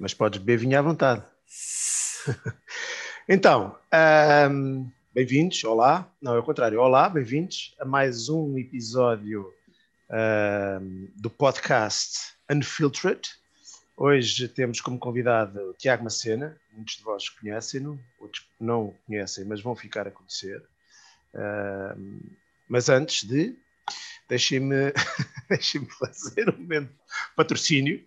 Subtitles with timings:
[0.00, 1.22] mas podes beber vinho à vontade.
[3.28, 3.76] então,
[4.50, 9.52] um, bem-vindos, olá, não, é o contrário, olá, bem-vindos a mais um episódio
[10.80, 13.28] um, do podcast Unfiltered.
[13.94, 19.60] Hoje temos como convidado Tiago Macena, muitos de vós conhecem-no, outros não o conhecem, mas
[19.60, 20.62] vão ficar a conhecer.
[21.34, 22.20] Um,
[22.66, 23.54] mas antes de,
[24.26, 24.94] deixem-me
[25.46, 26.90] deixem fazer um momento
[27.36, 28.02] patrocínio.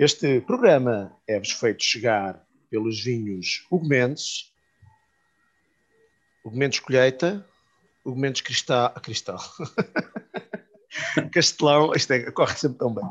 [0.00, 4.50] Este programa é-vos feito chegar pelos vinhos Hugo Mendes,
[6.42, 7.46] Hugo Mendes Colheita,
[8.02, 9.38] Hugo Mendes Cristal, Cristal.
[11.30, 13.04] Castelão, isto é, corre sempre tão bem.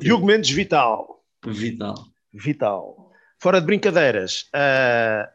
[0.00, 1.22] E Hugo Mendes Vital.
[1.46, 2.06] Vital.
[2.32, 3.12] Vital.
[3.38, 5.30] Fora de brincadeiras, uh,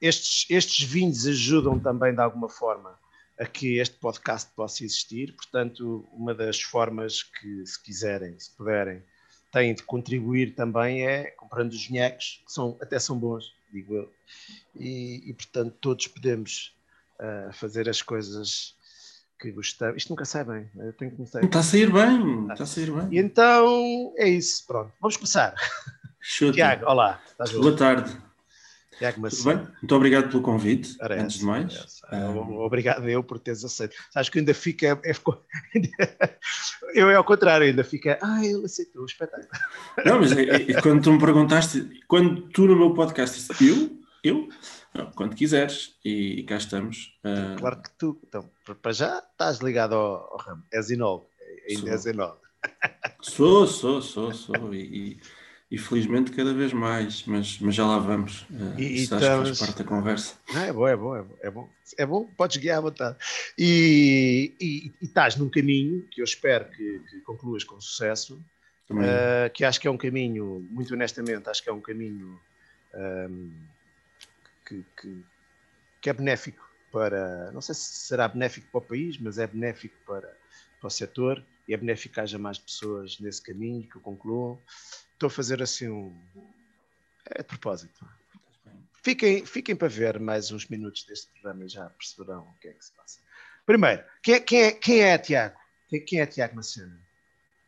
[0.00, 2.98] estes, estes vinhos ajudam também de alguma forma
[3.38, 5.36] a que este podcast possa existir.
[5.36, 9.04] Portanto, uma das formas que, se quiserem, se puderem,
[9.52, 14.12] têm de contribuir também é comprando os vinhecos, que são, até são bons, digo eu.
[14.74, 16.74] E, e portanto, todos podemos
[17.20, 18.74] uh, fazer as coisas
[19.38, 19.98] que gostamos.
[19.98, 21.44] Isto nunca sai bem, eu tenho que começar.
[21.44, 23.08] Está a sair bem, está a sair bem.
[23.10, 24.92] E então é isso, pronto.
[25.00, 25.54] Vamos começar.
[26.18, 26.54] Chuta.
[26.54, 27.20] Tiago, olá.
[27.60, 28.31] Boa tarde.
[29.02, 29.56] Tiago Tudo bem?
[29.56, 32.00] Muito obrigado pelo convite, Parece, antes de mais.
[32.12, 33.96] Obrigado eu por teres aceito.
[34.14, 35.00] Acho que ainda fica.
[35.04, 35.12] É,
[36.94, 38.16] eu é ao contrário, ainda fica.
[38.22, 39.48] Ah, ele aceitou o espetáculo.
[40.06, 44.00] Não, mas é, é, quando tu me perguntaste, quando tu no meu podcast disse, eu?
[44.22, 44.48] Eu?
[44.94, 47.18] Não, quando quiseres, e, e cá estamos.
[47.24, 47.58] Uh...
[47.58, 48.48] Claro que tu, então,
[48.80, 51.26] para já estás ligado ao, ao ramo, és inólogo,
[51.68, 52.04] ainda és.
[53.20, 54.72] Sou, sou, sou, sou.
[54.72, 55.20] E, e
[55.78, 58.42] felizmente cada vez mais, mas, mas já lá vamos.
[58.42, 60.34] Uh, e, isso acho que faz parte da conversa.
[60.54, 61.70] Ah, é bom, é bom, é bom, é bom.
[61.98, 63.16] É bom, podes guiar à vontade.
[63.56, 68.42] E, e, e estás num caminho que eu espero que, que concluas com sucesso,
[68.90, 72.40] uh, que acho que é um caminho, muito honestamente, acho que é um caminho
[72.94, 73.50] um, ehm,
[74.66, 75.24] que, que,
[76.00, 79.96] que é benéfico para, não sei se será benéfico para o país, mas é benéfico
[80.06, 80.36] para,
[80.78, 84.60] para o setor e é benéfico que haja mais pessoas nesse caminho que o concluam.
[85.14, 86.14] Estou a fazer assim um.
[87.26, 88.04] É de propósito.
[89.02, 92.72] Fiquem, fiquem para ver mais uns minutos deste programa e já perceberão o que é
[92.72, 93.18] que se passa.
[93.66, 95.56] Primeiro, quem é, quem é, quem é Tiago?
[95.88, 97.00] Quem, quem é Tiago Macena?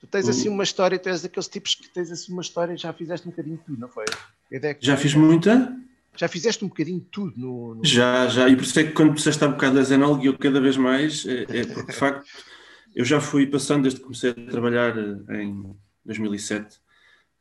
[0.00, 2.93] Tu tens assim uma história, tu és daqueles tipos que tens assim uma história, já
[2.93, 4.05] fizeste um bocadinho de tudo, não foi?
[4.53, 5.75] É já fiz muita?
[6.16, 7.84] Já fizeste um bocadinho de tudo no, no...
[7.84, 10.38] Já, já, e por isso é que quando começaste a um bocado da Zenolg, eu
[10.38, 12.25] cada vez mais, é, é porque de facto
[12.94, 15.75] eu já fui passando desde que comecei a trabalhar eh, em
[16.05, 16.78] 2007.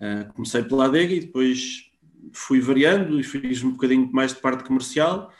[0.03, 1.91] Uh, eh, comecei pela adega e depois
[2.33, 5.31] fui variando e fiz um bocadinho mais de parte comercial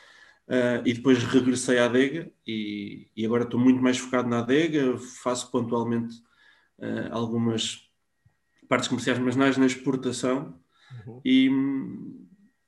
[0.48, 4.96] uh, e depois regressei à adega e, e, agora estou muito mais focado na adega,
[5.22, 6.16] faço pontualmente
[6.78, 7.90] uh, algumas
[8.68, 10.58] partes comerciais, mas mais na exportação
[11.06, 11.20] uhum.
[11.24, 11.50] e,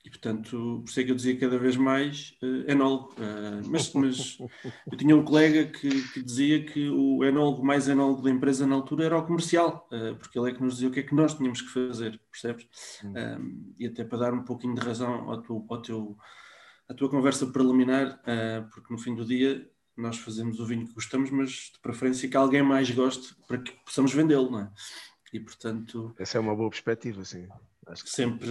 [0.06, 3.12] e portanto, por isso é que eu dizia cada vez mais uh, enólogo.
[3.15, 4.39] Uh, mas, mas
[4.89, 8.77] eu tinha um colega que, que, dizia que o enólogo mais enólogo da empresa na
[8.77, 11.12] altura era o comercial, uh, porque ele é que nos dizia o que é que
[11.12, 12.69] nós tínhamos que fazer, percebes?
[13.05, 13.75] Hum.
[13.77, 16.16] e até para dar um pouquinho de razão ao teu, ao teu,
[16.89, 18.22] à tua conversa preliminar,
[18.71, 22.37] porque no fim do dia nós fazemos o vinho que gostamos, mas de preferência que
[22.37, 24.71] alguém mais goste para que possamos vendê-lo, não é?
[25.33, 26.15] E portanto.
[26.16, 27.49] Essa é uma boa perspectiva, sim.
[27.86, 28.48] Acho que sempre,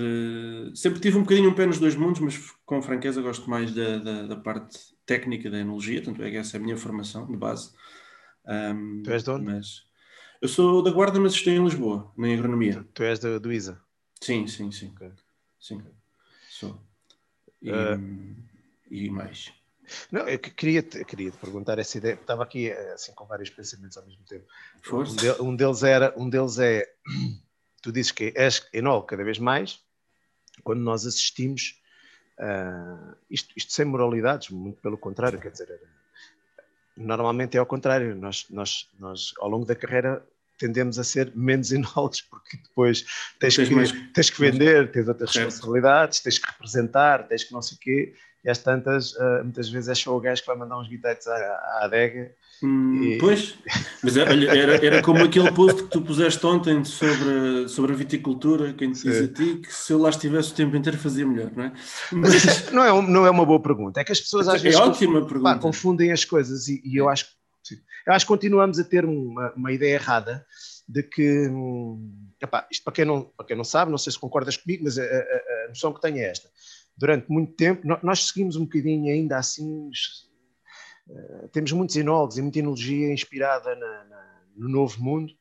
[0.73, 3.97] sempre tive um bocadinho um pé nos dois mundos, mas com franqueza gosto mais da,
[3.97, 7.35] da, da parte técnica da enologia, tanto é que essa é a minha formação de
[7.35, 7.72] base.
[8.47, 9.44] Um, tu és de onde?
[9.44, 9.84] Mas
[10.41, 12.75] eu sou da Guarda, mas estou em Lisboa, na agronomia.
[12.75, 13.81] Tu, tu és do, do ISA?
[14.22, 14.94] Sim, sim, sim.
[14.96, 15.12] Okay.
[15.59, 15.84] Sim,
[16.50, 16.79] sou.
[17.62, 18.35] E, uh...
[18.90, 19.52] e mais.
[20.12, 23.97] Não, eu queria te, queria te perguntar essa ideia, estava aqui assim com vários pensamentos
[23.97, 24.46] ao mesmo tempo.
[24.91, 26.88] Um, de, um deles era, um deles é
[27.85, 29.79] tu dizes que és enólogo cada vez mais,
[30.63, 31.79] quando nós assistimos,
[32.40, 35.79] uh, isto, isto, sem moralidades, muito pelo contrário, quer dizer,
[36.97, 40.25] normalmente é ao contrário, nós, nós, nós ao longo da carreira
[40.57, 43.06] tendemos a ser menos enólogos, porque depois
[43.40, 45.46] tens, tens que, mais, tens que vender, tens outras certo.
[45.46, 48.16] responsabilidades, tens que representar, tens que não sei o quê,
[48.46, 51.28] e às tantas, uh, muitas vezes é só o gajo que vai mandar uns guitetes
[51.28, 52.32] à, à adega
[52.64, 53.18] Hum, e...
[53.18, 53.58] Pois,
[54.02, 54.34] mas era,
[54.86, 59.24] era como aquele post que tu puseste ontem sobre, sobre a viticultura, quem te diz
[59.24, 61.74] a ti que se eu lá estivesse o tempo inteiro fazia melhor, não é?
[62.12, 64.80] Mas, não, é não é uma boa pergunta, é que as pessoas às é vezes
[64.80, 65.53] ótima confundem, pergunta.
[65.53, 67.26] Pá, confundem as coisas e, e eu, acho,
[68.08, 70.46] eu acho que continuamos a ter uma, uma ideia errada
[70.88, 74.20] de que, hum, epá, isto para quem, não, para quem não sabe, não sei se
[74.20, 76.48] concordas comigo, mas a, a, a noção que tenho é esta.
[76.97, 79.92] Durante muito tempo, nós seguimos um bocadinho ainda assim
[81.08, 85.32] Uh, temos muitos enólogos e muita enologia inspirada na, na, no novo mundo,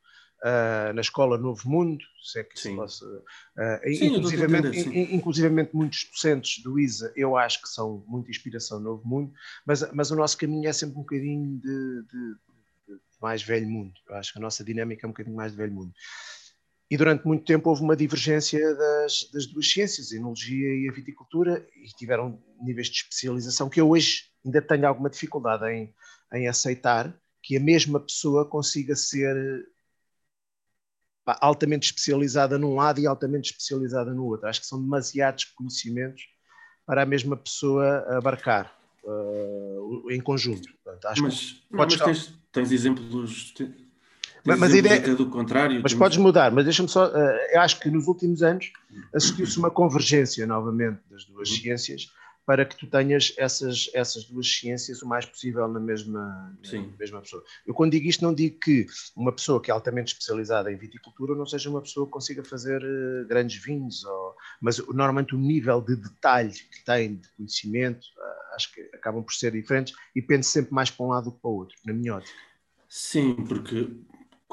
[0.43, 2.71] uh, na escola Novo Mundo, se é que sim.
[2.71, 3.07] se possa.
[3.07, 8.79] Uh, sim, inclusivamente, in, inclusivamente muitos docentes do ISA, eu acho que são muita inspiração
[8.79, 9.33] no Novo Mundo,
[9.65, 12.35] mas, mas o nosso caminho é sempre um bocadinho de, de,
[12.89, 13.95] de mais velho mundo.
[14.07, 15.93] Eu acho que a nossa dinâmica é um bocadinho mais de velho mundo.
[16.91, 20.93] E durante muito tempo houve uma divergência das, das duas ciências, a enologia e a
[20.93, 25.95] viticultura, e tiveram níveis de especialização que eu hoje ainda tenho alguma dificuldade em,
[26.35, 29.67] em aceitar que a mesma pessoa consiga ser
[31.25, 34.47] pá, altamente especializada num lado e altamente especializada no outro.
[34.47, 36.23] Acho que são demasiados conhecimentos
[36.87, 40.69] para a mesma pessoa abarcar uh, em conjunto.
[40.83, 43.55] Portanto, mas, mas tens, tens exemplos
[44.45, 45.81] mas, mas ideia é do contrário.
[45.83, 47.07] Mas podes mudar, mas deixa-me só.
[47.07, 48.73] Uh, eu acho que nos últimos anos
[49.15, 51.57] assistiu-se uma convergência novamente das duas uhum.
[51.57, 52.11] ciências
[52.47, 57.21] para que tu tenhas essas, essas duas ciências o mais possível na mesma, na mesma
[57.23, 57.43] pessoa.
[57.67, 58.87] Eu quando digo isto não digo que
[59.17, 62.83] uma pessoa que é altamente especializada em viticultura não seja uma pessoa que consiga fazer
[62.83, 68.55] uh, grandes vinhos, ou, mas normalmente o nível de detalhe que tem de conhecimento uh,
[68.55, 71.41] acho que acabam por ser diferentes e pende sempre mais para um lado do que
[71.41, 72.39] para o outro, na minha ótica.
[72.89, 73.91] Sim, porque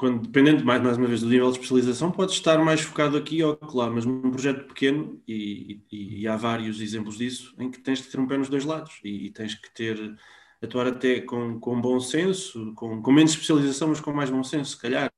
[0.02, 3.40] quando, dependendo mais, mais uma vez do nível de especialização, pode estar mais focado aqui
[3.40, 7.78] ou lá, mas num projeto pequeno, e, e, e, há vários exemplos disso, em que
[7.78, 10.16] tens que ter um pé nos dois lados e, e tens que ter,
[10.60, 14.72] atuar até com, com bom senso, com, com menos especialização, mas com mais bom senso,
[14.72, 15.08] se calhar.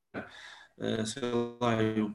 [0.77, 1.23] Uh, sei
[1.59, 2.13] lá, eu,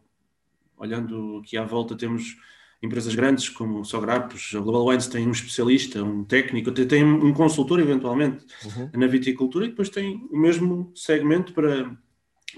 [0.76, 2.36] olhando aqui à volta, temos
[2.80, 7.34] empresas grandes como o Sograpos, a Global Wines tem um especialista, um técnico, tem um
[7.34, 8.90] consultor eventualmente uhum.
[8.94, 11.98] na viticultura e depois tem o mesmo segmento para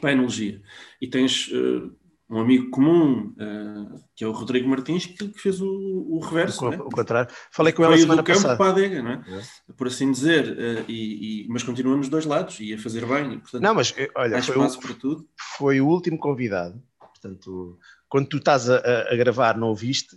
[0.00, 0.60] para a enologia.
[1.00, 1.94] E tens uh,
[2.30, 6.64] um amigo comum, uh, que é o Rodrigo Martins, que, que fez o, o reverso.
[6.66, 6.78] O, né?
[6.78, 7.32] o contrário.
[7.50, 8.56] Falei com ele semana do campo passada.
[8.56, 9.24] para a adega, não é?
[9.28, 9.72] é.
[9.76, 10.52] Por assim dizer.
[10.52, 13.38] Uh, e, e, mas continua nos dois lados e a fazer bem.
[13.38, 15.28] Portanto, não, mas olha, foi o, para tudo.
[15.58, 16.82] foi o último convidado.
[16.98, 17.78] Portanto,
[18.08, 18.78] quando tu estás a,
[19.10, 20.16] a gravar, não ouviste,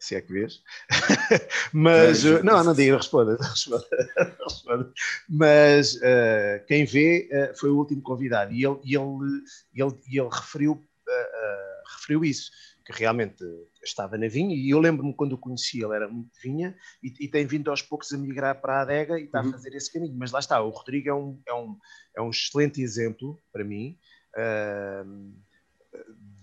[0.00, 0.62] se é que vês.
[1.72, 3.86] Mas, é, não, não diga, responda, responda,
[4.42, 4.92] responda.
[5.28, 9.42] Mas uh, quem vê uh, foi o último convidado e ele, ele,
[9.74, 12.50] ele, ele referiu, uh, referiu isso,
[12.84, 13.44] que realmente
[13.84, 17.28] estava na vinha e eu lembro-me quando o conheci, ele era muito vinha e, e,
[17.28, 19.50] tem vindo aos poucos a migrar para a adega e está uhum.
[19.50, 20.16] a fazer esse caminho.
[20.18, 21.78] Mas lá está, o Rodrigo é um, é um,
[22.16, 23.98] é um excelente exemplo para mim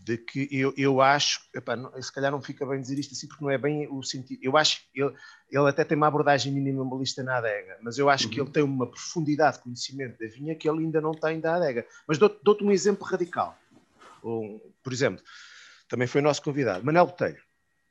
[0.08, 3.28] de que eu, eu acho, epá, não, se calhar não fica bem dizer isto assim,
[3.28, 4.40] porque não é bem o sentido.
[4.42, 5.14] Eu acho que ele,
[5.52, 8.30] ele até tem uma abordagem minimalista na adega, mas eu acho uhum.
[8.32, 11.56] que ele tem uma profundidade de conhecimento da vinha que ele ainda não tem da
[11.56, 11.86] adega.
[12.08, 13.60] Mas dou-te dou um exemplo radical.
[14.24, 15.22] Um, por exemplo,
[15.90, 17.42] também foi o nosso convidado, Manel Botelho.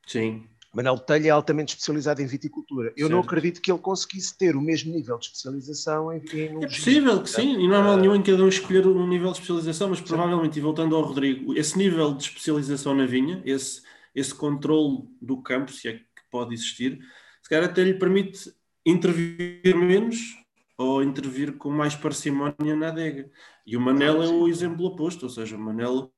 [0.07, 0.49] Sim.
[0.73, 2.89] Manel Botelho é altamente especializado em viticultura.
[2.89, 3.11] Eu certo.
[3.11, 7.21] não acredito que ele conseguisse ter o mesmo nível de especialização em, em É possível
[7.23, 9.89] que sim, e não há mal nenhum em cada um escolher um nível de especialização,
[9.89, 13.81] mas provavelmente, e voltando ao Rodrigo, esse nível de especialização na vinha, esse,
[14.13, 16.99] esse controle do campo, se é que pode existir,
[17.41, 18.53] se calhar até lhe permite
[18.85, 20.35] intervir menos
[20.77, 23.29] ou intervir com mais parcimónia na adega.
[23.65, 26.11] E o Manel é o exemplo oposto, ou seja, o Manel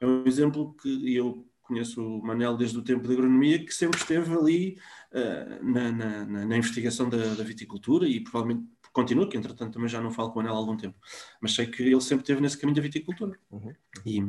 [0.00, 3.98] é um exemplo que eu conheço o Manel desde o tempo da agronomia, que sempre
[3.98, 4.78] esteve ali
[5.12, 10.00] uh, na, na, na, investigação da, da, viticultura e provavelmente continua, que entretanto também já
[10.00, 10.96] não falo com o Manel há algum tempo,
[11.40, 13.38] mas sei que ele sempre esteve nesse caminho da viticultura.
[13.50, 13.74] Uhum.
[14.04, 14.20] E,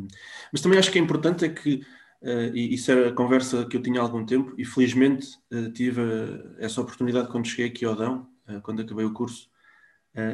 [0.51, 1.75] mas também acho que é importante é que,
[2.21, 5.71] uh, e isso era a conversa que eu tinha há algum tempo, e felizmente uh,
[5.71, 6.01] tive
[6.57, 8.27] essa oportunidade quando cheguei aqui ao Dão,
[8.63, 9.49] quando acabei o curso,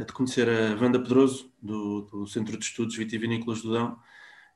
[0.05, 3.99] de conhecer a Wanda Pedroso, do, do Centro de Estudos Vitivinícolas do Dão,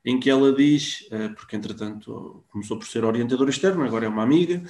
[0.04, 4.22] em que ela diz, eh, porque entretanto começou por ser orientadora externa, agora é uma
[4.22, 4.62] amiga,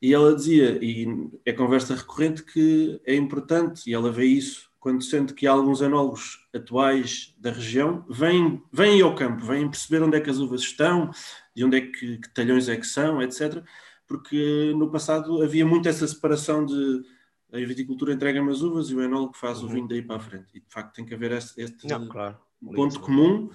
[0.00, 1.06] e ela dizia, e
[1.44, 6.44] é conversa recorrente, que é importante, e ela vê isso quando sente que alguns enólogos
[6.52, 11.08] atuais da região vêm, vêm ao campo, vêm perceber onde é que as uvas estão,
[11.54, 13.62] de onde é que, que talhões é que são, etc.
[14.08, 17.04] Porque no passado havia muito essa separação de
[17.52, 19.66] a viticultura entrega-me as uvas e o enólogo faz uhum.
[19.66, 20.46] o vinho daí para a frente.
[20.54, 22.38] E de facto tem que haver este, este Não, claro.
[22.74, 23.42] ponto comum.
[23.42, 23.50] Uhum.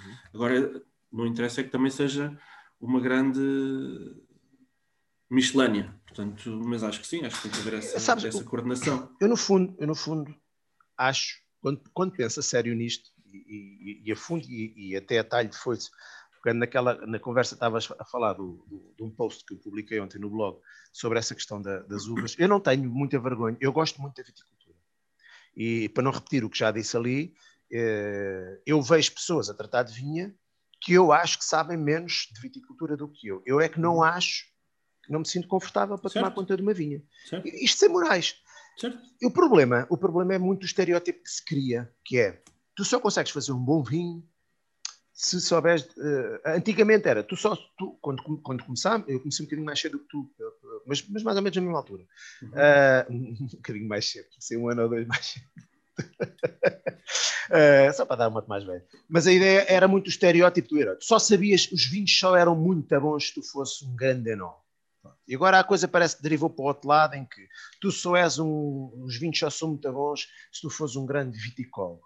[1.18, 2.38] Não interessa é que também seja
[2.80, 3.42] uma grande
[5.28, 5.92] miscelânea.
[6.06, 9.12] Portanto, mas acho que sim, acho que tem que haver essa, Sabes, essa coordenação.
[9.20, 10.34] Eu no fundo, eu no fundo
[10.96, 15.18] acho, quando, quando penso a sério nisto, e, e, e a fundo, e, e, até
[15.18, 15.90] a talho de foice,
[16.44, 20.00] quando naquela, na conversa estavas a falar do, do, de um post que eu publiquei
[20.00, 20.60] ontem no blog
[20.94, 24.24] sobre essa questão da, das uvas, eu não tenho muita vergonha, eu gosto muito da
[24.24, 24.78] viticultura.
[25.56, 27.34] E para não repetir o que já disse ali,
[27.72, 30.34] eh, eu vejo pessoas a tratar de vinha
[30.82, 33.42] que eu acho que sabem menos de viticultura do que eu.
[33.46, 34.04] Eu é que não uhum.
[34.04, 34.46] acho,
[35.10, 36.24] não me sinto confortável para certo.
[36.24, 37.02] tomar conta de uma vinha.
[37.28, 37.48] Certo.
[37.48, 38.36] Isto sem morais.
[38.78, 39.00] Certo.
[39.22, 42.42] E o problema, o problema é muito o estereótipo que se cria, que é
[42.76, 44.24] tu só consegues fazer um bom vinho
[45.18, 49.66] se souberes, uh, antigamente era, tu só, tu, quando, quando começámos, eu comecei um bocadinho
[49.66, 50.32] mais cedo que tu,
[50.86, 52.06] mas, mas mais ou menos na mesma altura.
[52.44, 52.50] Uhum.
[52.50, 55.46] Uh, um bocadinho mais cedo, comecei um ano ou dois mais cedo.
[57.50, 58.84] Uh, só para dar uma mais velho.
[59.10, 60.98] Mas a ideia era muito o estereótipo do herói.
[61.00, 64.54] Só sabias, os vinhos só eram muito bons se tu fosse um grande enó.
[65.28, 67.48] E agora a coisa parece que derivou para o outro lado, em que
[67.82, 68.92] tu só és um.
[69.04, 72.06] Os vinhos só são muito bons se tu fores um grande viticólogo.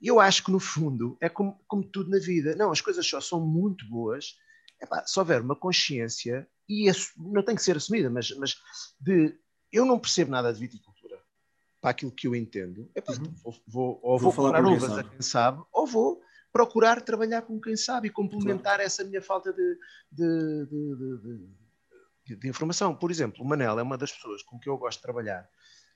[0.00, 2.54] Eu acho que, no fundo, é como, como tudo na vida.
[2.56, 4.34] Não, as coisas só são muito boas
[4.80, 8.56] epá, se houver uma consciência, e não tem que ser assumida, mas, mas
[9.00, 9.34] de
[9.72, 10.97] eu não percebo nada de viticultura
[11.80, 13.34] para aquilo que eu entendo, epá, uhum.
[13.42, 16.20] vou, vou, ou vou, vou comprar uvas a quem sabe, ou vou
[16.52, 18.82] procurar trabalhar com quem sabe e complementar claro.
[18.82, 19.78] essa minha falta de,
[20.10, 20.66] de,
[22.26, 22.94] de, de, informação.
[22.94, 25.48] Por exemplo, o Manel é uma das pessoas com que eu gosto de trabalhar.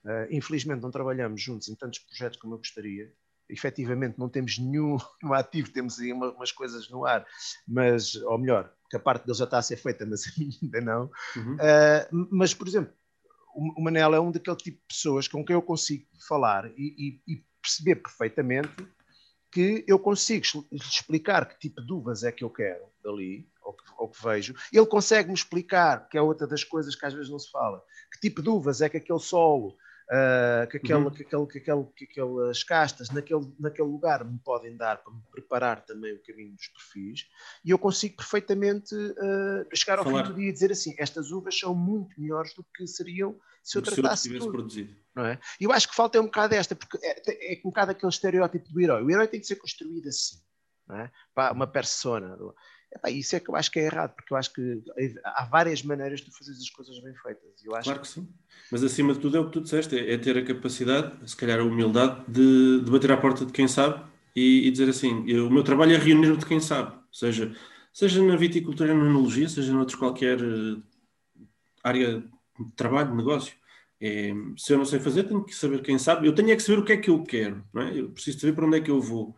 [0.05, 3.13] Uh, infelizmente não trabalhamos juntos em tantos projetos como eu gostaria,
[3.49, 7.25] efetivamente não temos nenhum no ativo, temos aí uma, umas coisas no ar,
[7.67, 10.23] mas, ou melhor, que a parte deles já está a ser feita, mas
[10.63, 11.11] ainda não.
[11.37, 11.55] Uhum.
[11.55, 12.93] Uh, mas, por exemplo,
[13.55, 17.33] o, Manel é um daquele tipo de pessoas com quem eu consigo falar e, e,
[17.35, 18.75] e perceber perfeitamente
[19.51, 23.85] que eu consigo explicar que tipo de uvas é que eu quero dali, ou que,
[23.99, 24.55] ou que vejo.
[24.73, 28.21] Ele consegue-me explicar, que é outra das coisas que às vezes não se fala, que
[28.21, 29.77] tipo de uvas é que aquele solo
[30.11, 31.11] uh, que, aquele, uhum.
[31.11, 35.21] que, aquele, que, aquele, que aquelas castas naquele, naquele lugar me podem dar para me
[35.31, 37.29] preparar também o caminho dos perfis
[37.65, 40.25] e eu consigo perfeitamente uh, chegar ao Falar.
[40.25, 43.79] fim do dia e dizer assim, estas uvas são muito melhores do que seriam se
[43.79, 44.51] eu tratasse se tudo.
[44.51, 44.95] Produzido.
[45.15, 45.39] Não é?
[45.61, 48.73] E eu acho que falta um bocado esta, porque é, é um bocado aquele estereótipo
[48.73, 49.03] do herói.
[49.03, 50.37] O herói tem que ser construído assim,
[50.91, 51.11] é?
[51.35, 52.37] Para uma persona.
[52.95, 54.83] Epá, isso é que eu acho que é errado, porque eu acho que
[55.25, 57.65] há várias maneiras de fazer as coisas bem feitas.
[57.65, 58.29] Eu acho claro que sim.
[58.71, 61.37] Mas acima de tudo é o que tu disseste, é, é ter a capacidade, se
[61.37, 64.03] calhar a humildade, de, de bater à porta de quem sabe
[64.37, 67.55] e, e dizer assim, eu, o meu trabalho é reunir-me de quem sabe, seja,
[67.93, 70.77] seja na viticultura, na enologia, seja noutra qualquer eh,
[71.83, 73.55] área de trabalho, de negócio.
[74.01, 76.27] É, se eu não sei fazer, tenho que saber quem sabe.
[76.27, 77.99] Eu tenho é que saber o que é que eu quero, não é?
[77.99, 79.37] Eu preciso saber para onde é que eu vou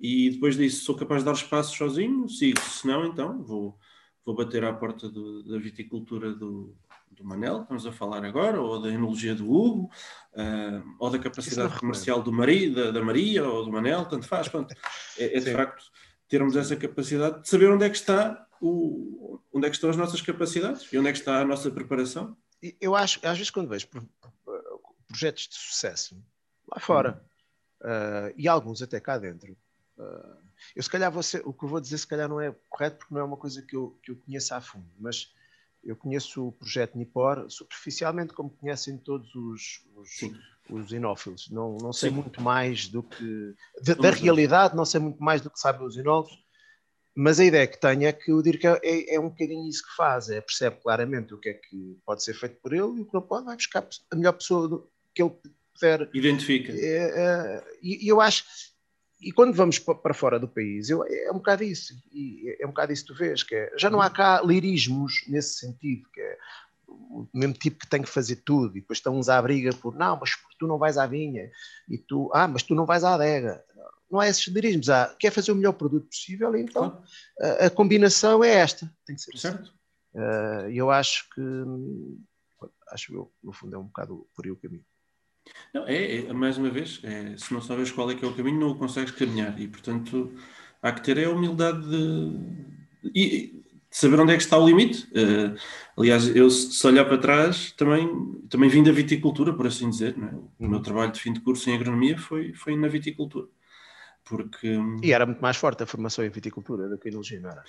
[0.00, 3.78] e depois disso sou capaz de dar os passos sozinho, sigo, se não, então vou,
[4.24, 6.74] vou bater à porta do, da viticultura do,
[7.10, 9.90] do Manel, estamos a falar agora, ou da enologia do Hugo,
[10.32, 14.48] uh, ou da capacidade comercial do Maria, da, da, Maria ou do Manel, tanto faz.
[14.48, 14.74] Pronto.
[15.18, 15.84] É, é de facto
[16.28, 19.96] termos essa capacidade de saber onde é que está o, onde é que estão as
[19.96, 22.36] nossas capacidades e onde é que está a nossa preparação.
[22.80, 23.88] Eu acho, às vezes quando vejo
[25.08, 26.22] projetos de sucesso
[26.72, 27.22] lá fora,
[27.82, 29.56] uh, e alguns até cá dentro,
[30.76, 32.98] eu se calhar vou ser, o que eu vou dizer se calhar não é correto
[32.98, 35.32] porque não é uma coisa que eu, que eu conheço a fundo, mas
[35.82, 40.10] eu conheço o projeto Nipor superficialmente como conhecem todos os, os,
[40.68, 41.48] os inófilos.
[41.50, 42.16] Não, não sei Sim.
[42.16, 45.96] muito mais do que de, da realidade, não sei muito mais do que sabem os
[45.96, 46.38] inófilos,
[47.14, 49.84] mas a ideia que tenho é que o Dirk é, é, é, um bocadinho isso
[49.84, 53.00] que faz, é, percebe claramente o que é que pode ser feito por ele e
[53.00, 55.34] o que não pode, vai buscar a melhor pessoa que ele
[55.74, 56.08] puder.
[56.14, 56.72] Identifica.
[56.72, 58.44] É, é, e eu acho
[59.20, 62.70] e quando vamos para fora do país, eu, é um bocado isso, e é um
[62.70, 66.20] bocado isso que tu vês, que é, já não há cá lirismos nesse sentido, que
[66.20, 66.38] é
[66.88, 69.94] o mesmo tipo que tem que fazer tudo, e depois estão uns à briga por,
[69.94, 71.50] não, mas tu não vais à vinha,
[71.88, 73.62] e tu, ah, mas tu não vais à adega.
[74.10, 77.02] Não há esses lirismos, há, quer fazer o melhor produto possível, então
[77.40, 79.40] a, a, combinação é esta, tem que ser assim.
[79.40, 79.72] certo.
[80.14, 81.42] E uh, eu acho que,
[82.90, 84.84] acho eu, no fundo, é um bocado por aí o caminho.
[85.72, 88.34] Não, é, é, mais uma vez, é, se não sabes qual é que é o
[88.34, 89.58] caminho, não o consegues caminhar.
[89.60, 90.32] E, portanto,
[90.82, 95.06] há que ter a humildade de, de, saber onde é que está o limite.
[95.12, 95.56] Uh,
[95.96, 98.08] aliás, eu, se olhar para trás, também,
[98.48, 100.16] também vim da viticultura, por assim dizer.
[100.16, 100.34] É?
[100.58, 100.82] O meu uhum.
[100.82, 103.46] trabalho de fim de curso em agronomia foi, foi na viticultura.
[104.24, 104.78] Porque...
[105.02, 107.64] E era muito mais forte a formação em viticultura do que em enologia, não era?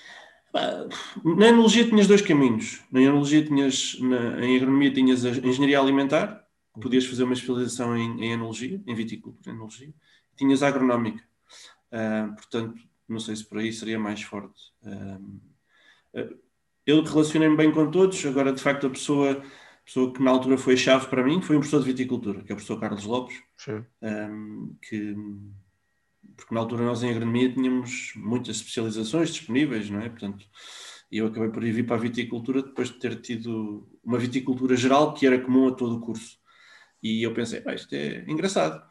[1.23, 2.81] Na enologia tinhas dois caminhos.
[2.91, 6.40] Na enologia tinhas, na, em agronomia tinhas a engenharia alimentar,
[6.79, 9.93] podias fazer uma especialização em, em enologia, em viticultura, enologia,
[10.35, 11.23] tinhas agronómica.
[11.91, 14.61] Uh, portanto, não sei se por aí seria mais forte.
[14.83, 15.41] Uh,
[16.85, 20.57] eu relacionei-me bem com todos, agora de facto a pessoa, a pessoa que na altura
[20.57, 23.41] foi chave para mim foi um professor de viticultura, que é o professor Carlos Lopes,
[24.01, 25.15] um, que
[26.35, 30.09] porque na altura nós em agronomia tínhamos muitas especializações disponíveis, não é?
[30.09, 30.45] Portanto,
[31.11, 35.27] eu acabei por ir para a viticultura depois de ter tido uma viticultura geral que
[35.27, 36.39] era comum a todo o curso.
[37.01, 38.85] E eu pensei, ah, isto é engraçado.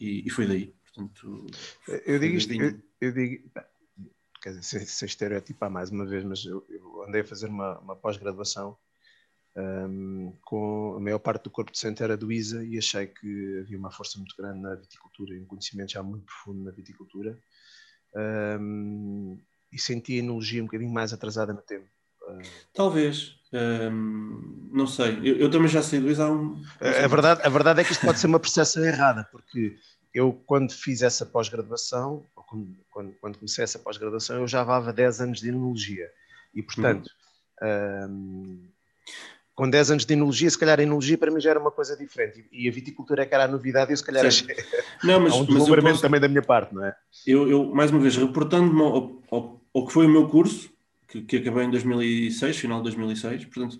[0.00, 0.74] E, e foi daí.
[0.84, 1.46] Portanto,
[2.06, 3.50] eu digo isto, eu, eu, digo,
[4.42, 7.78] quer dizer, sem, sem estereotipar mais uma vez, mas eu, eu andei a fazer uma,
[7.78, 8.76] uma pós-graduação
[9.56, 13.78] um, com a maior parte do corpo docente era do ISA e achei que havia
[13.78, 17.38] uma força muito grande na viticultura e um conhecimento já muito profundo na viticultura.
[18.58, 19.38] um,
[19.70, 21.88] e senti a enologia um bocadinho mais atrasada no tempo.
[22.74, 25.18] Talvez, um, não sei.
[25.22, 26.60] Eu, eu, também já sei Luís há um.
[26.80, 29.76] A, verdade, a verdade é que isto pode ser uma percepção errada, porque
[30.14, 35.20] eu, quando fiz essa pós-graduação, quando, quando, quando, comecei essa pós-graduação, eu já levava 10
[35.20, 36.10] anos de enologia.
[36.54, 37.08] E, portanto,
[37.62, 38.08] uhum.
[38.10, 38.68] um,
[39.54, 41.96] com 10 anos de enologia, se calhar a enologia para mim já era uma coisa
[41.96, 42.44] diferente.
[42.52, 44.56] E a viticultura é que era a novidade e eu se calhar achei...
[45.04, 46.02] Não, mas, Há um posso...
[46.02, 46.94] também da minha parte, não é?
[47.26, 50.70] Eu, eu mais uma vez, reportando-me ao, ao, ao, que foi o meu curso,
[51.08, 53.78] que, que acabei em 2006, final de 2006, portanto,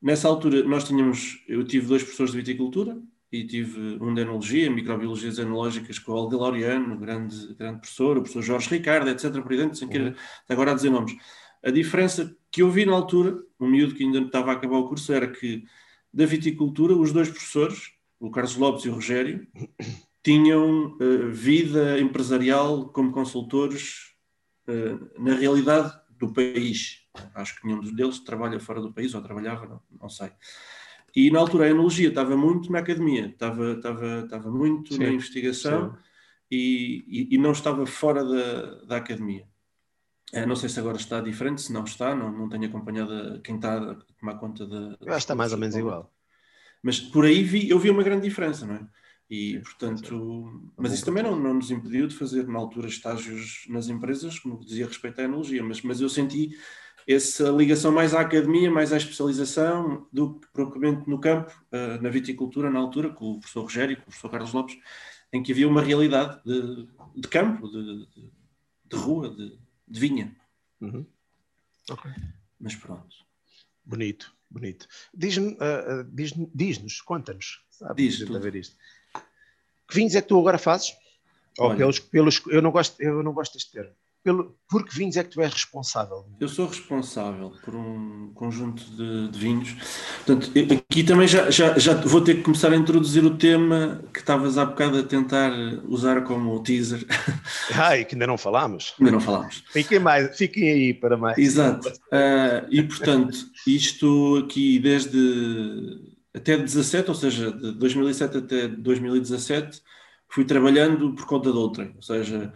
[0.00, 3.00] nessa altura nós tínhamos, eu tive dois professores de viticultura,
[3.30, 8.22] e tive um de enologia, microbiologias enológicas com o Aldo Laureano, grande, grande professor, o
[8.22, 9.30] professor Jorge Ricardo, etc.
[9.42, 10.14] Por dentro, sem querer uhum.
[10.48, 11.14] agora a dizer nomes.
[11.62, 14.88] A diferença que eu vi na altura, um miúdo que ainda estava a acabar o
[14.88, 15.64] curso, era que
[16.12, 19.46] da viticultura, os dois professores, o Carlos Lopes e o Rogério,
[20.24, 24.14] tinham uh, vida empresarial como consultores
[24.68, 27.06] uh, na realidade do país.
[27.34, 30.30] Acho que nenhum deles trabalha fora do país, ou trabalhava, não, não sei.
[31.14, 35.08] E na altura a enologia estava muito na academia, estava, estava, estava muito sim, na
[35.08, 35.96] investigação
[36.50, 39.46] e, e, e, não estava fora da, da academia.
[40.32, 43.56] É, não sei se agora está diferente, se não está, não, não tenho acompanhado quem
[43.56, 44.76] está a tomar conta da.
[44.76, 46.12] Eu acho que está mais ou menos igual.
[46.82, 48.86] Mas por aí vi, eu vi uma grande diferença, não é?
[49.30, 53.88] E, portanto, mas isso também não, não nos impediu de fazer, na altura, estágios nas
[53.88, 56.56] empresas, como dizia respeito à enologia, mas, mas eu senti
[57.08, 62.10] essa ligação mais à academia, mais à especialização, do que propriamente no campo, uh, na
[62.10, 64.78] viticultura, na altura, com o professor Rogério, com o professor Carlos Lopes,
[65.32, 66.86] em que havia uma realidade de,
[67.16, 68.30] de campo, de, de,
[68.84, 70.36] de, rua, de, vinha.
[70.82, 71.06] Uhum.
[71.90, 72.12] Okay.
[72.60, 73.16] Mas pronto.
[73.82, 74.86] Bonito, bonito.
[75.14, 77.64] Diz-nos, uh, diz, diz conta-nos,
[77.96, 78.76] Diz a ver isto.
[79.88, 80.94] Que vinhos é que tu agora fazes?
[81.58, 83.94] Ou pelos, pelos, eu, não gosto, eu não gosto deste termo
[84.28, 86.26] pelo, por que vinhos é que tu és responsável?
[86.38, 89.74] Eu sou responsável por um conjunto de, de vinhos.
[90.26, 94.20] Portanto, aqui também já, já, já vou ter que começar a introduzir o tema que
[94.20, 95.50] estavas há bocado a tentar
[95.86, 97.06] usar como teaser.
[97.74, 98.92] Ai, que ainda não falámos.
[99.00, 99.64] Ainda não falámos.
[99.72, 101.38] Fiquem, mais, fiquem aí para mais.
[101.38, 101.88] Exato.
[101.88, 103.34] Uh, e, portanto,
[103.66, 106.02] isto aqui desde
[106.34, 109.80] até 17, ou seja, de 2007 até 2017,
[110.28, 111.90] fui trabalhando por conta de outra.
[111.96, 112.52] Ou seja,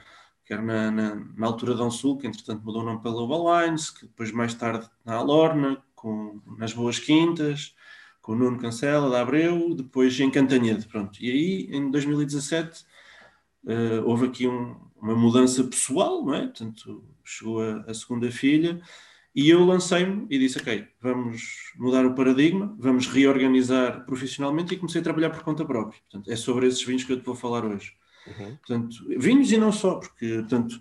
[0.53, 3.88] quer na, na, na altura da Sul, que entretanto mudou o nome para Global Lines,
[3.88, 7.75] que depois mais tarde na Alorna, com, nas Boas Quintas,
[8.21, 11.19] com o Nuno Cancela, da Abreu, depois em Cantanhede, pronto.
[11.23, 12.83] E aí, em 2017,
[13.65, 16.43] uh, eh, houve aqui um, uma mudança pessoal, não é?
[16.43, 18.81] Portanto, chegou a, a segunda filha,
[19.35, 25.01] e eu lancei-me e disse, ok, vamos mudar o paradigma, vamos reorganizar profissionalmente e comecei
[25.01, 25.99] a trabalhar por conta própria.
[26.03, 27.95] Portanto, é sobre esses vinhos que eu te vou falar hoje.
[28.26, 28.56] Uhum.
[28.56, 30.80] Portanto, vinhos e não só, porque portanto,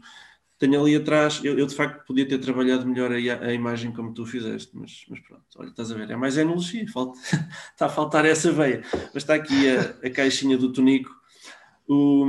[0.62, 4.14] tenho ali atrás, eu, eu, de facto podia ter trabalhado melhor a, a, imagem como
[4.14, 7.20] tu fizeste, mas, mas pronto, olha, estás a ver, é mais enologia, falta,
[7.74, 8.84] está a faltar essa veia.
[9.12, 11.10] Mas está aqui a, a caixinha do Tonico.
[11.88, 12.26] O,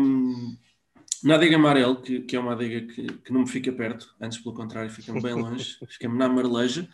[1.22, 4.38] na adega amarelo, que, que é uma adega que, que, não me fica perto, antes
[4.38, 6.88] pelo contrário, fica-me bem longe, fica-me na Marleja,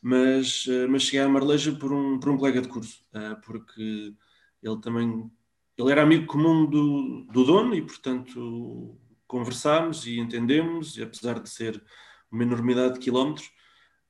[0.00, 4.14] mas, eh, mas cheguei à Marleja por um, por um colega de curso, eh, porque
[4.62, 5.30] ele também
[5.76, 11.48] ele era amigo comum do, do dono e, portanto, conversámos e entendemos, e apesar de
[11.48, 11.82] ser
[12.30, 13.46] uma enormidade de quilómetros,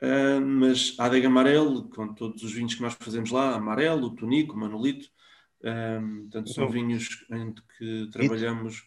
[0.03, 4.15] uh, mas a adega amarelo, com todos os vinhos que nós fazemos lá, amarelo, o
[4.15, 5.09] tonico, o manolito,
[5.65, 8.83] um, portanto, são vinhos em que trabalhamos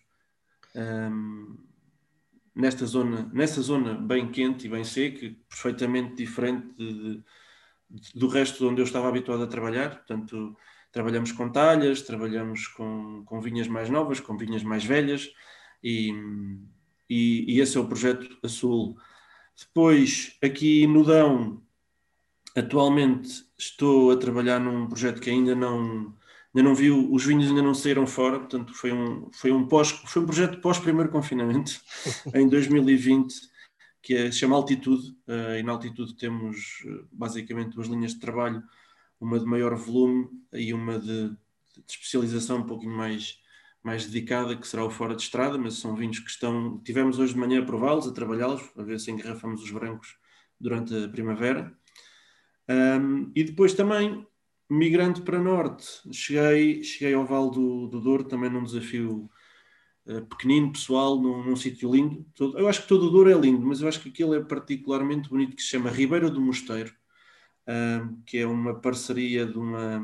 [0.76, 1.58] um,
[2.56, 7.24] nesta zona, nessa zona bem quente e bem seca, perfeitamente diferente de,
[7.90, 10.56] de, do resto onde eu estava habituado a trabalhar, portanto
[10.98, 15.32] Trabalhamos com talhas, trabalhamos com, com vinhas mais novas, com vinhas mais velhas
[15.84, 16.12] e,
[17.08, 18.98] e, e esse é o projeto Azul.
[19.56, 21.62] Depois, aqui no Dão,
[22.56, 26.16] atualmente estou a trabalhar num projeto que ainda não,
[26.56, 29.92] ainda não viu, os vinhos ainda não saíram fora, portanto foi um, foi um, pós,
[29.92, 31.80] foi um projeto pós-primeiro confinamento,
[32.34, 33.36] em 2020,
[34.02, 38.20] que é, se chama Altitude, uh, e na Altitude temos uh, basicamente duas linhas de
[38.20, 38.64] trabalho,
[39.20, 41.36] uma de maior volume e uma de, de
[41.88, 43.40] especialização um pouquinho mais,
[43.84, 46.80] mais dedicada, que será o fora de estrada, mas são vinhos que estão.
[46.84, 50.16] Tivemos hoje de manhã a prová-los, a trabalhá-los, a ver se engarrafamos os brancos
[50.60, 51.76] durante a primavera.
[52.70, 54.26] Um, e depois também,
[54.70, 59.30] migrando para norte, cheguei, cheguei ao Vale do, do Douro, também num desafio
[60.06, 62.26] uh, pequenino, pessoal, num, num sítio lindo.
[62.36, 64.42] Todo, eu acho que todo o Douro é lindo, mas eu acho que aquele é
[64.42, 66.94] particularmente bonito, que se chama Ribeira do Mosteiro
[68.26, 70.02] que é uma parceria de uma,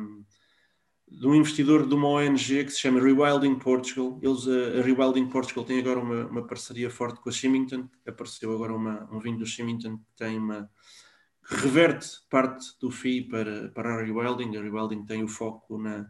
[1.07, 4.19] de um investidor de uma ONG que se chama Rewilding Portugal.
[4.21, 7.87] Eles, a, a Rewilding Portugal tem agora uma, uma, parceria forte com a Shimington.
[8.05, 10.69] Apareceu agora uma, um vinho do Shimington que tem uma
[11.47, 14.55] que reverte parte do FII para, para a Rewilding.
[14.55, 16.09] A Rewilding tem o foco na,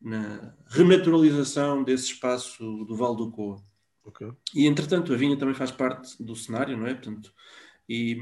[0.00, 3.62] na renaturalização desse espaço do Val do Coa.
[4.04, 4.30] Okay.
[4.54, 6.94] E entretanto a vinha também faz parte do cenário, não é?
[6.94, 7.32] Portanto,
[7.90, 8.12] e,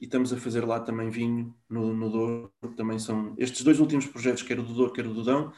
[0.00, 2.50] e, estamos a fazer lá também vinho no, no Douro.
[2.74, 5.52] Também são estes dois últimos projetos, quer o do Douro, quer o do Dão,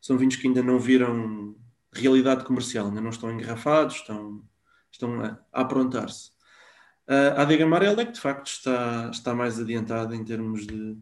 [0.00, 1.54] são vinhos que ainda não viram
[1.92, 4.42] realidade comercial, ainda não estão engarrafados, estão,
[4.90, 6.32] estão a, a aprontar-se.
[7.06, 10.98] A adega amarela é que de facto está, está mais adiantada em termos de,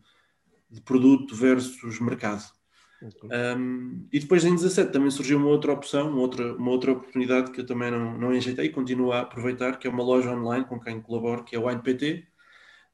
[0.70, 2.44] de produto versus mercado.
[3.01, 7.53] Um, e depois em 17 também surgiu uma outra opção, uma outra, uma outra oportunidade
[7.53, 10.65] que eu também não, não enjeitei e continuo a aproveitar, que é uma loja online
[10.65, 12.27] com quem colaboro, que é o WinePT,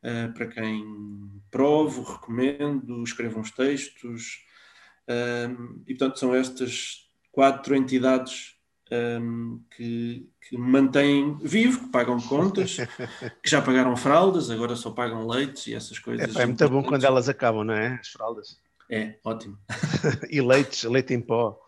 [0.03, 0.85] uh, para quem
[1.51, 4.45] provo, recomendo, escrevo uns textos.
[5.09, 8.55] Um, e portanto são estas quatro entidades
[9.21, 12.77] um, que, que mantêm vivo, que pagam contas,
[13.43, 16.35] que já pagaram fraldas, agora só pagam leites e essas coisas.
[16.37, 17.99] É, é muito bom quando elas acabam, não é?
[18.01, 18.63] As fraldas.
[18.90, 19.59] É, ótimo.
[20.31, 21.59] e leite, leite em pó.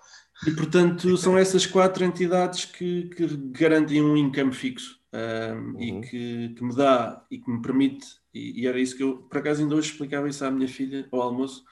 [0.46, 5.80] E, portanto, são essas quatro entidades que, que garantem um income fixo um, uhum.
[5.80, 9.16] e que, que, me dá e que me permite, e, e, era isso que eu,
[9.18, 11.64] por acaso, ainda hoje explicava isso à minha filha ao almoço.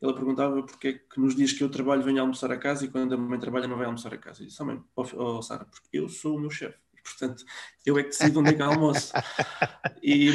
[0.00, 2.88] Ela perguntava porque é que nos dias que eu trabalho venho almoçar a casa e
[2.88, 4.42] quando a mãe trabalha não vai almoçar a casa.
[4.42, 6.76] E disse, oh, mãe, oh, oh, Sara, porque eu sou o meu chefe.
[7.02, 7.44] Portanto,
[7.84, 9.12] eu é que decido onde é que almoço.
[10.02, 10.30] E,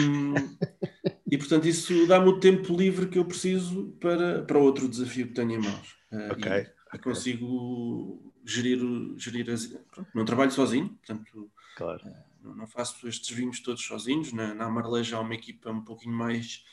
[1.32, 5.34] e portanto, isso dá-me o tempo livre que eu preciso para, para outro desafio que
[5.34, 5.96] tenho em mãos.
[6.12, 7.00] Uh, okay, e, okay.
[7.04, 8.80] consigo gerir,
[9.16, 12.02] gerir as, pronto, não trabalho sozinho, portanto, claro.
[12.04, 14.34] uh, não faço estes vinhos todos sozinhos.
[14.34, 16.66] Na, na Amareleja há uma equipa um pouquinho mais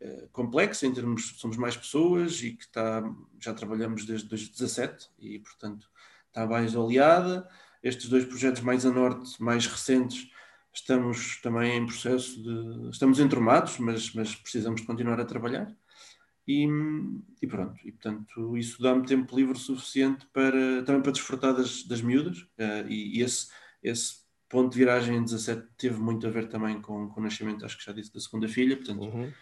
[0.00, 3.02] uh, complexa, em termos, somos mais pessoas e que está,
[3.38, 5.88] já trabalhamos desde 2017 e, portanto,
[6.26, 7.48] está mais oleada.
[7.82, 10.30] Estes dois projetos mais a norte, mais recentes,
[10.72, 12.90] estamos também em processo de.
[12.90, 15.74] Estamos entromados, mas, mas precisamos continuar a trabalhar.
[16.48, 16.66] E,
[17.40, 22.00] e pronto, e portanto isso dá-me tempo livre suficiente para também para desfrutar das, das
[22.00, 23.48] miúdas uh, e, e, esse,
[23.80, 24.16] esse
[24.48, 27.78] ponto de viragem em 17 teve muito a ver também com, com o nascimento, acho
[27.78, 29.32] que já disse, da segunda filha, portanto uhum.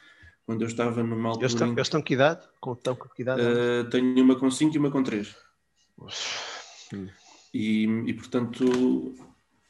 [0.44, 1.44] quando eu estava numa altura...
[1.44, 2.46] Eles estão, eles estão que idade?
[2.60, 3.40] Com, estão com que idade?
[3.40, 5.34] Uh, tenho uma com 5 e uma com 3.
[6.92, 7.08] Hum.
[7.54, 9.14] E, e portanto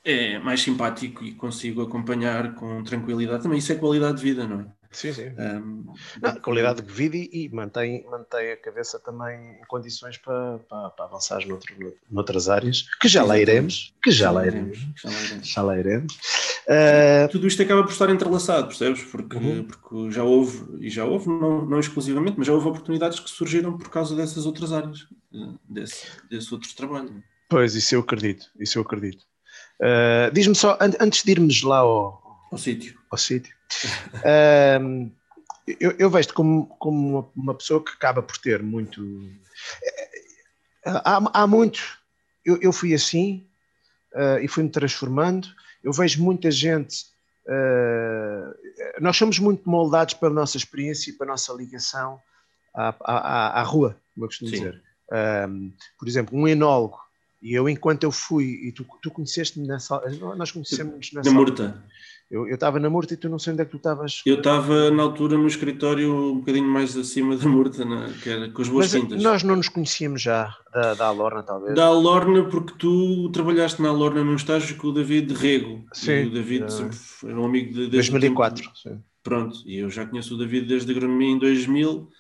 [0.05, 3.43] é mais simpático e consigo acompanhar com tranquilidade.
[3.43, 4.79] Também isso é qualidade de vida, não é?
[4.91, 5.29] Sim, sim.
[5.39, 10.59] Um, não, qualidade de vida e, e, mantém, mantém a cabeça também em condições para,
[10.61, 11.75] para, para avançar noutro,
[12.11, 14.79] noutras áreas, que já lá iremos, que já lá iremos.
[14.97, 15.49] Já lá iremos.
[15.49, 16.15] Já lá iremos.
[16.67, 17.29] Uh...
[17.31, 19.05] Tudo isto acaba por estar entrelaçado, percebes?
[19.05, 19.65] Porque, uhum.
[19.65, 23.77] porque já houve, e já houve, não, não exclusivamente, mas já houve oportunidades que surgiram
[23.77, 25.07] por causa dessas outras áreas,
[25.69, 27.23] desse, desse outro trabalho.
[27.49, 29.25] Pois, isso eu acredito, isso eu acredito.
[29.81, 33.55] Uh, Diz-me só, an antes de irmos lá ao, ao sítio, ao sítio
[34.17, 35.11] uh,
[35.79, 39.01] eu, eu vejo-te como, como uma, pessoa que acaba por ter muito.
[40.85, 41.81] Há, há muito.
[42.45, 43.47] Eu, eu fui assim
[44.15, 45.47] uh, e fui-me transformando.
[45.85, 47.05] Eu vejo muita gente.
[49.01, 52.19] nós somos muito moldados pela nossa experiência e pela nossa ligação
[52.75, 54.57] à, à, à rua, como eu costumo Sim.
[54.57, 54.83] dizer.
[55.99, 56.99] por exemplo, um enólogo
[57.41, 60.01] e eu, enquanto eu fui, e tu, tu conheceste-me nessa.
[60.37, 61.31] Nós conhecemos nessa.
[61.31, 61.85] Na Murta.
[62.31, 64.21] Eu estava na Murta e tu não sei onde é que tu estavas.
[64.27, 68.51] Eu estava na altura no escritório um bocadinho mais acima da Murta, na, que era
[68.51, 69.23] com as boas Mas, quintas.
[69.23, 71.75] Nós não nos conhecíamos já da, da Alorna, talvez.
[71.75, 75.87] Da Alorna, porque tu trabalhaste na Alorna num estágio com o David Rego.
[75.95, 76.25] Sim.
[76.25, 77.29] E o David é.
[77.31, 77.87] era um amigo de.
[77.87, 78.71] 2004.
[78.75, 79.03] Sim.
[79.23, 82.11] Pronto, e eu já conheço o David desde a agronomia em 2000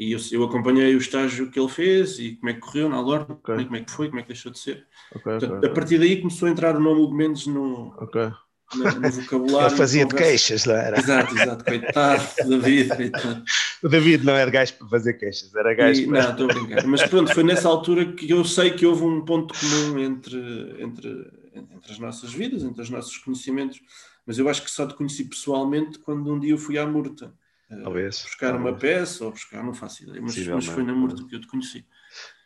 [0.00, 2.98] e eu, eu, acompanhei o estágio que ele fez e como é que correu na
[2.98, 3.64] Lorde, okay.
[3.64, 4.86] como é que foi, como é que deixou de ser.
[5.14, 9.10] Okay, Portanto, okay, a partir daí começou a entrar o nome Mendes no, no, no,
[9.12, 9.68] vocabulário.
[9.68, 10.98] Ele fazia de queixas, não era?
[10.98, 11.64] Exato, exato.
[11.66, 12.96] Coitado, David.
[12.96, 13.44] Coitado.
[13.82, 16.22] O David não era gajo para fazer queixas, era gajo e, para...
[16.22, 16.86] Não, estou a brincar.
[16.86, 21.30] Mas pronto, foi nessa altura que eu sei que houve um ponto comum entre, entre,
[21.54, 23.78] entre as nossas vidas, entre os nossos conhecimentos,
[24.26, 27.34] mas eu acho que só te conheci pessoalmente quando um dia eu fui à Murta.
[27.78, 28.22] Talvez.
[28.22, 28.72] Buscar talvez.
[28.72, 31.46] uma peça ou buscar, não faço ideia, mas, mas foi na Murta que eu te
[31.46, 31.86] conheci.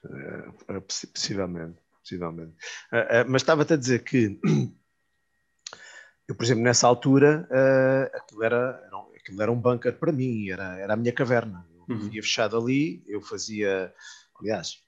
[0.05, 2.53] É, possivelmente, possivelmente.
[2.93, 4.39] Uh, uh, mas estava-te a dizer que
[6.29, 10.13] eu, por exemplo, nessa altura, uh, aquilo, era, era, um, aquilo era um bunker para
[10.13, 11.67] mim, era, era a minha caverna.
[11.89, 12.11] Eu uhum.
[12.11, 13.95] fechado ali, eu fazia,
[14.39, 14.83] aliás,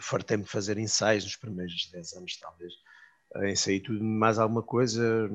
[0.00, 2.72] fartei-me de fazer ensaios nos primeiros 10 anos, talvez.
[3.44, 5.30] Ensaiei tudo mais alguma coisa,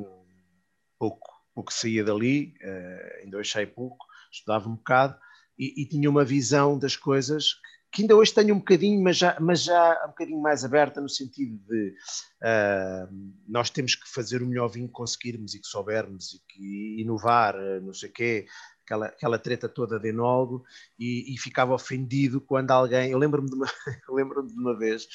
[0.97, 5.17] pouco o que saía dali, uh, ainda achei pouco, estudava um bocado
[5.57, 7.55] e, e, tinha uma visão das coisas
[7.91, 11.07] que ainda hoje tenho um bocadinho, mas já, mas já um bocadinho mais aberta no
[11.07, 11.95] sentido de
[12.41, 16.95] uh, nós temos que fazer o melhor vinho que conseguirmos e que soubermos e que
[16.99, 18.47] inovar, não sei o quê,
[18.83, 20.63] aquela, aquela treta toda de enólogo
[20.97, 23.67] e, e ficava ofendido quando alguém, eu lembro-me de uma,
[24.09, 25.07] lembro de uma vez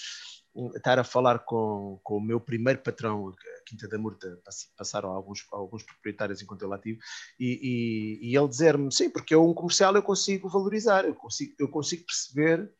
[0.76, 4.38] estar a falar com, com o meu primeiro patrão, a Quinta da Murta,
[4.76, 6.98] passaram alguns, alguns proprietários enquanto eu lá tive,
[7.38, 11.54] e, e, e ele dizer-me, sim, porque eu um comercial eu consigo valorizar, eu consigo,
[11.58, 12.72] eu consigo perceber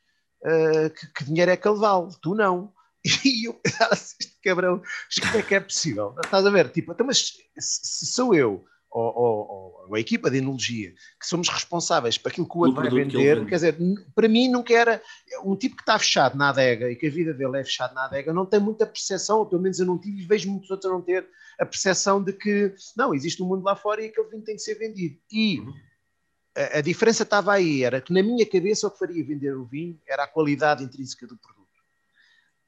[0.45, 2.73] uh, que, que, dinheiro é que ele vale, tu não.
[3.25, 4.83] E eu pensava assim, este cabrão,
[5.21, 6.15] como é que é possível?
[6.23, 6.71] Estás a ver?
[6.71, 11.49] Tipo, então, mas se sou eu ou, ou, ou, a equipa de enologia, que somos
[11.49, 13.77] responsáveis para aquilo que o outro vai vender, quer dizer,
[14.15, 15.03] para mim nunca era
[15.45, 18.07] um tipo que está fechado na adega e que a vida dele é fechada na
[18.07, 20.91] adega, não tem muita percepção, ou pelo menos eu não tive e vejo muitos outros
[20.91, 24.29] a não ter a percepção de que não, existe um mundo lá fora e aquele
[24.29, 25.19] vinho tem que ser vendido.
[25.31, 25.75] E uhum.
[26.57, 29.65] a, a diferença estava aí, era que na minha cabeça o que faria vender o
[29.65, 31.59] vinho era a qualidade intrínseca do produto.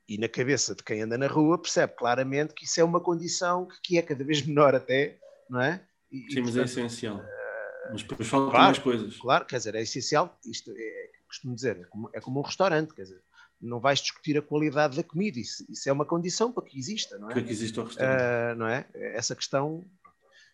[0.09, 3.66] E na cabeça de quem anda na rua percebe claramente que isso é uma condição
[3.66, 5.80] que, que é cada vez menor até, não é?
[6.11, 7.18] E, Sim, mas é essencial.
[7.18, 9.16] Uh, mas depois faltam claro, mais coisas.
[9.16, 10.38] Claro, quer dizer, é essencial.
[10.44, 13.23] Isto é, costumo dizer, é como, é como um restaurante, quer dizer,
[13.61, 17.18] não vais discutir a qualidade da comida, isso, isso é uma condição para que exista,
[17.18, 17.35] não é?
[17.35, 18.20] Para que exista o restaurante.
[18.20, 18.87] Uh, não é?
[18.94, 19.87] Essa questão,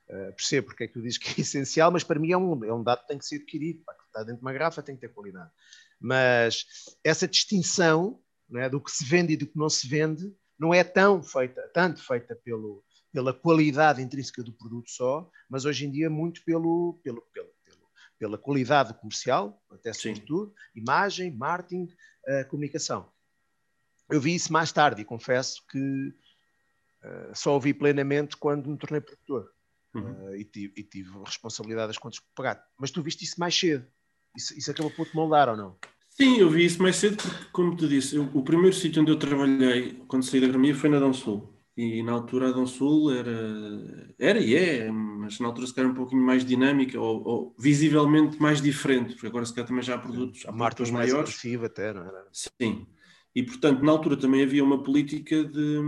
[0.09, 2.64] uh, percebo porque é que tu dizes que é essencial, mas para mim é um,
[2.64, 3.83] é um dado que tem que ser adquirido.
[3.85, 5.51] Para estar dentro de uma garrafa tem que ter qualidade.
[6.01, 6.66] Mas
[7.03, 10.73] essa distinção não é, do que se vende e do que não se vende não
[10.73, 12.83] é tão feita, tanto feita pelo,
[13.16, 17.87] pela qualidade intrínseca do produto só, mas hoje em dia muito pelo, pelo, pelo, pelo
[18.18, 23.11] pela qualidade comercial, até sobretudo, imagem, marketing, uh, comunicação.
[24.11, 29.00] Eu vi isso mais tarde e confesso que uh, só ouvi plenamente quando me tornei
[29.00, 29.50] produtor
[29.94, 30.29] uhum.
[30.29, 32.62] uh, e, tive, e, tive, responsabilidade das contas por pagar.
[32.79, 33.87] Mas tu viste isso mais cedo.
[34.37, 35.79] Isso, isso acabou por te moldar ou não?
[36.11, 39.11] Sim, eu vi isso mais cedo porque, como te disse, eu, o primeiro sítio onde
[39.11, 41.56] eu trabalhei quando saí da agronomia foi na Dão Sul.
[41.76, 45.90] E na altura a Dom Sul era, era e é, mas na altura se calhar
[45.90, 49.96] um pouquinho mais dinâmica ou, ou visivelmente mais diferente, porque agora se calhar também já
[49.96, 51.30] há produtos, há produtos mais maiores.
[51.30, 52.26] agressiva até, não era?
[52.32, 52.86] Sim.
[53.34, 55.78] E portanto na altura também havia uma política de,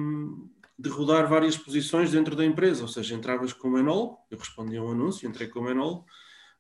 [0.79, 4.85] de rodar várias posições dentro da empresa, ou seja, entravas como enólogo, eu respondia a
[4.85, 6.05] um anúncio, entrei como enólogo,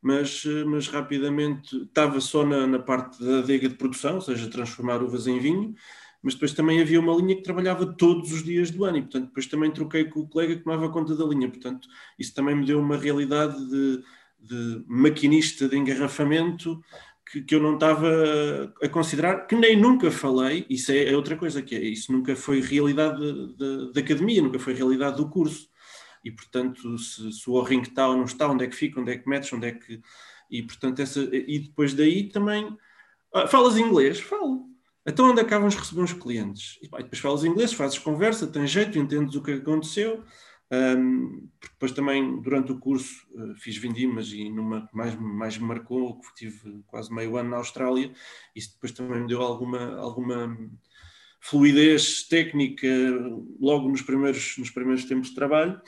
[0.01, 5.03] mas, mas rapidamente estava só na, na parte da adega de produção, ou seja, transformar
[5.03, 5.75] uvas em vinho,
[6.23, 9.27] mas depois também havia uma linha que trabalhava todos os dias do ano e, portanto,
[9.27, 11.49] depois também troquei com o colega que tomava conta da linha.
[11.49, 14.03] Portanto, isso também me deu uma realidade de,
[14.41, 16.83] de maquinista de engarrafamento
[17.31, 18.09] que, que, eu não estava
[18.83, 22.35] a considerar, que nem nunca falei, isso é, é outra coisa, que é, isso nunca
[22.35, 23.23] foi realidade
[23.93, 25.69] da academia, nunca foi realidade do curso.
[26.25, 29.13] E, portanto, se, se o ring está ou não está, onde é que fica, onde
[29.13, 30.01] é que metes, onde é que...
[30.51, 31.21] E, portanto, essa...
[31.21, 32.77] E depois daí também...
[33.33, 34.19] Ah, falas inglês?
[34.19, 34.68] Falo
[35.09, 36.79] então onde acabam é de receber os clientes?
[36.83, 40.23] E, pá, depois falas inglês, fazes conversa, tens jeito, entendes o que aconteceu.
[40.71, 46.21] Um, depois também, durante o curso, uh, fiz vindimas e numa mais, mais me marcou,
[46.21, 48.13] que tive quase meio ano na Austrália,
[48.55, 50.59] isso depois também me deu alguma, alguma
[51.41, 52.87] fluidez técnica
[53.59, 55.81] logo nos primeiros, nos primeiros tempos de trabalho.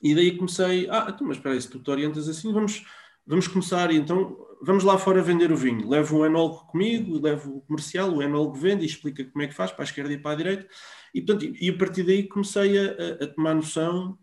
[0.00, 2.84] E daí comecei, ah, então, mas espera aí, se tu te orientas assim, vamos,
[3.26, 5.88] vamos começar, e então vamos lá fora vender o vinho.
[5.88, 9.54] Levo o enólogo comigo, levo o comercial, o enólogo vende e explica como é que
[9.54, 10.68] faz, para a esquerda e para a direita.
[11.14, 14.18] E, portanto, e a partir daí comecei a, a tomar noção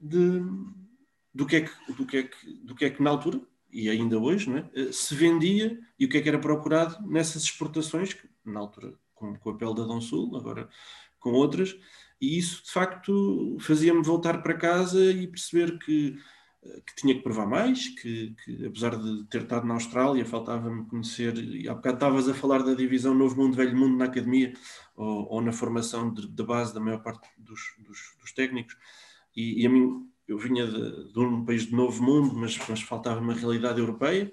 [0.00, 0.42] de,
[1.34, 3.88] do, que é que, do, que é que, do que é que na altura, e
[3.90, 4.70] ainda hoje, é?
[4.74, 8.94] Eh, se vendia e o que é que era procurado nessas exportações, que, na altura
[9.14, 10.68] com, com a pele da Dom Sul, agora
[11.18, 11.76] com outras,
[12.20, 16.16] e isso de facto fazia-me voltar para casa e perceber que
[16.60, 21.36] que tinha que provar mais, que, que, apesar de ter estado na Austrália, faltava-me conhecer,
[21.38, 24.52] e há bocado estavas a falar da divisão Novo Mundo, Velho Mundo na academia,
[24.96, 28.76] ou, ou na formação de, de, base da maior parte dos, dos, dos técnicos,
[29.36, 32.82] e, e, a mim, eu vinha de, de, um país de Novo Mundo, mas, mas
[32.82, 34.32] faltava uma realidade europeia,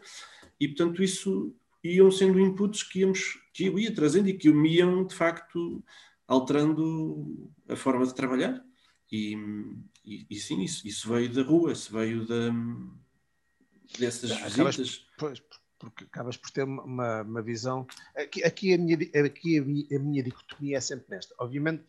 [0.60, 4.78] e portanto isso iam sendo inputs que, íamos, que eu ia trazendo e que me
[4.78, 5.84] iam, de facto,
[6.28, 8.60] alterando a forma de trabalhar,
[9.12, 9.38] e,
[10.06, 12.52] e, e, sim, isso, isso veio da rua, isso veio da,
[13.98, 15.08] dessas acabas, visitas.
[15.18, 15.41] Pois,
[15.80, 17.88] porque acabas por ter uma, uma visão.
[18.15, 21.34] Aqui, aqui, a minha, aqui a, minha, a minha dicotomia é sempre nesta.
[21.39, 21.84] Obviamente,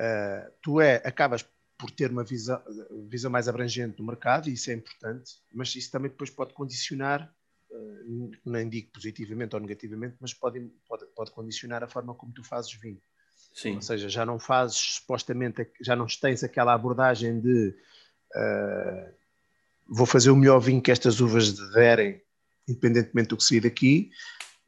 [0.00, 1.44] uh, tu é, acabas
[1.78, 2.62] por ter uma visão,
[3.08, 7.34] visão mais abrangente do mercado, e isso é importante, mas isso também depois pode condicionar,
[7.70, 12.44] uh, nem digo positivamente ou negativamente, mas pode, pode, pode condicionar a forma como tu
[12.44, 13.00] fazes vinho.
[13.54, 13.76] Sim.
[13.76, 17.74] Ou seja, já não fazes supostamente, já não tens aquela abordagem de
[18.34, 19.12] uh,
[19.88, 22.20] vou fazer o melhor vinho que estas uvas derem,
[22.68, 24.10] independentemente do que sair daqui,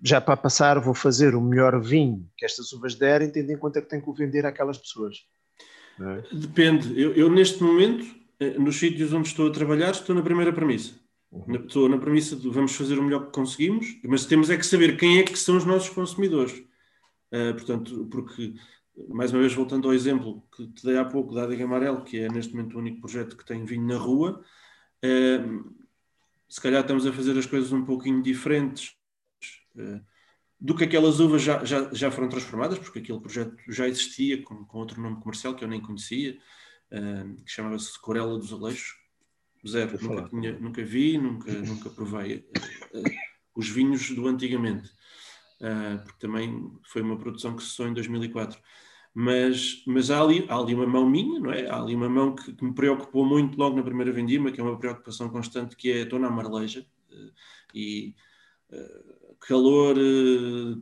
[0.03, 3.81] já para passar vou fazer o melhor vinho que estas uvas derem, tendo em conta
[3.81, 5.25] que tenho que o vender àquelas pessoas.
[6.01, 6.37] É?
[6.37, 7.01] Depende.
[7.01, 8.05] Eu, eu, neste momento,
[8.41, 10.93] eh, nos sítios onde estou a trabalhar, estou na primeira premissa.
[11.31, 11.55] Uhum.
[11.57, 14.97] Estou na premissa de vamos fazer o melhor que conseguimos, mas temos é que saber
[14.97, 16.63] quem é que são os nossos consumidores.
[17.35, 18.55] Uh, portanto, porque,
[19.09, 22.21] mais uma vez, voltando ao exemplo que te dei há pouco da Adega Amarelo, que
[22.21, 24.41] é neste momento o único projeto que tem vinho na rua,
[25.05, 25.75] uh,
[26.49, 28.95] se calhar estamos a fazer as coisas um pouquinho diferentes
[29.75, 30.01] uh,
[30.61, 34.65] do que aquelas uvas já, já, já foram transformadas, porque aquele projeto já existia com,
[34.65, 36.39] com outro nome comercial que eu nem conhecia,
[37.45, 38.95] que chamava-se Corella dos Aleixos,
[39.67, 42.49] Zero, nunca, tinha, nunca, vi, nunca, nunca provei
[43.55, 44.91] os vinhos do antigamente,
[46.05, 48.59] porque também foi uma produção que cessou em 2004.
[49.17, 51.69] Mas, mas há, ali, há ali uma mão minha, não é?
[51.69, 54.65] Há ali uma mão que, que me preocupou muito logo na primeira vendima, que é
[54.65, 56.85] uma preocupação constante, que é a tona amareleja.
[57.75, 58.15] e
[59.47, 59.97] calor,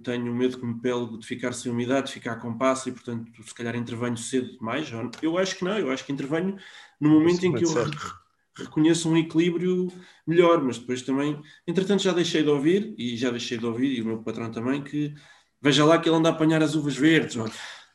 [0.04, 3.30] tenho medo que me pele de ficar sem umidade, de ficar com passa e, portanto,
[3.42, 4.90] se calhar intervenho cedo demais.
[5.20, 6.56] Eu acho que não, eu acho que intervenho
[7.00, 7.68] no momento em que eu
[8.56, 9.90] reconheço um equilíbrio
[10.26, 14.02] melhor, mas depois também, entretanto, já deixei de ouvir, e já deixei de ouvir, e
[14.02, 15.14] o meu patrão também, que
[15.60, 17.36] veja lá que ele anda a apanhar as uvas verdes.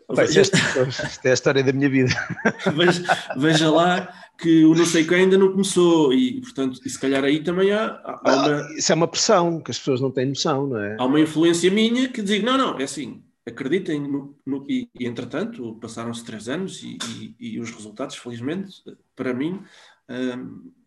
[0.09, 2.11] veja, esta, esta é a história da minha vida.
[2.75, 3.03] Veja,
[3.37, 7.23] veja lá que o não sei quem ainda não começou, e portanto, e se calhar
[7.23, 10.27] aí também há, há ah, uma, Isso é uma pressão, que as pessoas não têm
[10.27, 10.95] noção, não é?
[10.99, 15.07] Há uma influência minha que diz: não, não, é assim, acreditem no, no e, e,
[15.07, 18.83] entretanto passaram-se três anos e, e, e, os resultados felizmente
[19.15, 19.61] para mim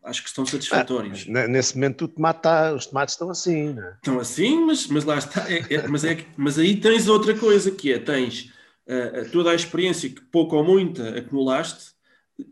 [0.02, 1.26] acho que estão satisfatórios.
[1.28, 3.94] Ah, nesse momento o tomate tá, os tomates estão assim, é?
[3.94, 5.50] Estão assim, mas, mas lá está.
[5.50, 8.52] É, é, mas, é, mas aí tens outra coisa que é, tens
[8.86, 11.92] uh, toda a experiência que pouco ou muita acumulaste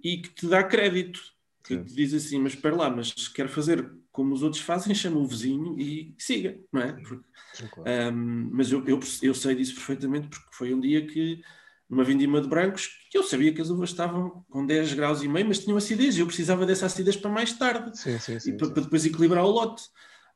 [0.02, 1.20] e que te dá crédito.
[1.64, 1.85] Que Sim.
[1.85, 5.26] te diz assim, mas espera lá, mas quero fazer como os outros fazem, chama o
[5.26, 6.92] vizinho e siga, não é?
[6.92, 7.24] Porque,
[7.70, 8.16] claro.
[8.16, 11.40] um, mas eu, eu, eu sei disso perfeitamente porque foi um dia que
[11.88, 15.29] numa vindima de brancos, que eu sabia que as uvas estavam com 10 graus e
[15.29, 18.51] meio, mas tinham acidez, e eu precisava dessa acidez para mais tarde, sim, sim, sim,
[18.51, 19.85] e para, para, depois equilibrar o lote.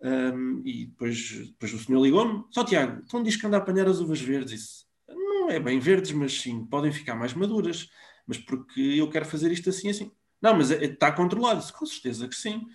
[0.04, 3.86] Um, e depois, depois o senhor ligou-me, só Tiago, então diz que anda a apanhar
[3.86, 4.52] as uvas verdes.
[4.60, 7.88] Isso não é bem verdes, mas sim, podem ficar mais maduras,
[8.26, 10.10] mas porque eu quero fazer isto assim, assim.
[10.40, 12.66] Não, mas é, está controlado, com certeza que sim.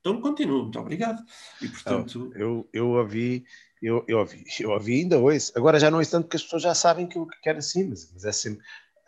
[0.00, 1.20] Então continuo, muito obrigado.
[1.60, 2.30] E portanto.
[2.36, 3.44] eu, eu ouvi
[3.82, 5.52] eu, eu, ouvi, eu ouvi ainda hoje.
[5.54, 8.10] Agora já não é tanto que as pessoas já sabem que eu quero assim, mas,
[8.12, 8.64] mas é sempre.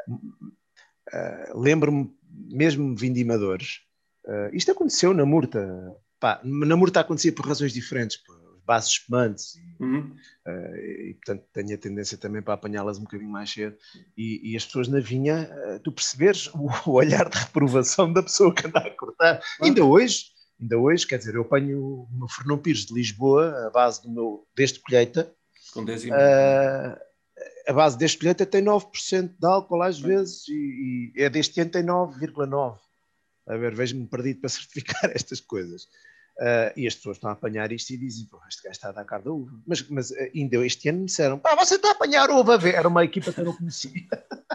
[0.08, 3.80] Uh, Lembro-me, mesmo vindimadores,
[4.26, 5.96] uh, isto aconteceu na Murta.
[6.20, 10.14] Pá, na Murta acontecia por razões diferentes, por bases espumantes, e, uhum.
[10.46, 13.76] uh, e, portanto tenho a tendência também para apanhá-las um bocadinho mais cedo.
[14.16, 15.48] E, e as pessoas na vinha,
[15.82, 19.40] tu perceberes o, o, olhar de reprovação da pessoa que anda a cortar.
[19.62, 24.02] Ainda hoje ainda hoje, quer dizer, eu apanho uma Fernão Pires de Lisboa, a base
[24.02, 25.32] do meu, deste colheita.
[25.72, 26.08] Com 10 uh,
[27.68, 31.70] a base deste colheita tem 9% de álcool às vezes e, e é deste ano
[31.70, 32.78] tem 9,9%.
[33.46, 35.84] A ver, vejo-me perdido para certificar estas coisas.
[36.38, 38.92] Uh, e as pessoas estão a apanhar isto e dizem, pô, este gajo está a
[38.92, 39.60] dar cabo da uva.
[39.66, 42.86] Mas, mas ah, ainda este ano me disseram, pá, você está a apanhar uva, era
[42.86, 44.06] uma equipa que eu não conhecia.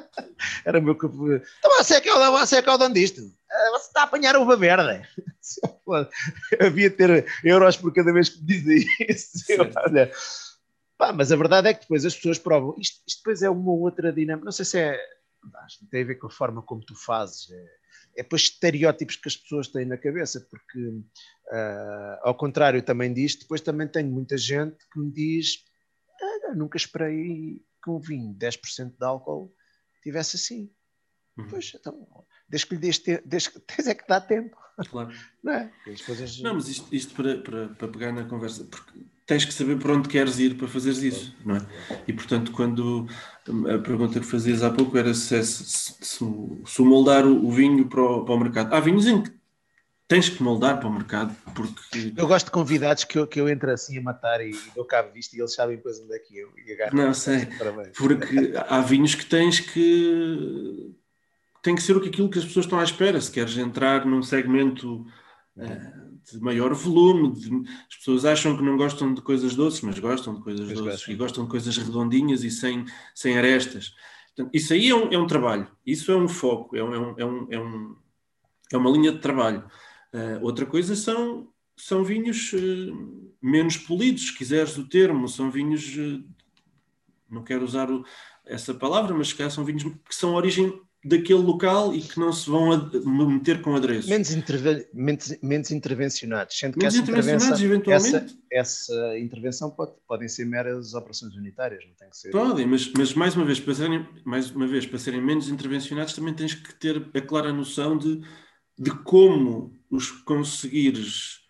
[0.64, 1.08] era o meu que...
[1.08, 3.30] Então você é que é o, você é que é o dono disto.
[3.54, 5.08] Uh, você está a apanhar uva verde.
[6.60, 9.46] Havia de ter euros por cada vez que me dizem isso.
[9.86, 10.12] olha,
[10.98, 12.76] pá, mas a verdade é que depois as pessoas provam.
[12.80, 14.46] Isto, isto depois é uma outra dinâmica.
[14.46, 15.00] Não sei se é...
[15.92, 17.52] Tem a ver com a forma como tu fazes.
[17.52, 17.66] É,
[18.18, 23.42] é depois estereótipos que as pessoas têm na cabeça, porque uh, ao contrário também disto,
[23.42, 25.66] depois também tenho muita gente que me diz
[26.22, 29.54] ah, nunca esperei que um vinho 10% de álcool
[30.02, 30.72] tivesse assim.
[31.38, 31.48] Uhum.
[31.50, 34.58] Pois, então, desde que lhe dês, desde que tens é que dá tempo.
[34.90, 35.12] Claro.
[35.44, 35.72] Não, é?
[36.06, 36.40] coisas...
[36.42, 38.92] não mas isto, isto para, para, para, pegar na conversa, porque
[39.26, 41.62] tens que saber para onde queres ir para fazeres isso, não é?
[42.08, 43.08] E portanto, quando
[43.74, 46.26] a pergunta que fazias há pouco era se, é, se, se,
[46.66, 48.74] se moldar o, o vinho para o, para o, mercado.
[48.74, 49.32] Há vinhos em que
[50.08, 52.14] tens que moldar para o mercado, porque.
[52.16, 54.86] Eu gosto de convidados que eu, que eu entro assim a matar e, e dou
[54.86, 56.96] cabo disto e eles sabem depois onde é que eu e agarro.
[56.96, 57.48] Não, sei.
[57.98, 60.96] Porque há vinhos que tens que.
[61.64, 63.20] Tem que ser aquilo que as pessoas estão à espera.
[63.20, 65.06] Se queres entrar num segmento.
[65.58, 67.34] Uh, de maior volume.
[67.34, 67.50] De,
[67.90, 71.08] as pessoas acham que não gostam de coisas doces, mas gostam de coisas mas doces
[71.08, 73.94] e gostam de coisas redondinhas e sem, sem arestas.
[74.36, 77.26] Portanto, isso aí é um, é um trabalho, isso é um foco, é, um, é,
[77.26, 77.96] um, é, um,
[78.72, 79.66] é uma linha de trabalho.
[80.14, 85.96] Uh, outra coisa são, são vinhos uh, menos polidos, se quiseres o termo, são vinhos,
[87.30, 88.04] não quero usar o,
[88.46, 92.32] essa palavra, mas se calhar são vinhos que são origem daquele local e que não
[92.32, 92.90] se vão
[93.28, 94.10] meter com adereços.
[94.10, 98.16] Menos, interve menos, menos intervencionados, sendo menos que essa intervenção, eventualmente...
[98.16, 102.32] essa, essa, intervenção pode, podem ser meras operações unitárias, não tem que ser.
[102.32, 106.14] Podem, mas, mas mais uma vez, para serem, mais uma vez, para serem menos intervencionados,
[106.14, 108.22] também tens que ter a clara noção de,
[108.80, 111.42] de como os conseguires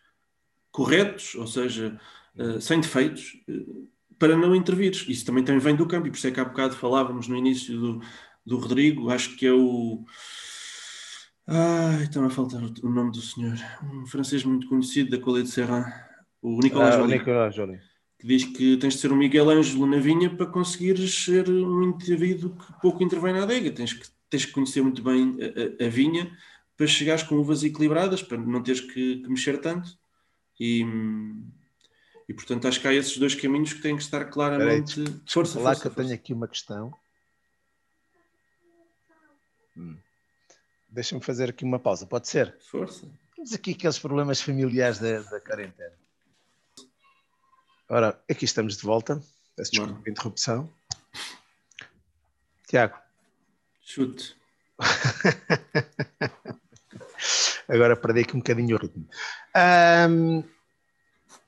[0.72, 2.00] corretos, ou seja,
[2.36, 3.88] uh, sem defeitos, uh,
[4.18, 5.06] para não intervires.
[5.08, 7.36] Isso também, também vem do campo, e por isso é que há bocado falávamos no
[7.36, 8.02] início do
[8.46, 10.06] do Rodrigo, acho que é o.
[11.48, 13.58] Ai, está-me a faltar o nome do senhor.
[13.84, 16.10] Um francês muito conhecido da Colheita de Serra,
[16.42, 17.80] o Nicolas ah, Nicolas Jolie.
[18.20, 21.84] Que diz que tens de ser um Miguel Ângelo na vinha para conseguires ser um
[21.84, 23.72] indivíduo que pouco intervém na adega.
[23.72, 26.32] Tens que, tens que conhecer muito bem a, a, a vinha
[26.78, 29.98] para chegares com uvas equilibradas, para não teres que, que mexer tanto.
[30.58, 30.86] E,
[32.30, 34.96] e portanto acho que há esses dois caminhos que têm que estar claramente.
[34.96, 36.94] Peraí, força, força, que eu tenho aqui uma questão
[39.78, 39.98] Hum.
[40.90, 42.56] Deixa-me fazer aqui uma pausa, pode ser?
[42.70, 43.08] Força.
[43.36, 45.94] Temos aqui aqueles problemas familiares da, da quarentena.
[47.90, 49.22] Ora, aqui estamos de volta.
[49.56, 50.70] Peço desculpa pela interrupção.
[52.68, 52.98] Tiago.
[53.82, 54.36] Chute.
[57.68, 59.08] Agora perdi aqui um bocadinho o ritmo.
[60.10, 60.44] Um...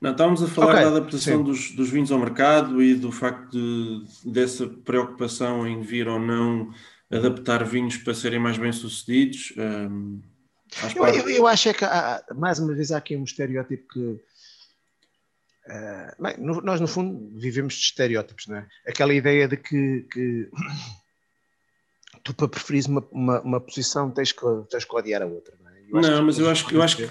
[0.00, 3.50] Não, estávamos a falar okay, da adaptação dos, dos, vinhos ao mercado e do facto
[3.50, 6.70] de, dessa preocupação em vir ou não
[7.10, 9.52] adaptar vinhos para serem mais bem sucedidos.
[9.56, 10.20] Um,
[10.94, 14.20] eu, eu, eu, acho é que, há, mais uma vez, há aqui um estereótipo que.
[15.68, 18.66] Uh, bem, no, nós, no fundo, vivemos de estereótipos, não é?
[18.86, 20.48] Aquela ideia de que, que
[22.22, 25.70] tu, para preferires uma, uma, uma, posição, tens que, tens que odiar a outra, não
[25.70, 26.10] é?
[26.10, 27.10] não, mas eu acho, eu acho que,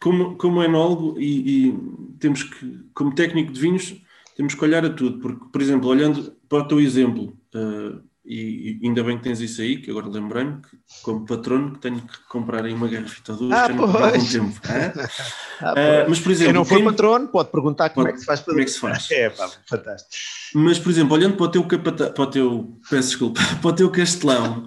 [0.00, 1.78] como, como enólogo e, e
[2.18, 3.96] temos que, como técnico de vinhos,
[4.36, 8.78] temos que olhar a tudo, porque, por exemplo, olhando para o teu exemplo, uh, e,
[8.84, 12.18] ainda bem que tens isso aí, que agora lembrei-me que, como patrono, que tenho que
[12.28, 14.60] comprar aí uma garrafita de ah, não há algum tempo.
[15.62, 16.84] ah, uh, mas, por exemplo, quem não for quem...
[16.84, 19.08] patrono pode perguntar como pode, é que se faz para Como é que se faz?
[19.10, 20.10] É, pá, fantástico.
[20.54, 22.10] Mas, por exemplo, olhando para o teu capata...
[22.10, 24.66] para o teu, peço desculpa, para o teu castelão,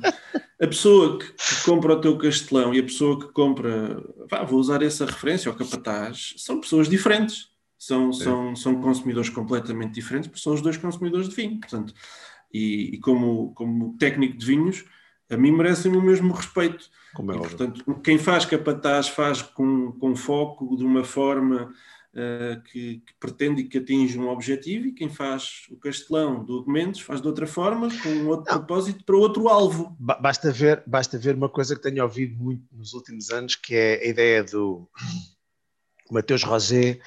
[0.59, 4.59] a pessoa que, que, compra o teu castelão e a pessoa que compra, vá, vou
[4.59, 7.51] usar essa referência, o capataz, são pessoas diferentes.
[7.77, 11.59] São, são, são consumidores completamente diferentes, porque são os dois consumidores de vinho.
[11.59, 11.95] Portanto,
[12.53, 14.85] e, e como, como técnico de vinhos,
[15.29, 16.89] a mim merecem o mesmo respeito.
[17.15, 21.73] Como é e, portanto, quem faz capataz faz com, com foco, de uma forma
[22.13, 27.01] uh, que, que, pretende que atinja um objetivo, e quem faz o castelão do Argumentos
[27.01, 28.59] faz de outra forma, com outro Não.
[28.59, 29.95] propósito, para outro alvo.
[29.99, 34.01] Basta ver, basta ver uma coisa que tenho ouvido muito nos últimos anos, que é
[34.03, 34.87] a ideia do
[36.11, 36.99] Mateus Rosé.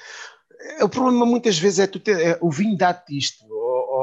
[0.81, 3.45] O problema muitas vezes é, tu ter, é o vinho dá-te isto,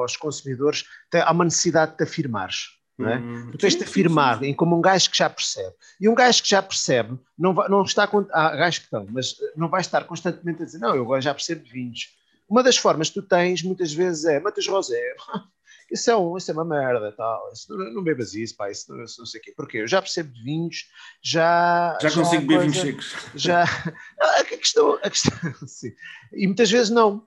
[0.02, 0.84] aos consumidores,
[1.14, 2.82] há uma necessidade de te afirmares.
[2.98, 3.18] Não é?
[3.18, 5.74] Hum, tu tens de afirmar em como um gajo que já percebe.
[6.00, 8.08] E um gajo que já percebe não, vai, não está.
[8.32, 11.64] Há gajos que estão, mas não vai estar constantemente a dizer, não, eu já percebo
[11.64, 12.10] de vinhos.
[12.48, 15.00] Uma das formas que tu tens muitas vezes é Matheus Rosé,
[15.92, 17.52] isso é, um, isso é uma merda, tal.
[17.52, 19.52] Isso, não, não, bebas isso, pá, isso não, isso não sei o quê.
[19.54, 20.88] Porque eu já percebo de vinhos,
[21.22, 21.98] já.
[22.00, 23.14] Já, já consigo beber vinhos secos.
[23.34, 23.64] Já.
[24.18, 24.98] A questão.
[25.02, 25.32] A questão
[25.68, 25.92] sim.
[26.32, 27.26] E muitas vezes não.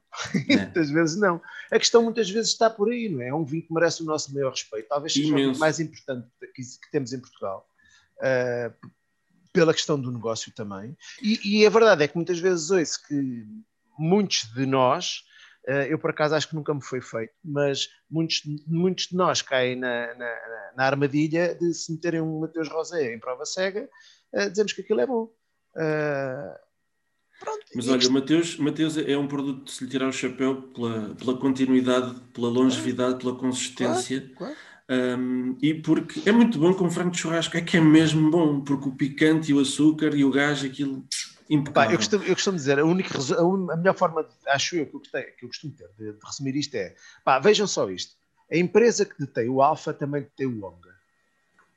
[0.49, 0.55] É.
[0.57, 1.41] muitas vezes não.
[1.71, 3.27] A questão muitas vezes está por aí, não é?
[3.27, 4.87] É um vinho que merece o nosso maior respeito.
[4.87, 5.43] Talvez seja Imenso.
[5.43, 7.67] o vinho mais importante que, que temos em Portugal.
[8.17, 8.89] Uh,
[9.53, 10.97] pela questão do negócio também.
[11.21, 13.45] E, e a verdade é que muitas vezes ouço que
[13.97, 15.23] muitos de nós
[15.89, 19.75] eu, por acaso, acho que nunca me foi feito, mas muitos, muitos de nós caem
[19.75, 20.35] na, na,
[20.77, 23.89] na armadilha de se meterem um Mateus Rosé em prova cega,
[24.33, 25.23] uh, dizemos que aquilo é bom.
[25.75, 26.55] Uh,
[27.39, 30.61] pronto, mas olha, o Mateus, Mateus é um produto de se lhe tirar o chapéu
[30.73, 34.21] pela, pela continuidade, pela longevidade, pela consistência.
[34.21, 34.55] Claro, claro.
[34.87, 38.61] Um, e porque é muito bom com frango de churrasco, é que é mesmo bom,
[38.61, 41.03] porque o picante e o açúcar e o gás, aquilo
[41.73, 44.95] Pá, eu, costumo, eu costumo dizer, a, única, a, melhor forma, de, acho eu, que
[44.95, 48.15] eu, gostei, que eu costumo ter de, de, resumir isto é, pá, vejam só isto,
[48.51, 50.95] a empresa que detém o Alfa também detém o Onga.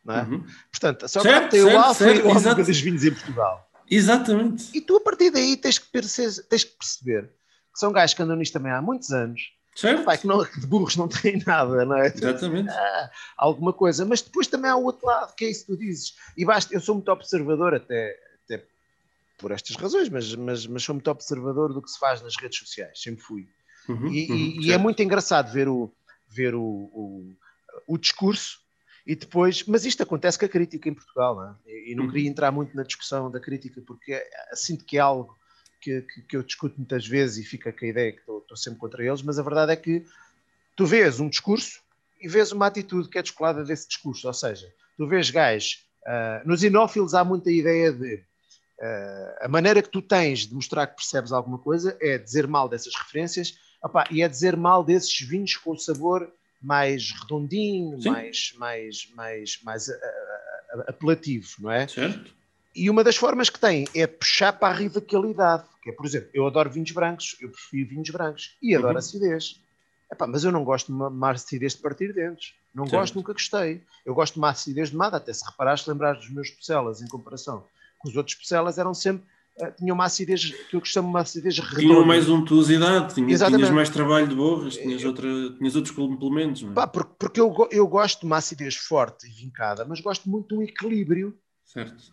[0.05, 0.23] Não é?
[0.23, 0.45] Uhum.
[0.71, 3.69] Portanto, só que tem o Alfa e o Onga dos vinhos em Portugal.
[3.91, 4.71] Exatamente.
[4.77, 8.23] E tu, a partir daí, tens que, perceber, tens que perceber que são gajos que
[8.23, 10.03] andam nisto também há muitos anos, Certo.
[10.03, 12.09] Pá, que, não, que de burros não têm nada, não é?
[12.09, 12.69] Exatamente.
[12.69, 14.05] Ah, alguma coisa.
[14.05, 16.17] Mas depois também há o outro lado, que é isso que tu dizes.
[16.37, 18.19] E basta, eu sou muito observador até,
[19.39, 22.59] por estas razões, mas, mas, mas sou muito observador do que se faz nas redes
[22.59, 23.49] sociais, sempre fui.
[23.89, 25.91] Uhum, e, uhum, e, é muito engraçado ver o,
[26.29, 27.37] ver o, o,
[27.87, 28.61] o, discurso
[29.07, 31.55] e depois, mas isto acontece com a crítica em Portugal, não é?
[31.67, 32.11] e, e não uhum.
[32.11, 35.35] queria entrar muito na discussão da crítica, porque é, sinto que é algo
[35.81, 38.57] que, que, que, eu discuto muitas vezes e fica com a ideia que estou, estou
[38.57, 40.05] sempre contra eles, mas a verdade é que
[40.77, 41.81] tu vês um discurso
[42.21, 46.47] e vês uma atitude que é descolada desse discurso, ou seja, tu vês gajos, uh,
[46.47, 48.28] nos inófilos há muita ideia de
[48.81, 52.69] uh, a maneira que tu tens de mostrar que percebes alguma coisa é dizer mal
[52.69, 53.59] dessas referências
[54.11, 59.89] e é dizer mal desses vinhos com o sabor mais redondinho, mais, mais, mais, mais
[59.89, 61.87] uh, apelativo, não é?
[61.87, 62.35] Certo.
[62.75, 66.29] E uma das formas que tem é puxar para a radicalidade, que é, por exemplo,
[66.35, 68.99] eu adoro vinhos brancos, eu prefiro vinhos brancos e adoro uhum.
[68.99, 69.61] acidez.
[70.11, 72.55] Epá, mas eu não gosto de uma, uma acidez de partir dentes.
[72.75, 73.01] Não certo.
[73.01, 73.83] gosto, nunca gostei.
[74.07, 77.09] Eu gosto de uma acidez de mada, até se reparaste, lembrar dos meus especialas em
[77.09, 79.27] comparação com os outros especialas, eram sempre
[79.61, 81.81] uh, tinham uma acidez que eu costumo uma acidez redonda.
[81.81, 86.63] Tinham mais untuosidade, tinhas, tinhas mais trabalho de borras, tinhas, outra, tinhas outros complementos.
[86.63, 86.73] É?
[86.73, 90.49] Pá, porque, porque eu, eu gosto de uma acidez forte e vincada, mas gosto muito
[90.49, 91.37] de um equilíbrio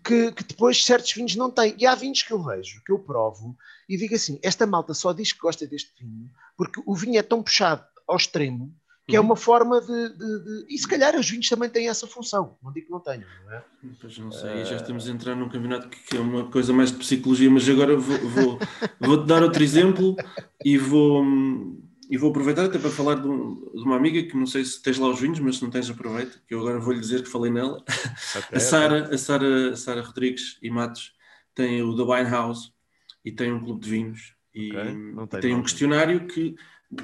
[0.03, 1.75] que, que, depois certos vinhos não têm.
[1.77, 3.55] E há vinhos que eu vejo, que eu provo,
[3.88, 7.23] e digo assim: esta malta só diz que gosta deste vinho porque o vinho é
[7.23, 8.73] tão puxado ao extremo
[9.08, 9.28] que é uhum.
[9.28, 12.58] uma forma de, de, de, E se calhar os vinhos também têm essa função.
[12.64, 13.64] Não digo que não tenham, não é?
[14.01, 14.66] Pois não sei, uh...
[14.66, 17.95] já estamos a entrar num campeonato que é uma coisa mais de psicologia, mas agora
[17.95, 18.60] vou, vou,
[18.99, 20.16] vou-te dar outro exemplo
[20.64, 21.24] e vou.
[22.08, 24.80] E vou aproveitar até para falar de, um, de, uma amiga que não sei se
[24.80, 27.30] tens lá os vinhos, mas se não tens, aproveita, que eu agora vou-lhe dizer que
[27.30, 27.84] falei nela.
[28.30, 29.16] Okay, a Sara, okay.
[29.16, 31.14] a Sara, a Sara Rodrigues e Matos
[31.56, 32.72] tem o The Wine House
[33.24, 34.72] e tem um clube de vinhos e,
[35.18, 36.56] okay, tem um questionário que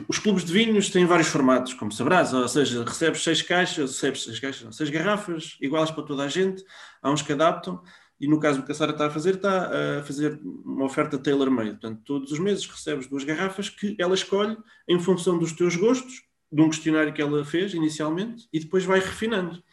[0.07, 4.23] os clubes de vinhos têm vários formatos, como sabrás, ou seja, recebes seis caixas, recebes
[4.23, 6.63] seis caixas, não, seis garrafas, iguais para toda a gente,
[7.01, 7.81] há uns que adaptam,
[8.19, 11.71] e no caso que a Sara está a fazer, está a fazer uma oferta tailor-made.
[11.71, 14.55] Portanto, todos os meses recebes duas garrafas que ela escolhe
[14.87, 16.21] em função dos teus gostos,
[16.51, 19.63] de um questionário que ela fez inicialmente, e depois vai refinando.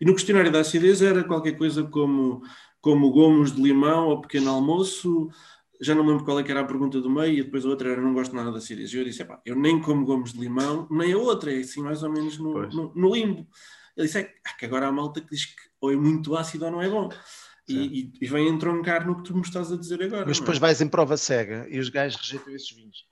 [0.00, 2.42] E no questionário da acidez era qualquer coisa como,
[2.80, 5.28] como gomos de limão ao pequeno almoço,
[5.80, 7.90] já não lembro qual é que era a pergunta do meio, e depois a outra
[7.90, 8.92] era não gosto nada da acidez.
[8.92, 12.02] E eu disse, eu nem como gomos de limão, nem a outra, é assim mais
[12.02, 13.48] ou menos no, no, no, limbo.
[13.96, 16.70] Ele disse, é que agora há malta que diz que ou é muito ácido ou
[16.70, 17.08] não é bom.
[17.66, 20.26] E, e, vem entroncar no que tu me estás a dizer agora.
[20.26, 20.40] Mas é?
[20.40, 20.60] depois é?
[20.60, 23.06] vais em prova cega e os gajos rejeitam esses vinhos.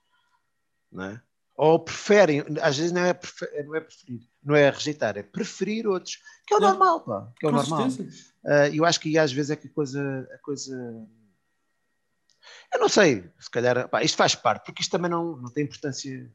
[0.91, 1.21] Não é?
[1.55, 5.87] Ou preferem, às vezes não é, prefer, não é preferir, não é rejeitar, é preferir
[5.87, 6.17] outros,
[6.47, 7.89] que é o normal, pá, que é o Com normal.
[7.89, 10.73] Uh, eu acho que às vezes é que a coisa, a coisa
[12.73, 15.63] eu não sei, se calhar, pá, isto faz parte, porque isto também não, não tem
[15.63, 16.29] importância.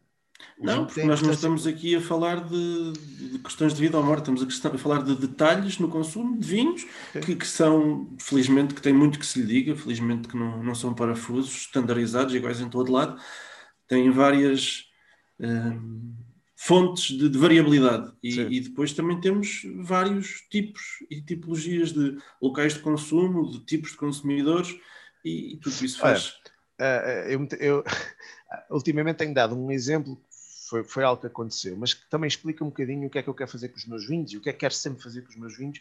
[0.59, 4.21] Não, porque nós não estamos aqui a falar de, de, questões de vida ou morte,
[4.21, 6.87] estamos a, questão, a falar de detalhes no consumo de vinhos
[7.25, 10.75] que, que, são, felizmente, que tem muito que se lhe diga, felizmente que não, não
[10.75, 13.21] são parafusos estandarizados, iguais em todo lado,
[13.87, 14.87] têm várias
[15.39, 16.15] hum,
[16.57, 18.13] fontes de, de variabilidade.
[18.23, 23.93] E, e, depois também temos vários tipos e tipologias de locais de consumo, de tipos
[23.93, 24.75] de consumidores
[25.25, 26.35] e, tudo isso faz.
[26.81, 27.85] Olha, eu, eu,
[28.71, 30.21] ultimamente tenho dado um exemplo
[30.75, 33.29] foi, foi algo que aconteceu, mas que também explica um bocadinho o que é que
[33.29, 35.23] eu quero fazer com os meus vinhos e o que é que quero sempre fazer
[35.23, 35.81] com os meus vinhos.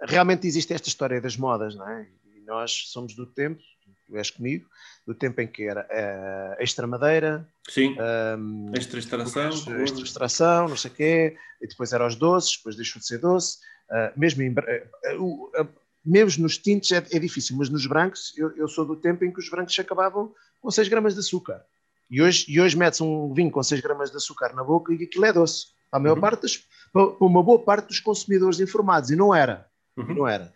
[0.00, 2.06] Realmente existe esta história das modas, não é?
[2.34, 3.62] E nós somos do tempo,
[4.06, 4.68] tu és comigo,
[5.06, 7.96] do tempo em que era uh, extra madeira, Sim.
[8.38, 9.50] Um, extra extração,
[9.82, 13.18] extra extração, não sei o quê, e depois era os doces, depois deixou de ser
[13.18, 13.58] doce.
[13.90, 15.68] Uh, mesmo em, uh,
[16.04, 19.32] mesmo nos tintos é, é, difícil, mas nos brancos, eu, eu, sou do tempo em
[19.32, 21.64] que os brancos acabavam com 6 gramas de açúcar.
[22.10, 25.02] E hoje, e hoje metes um vinho com 6 gramas de açúcar na boca e
[25.02, 25.68] aquilo é doce.
[25.90, 26.20] Para, a maior uhum.
[26.20, 29.66] parte das, para uma boa parte dos consumidores informados, e não era.
[29.96, 30.14] Uhum.
[30.14, 30.52] Não era.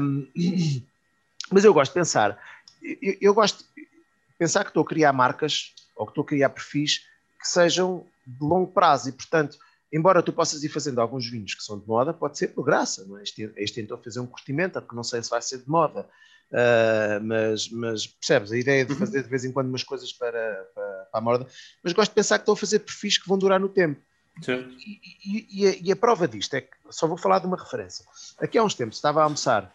[0.00, 0.28] Um,
[1.50, 2.38] mas eu gosto de pensar,
[2.82, 3.88] eu, eu gosto de
[4.38, 7.06] pensar que estou a criar marcas, ou que estou a criar perfis
[7.40, 9.58] que sejam de longo prazo, e portanto
[9.92, 13.04] embora tu possas ir fazendo alguns vinhos que são de moda, pode ser por graça.
[13.06, 13.22] Não é?
[13.22, 16.08] este, este tentou fazer um curtimento, porque não sei se vai ser de moda,
[16.50, 18.98] uh, mas, mas, percebes a ideia de uhum.
[18.98, 20.32] fazer de vez em quando umas coisas para,
[20.74, 21.46] para, para, a moda.
[21.82, 24.00] Mas gosto de pensar que estou a fazer perfis que vão durar no tempo.
[24.48, 27.56] E, e, e, a, e, a, prova disto é que só vou falar de uma
[27.56, 28.06] referência.
[28.38, 29.70] Aqui há uns tempos estava a almoçar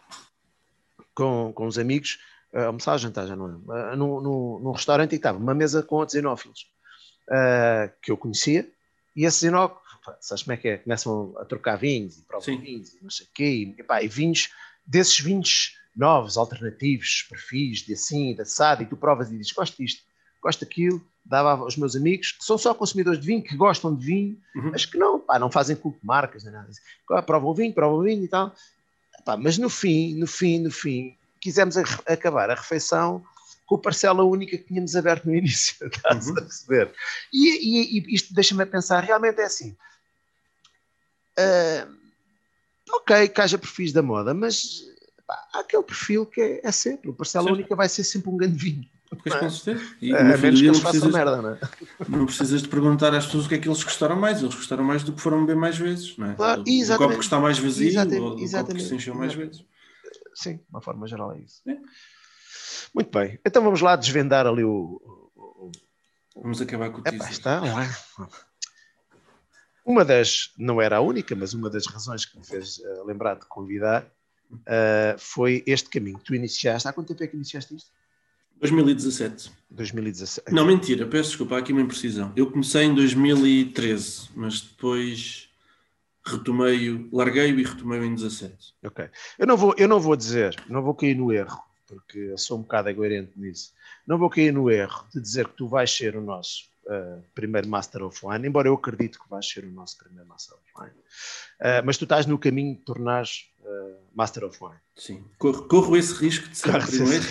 [1.14, 2.18] com, com uns amigos,
[2.52, 5.80] uh, almoçar, jantar, já não é, uh, num, num, num, restaurante e estava uma mesa
[5.80, 6.66] com outros enófilos
[7.28, 8.68] uh, que eu conhecia,
[9.14, 9.87] e esses enófilos
[10.20, 10.78] sabes como é que é?
[10.78, 14.08] Começam a trocar vinhos e provam vinhos e não sei o quê, e, epá, e
[14.08, 14.50] vinhos,
[14.86, 19.76] desses vinhos novos, alternativos, perfis, de assim, de assado, e tu provas e dizes, gosto
[19.76, 20.02] disto,
[20.40, 24.06] gosto daquilo, dava aos meus amigos, que são só consumidores de vinho, que gostam de
[24.06, 24.70] vinho, uhum.
[24.70, 26.70] mas que não, pá, não fazem culto de marcas, nem nada.
[27.26, 28.54] Provam o vinho, provam o vinho e tal.
[29.18, 33.22] Epá, mas no fim, no fim, no fim, quisemos acabar a refeição
[33.66, 36.38] com a parcela única que tínhamos aberto no início, estás uhum.
[36.38, 36.92] a perceber?
[37.32, 39.76] E, e, e isto deixa-me pensar, realmente é assim,
[41.38, 41.96] Uh,
[42.96, 44.82] ok, que haja perfis da moda, mas
[45.26, 48.36] pá, há aquele perfil que é, é sempre, o parcela única vai ser sempre um
[48.36, 48.84] grande vinho.
[49.22, 49.96] Pois certeza.
[50.02, 51.58] E a menos que eles façam merda, não é?
[52.08, 54.42] Não precisas de perguntar às pessoas o que é que eles gostaram mais.
[54.42, 56.34] Eles gostaram mais do que foram beber mais vezes, não é?
[56.34, 57.08] Claro, do, exatamente.
[57.08, 59.64] copo que está mais vazio exatamente, ou do exatamente, copo que se encheu mais vezes.
[60.34, 61.62] Sim, de uma forma geral é isso.
[61.66, 61.78] É.
[62.94, 63.38] Muito bem.
[63.46, 65.00] Então vamos lá desvendar ali o.
[65.34, 65.72] o- o-
[66.42, 67.30] Vamos acabar com o Epá, teaser.
[67.30, 67.88] está lá.
[69.88, 73.36] Uma das, não era a única, mas uma das razões que me fez eh, lembrar
[73.36, 74.06] de convidar
[74.66, 76.20] eh, foi este caminho.
[76.22, 77.90] Tu iniciaste, há quanto tempo é que iniciaste isto?
[78.60, 79.50] 2017.
[79.70, 80.52] 2017.
[80.52, 82.34] Não, mentira, peço desculpa, há aqui uma imprecisão.
[82.36, 85.48] Eu comecei em 2013, mas depois
[86.22, 88.74] retomei-o, larguei-o e retomei-o em 17.
[88.84, 89.08] Ok.
[89.38, 92.58] Eu não vou, eu não vou dizer, não vou cair no erro, porque eu sou
[92.58, 93.72] um bocado coerente nisso.
[94.06, 97.68] Não vou cair no erro de dizer que tu vais ser o nosso uh, primeiro
[97.68, 100.68] Master of Wine, embora eu acredito que vais ser o nosso primeiro Master of.
[100.78, 104.76] Uh, mas tu estás no caminho de tornares uh, Master of Wine.
[104.96, 107.24] Sim, corro, corro esse risco de ser o primeiro,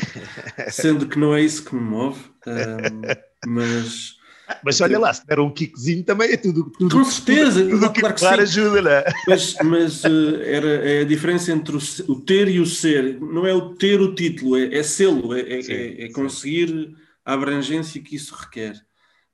[0.70, 3.01] sendo que não é isso que me move, um,
[3.47, 4.16] mas...
[4.64, 6.72] Mas olha lá, se der um kickzinho também é tudo.
[6.78, 8.62] tudo Com certeza, tudo, tudo que claro que sim.
[8.62, 9.03] ajuda, não é?
[9.28, 13.20] Mas, mas uh, era, é a diferença entre o, o ter e o ser.
[13.20, 16.95] Não é o ter o título, é, é sê-lo, é, é- é- é conseguir
[17.26, 18.82] a abrangência que isso requer.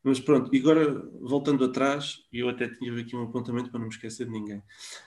[0.03, 3.93] Mas pronto, e agora voltando atrás, eu até tinha aqui um apontamento para não me
[3.93, 4.61] esquecer de ninguém.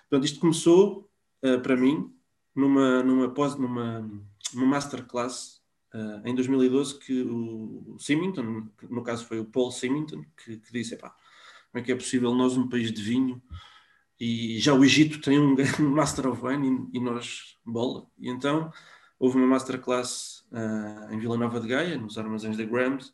[0.08, 1.10] Portanto, isto começou
[1.44, 2.10] uh, para mim
[2.54, 4.10] numa, numa, pós, numa,
[4.54, 5.60] numa masterclass
[5.92, 10.72] uh, em 2012 que o Symington, que no caso foi o Paul Symington, que, que
[10.72, 11.14] disse: "Epá,
[11.70, 13.42] como é que é possível nós, um país de vinho,
[14.18, 18.06] e já o Egito tem um um Master of Wine e, e nós bola.
[18.18, 18.72] E então
[19.18, 23.12] houve uma masterclass ah, em Vila Nova de Gaia, nos armazéns da Grams,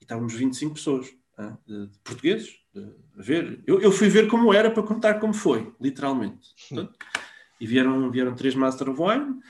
[0.00, 1.06] e estávamos 25 pessoas,
[1.66, 2.80] de, de portugueses, de,
[3.18, 3.62] a ver.
[3.66, 6.48] Eu, eu fui ver como era para contar como foi, literalmente.
[6.68, 6.98] Portanto,
[7.60, 9.40] e vieram, vieram três Master of Wine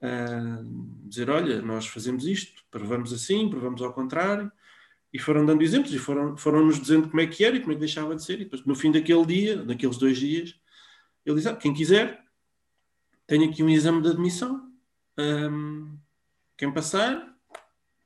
[0.00, 0.62] ah,
[1.04, 4.50] dizer: Olha, nós fazemos isto, provamos assim, provamos ao contrário.
[5.12, 7.70] E foram dando exemplos e foram, foram nos dizendo como é que era e como
[7.70, 8.40] é que deixava de ser.
[8.40, 10.58] E depois, no fim daquele dia, daqueles dois dias,
[11.24, 12.22] ele diz: ah, quem quiser,
[13.26, 14.72] tenho aqui um exame de admissão.
[15.16, 15.96] Ahm,
[16.56, 17.33] quem passar,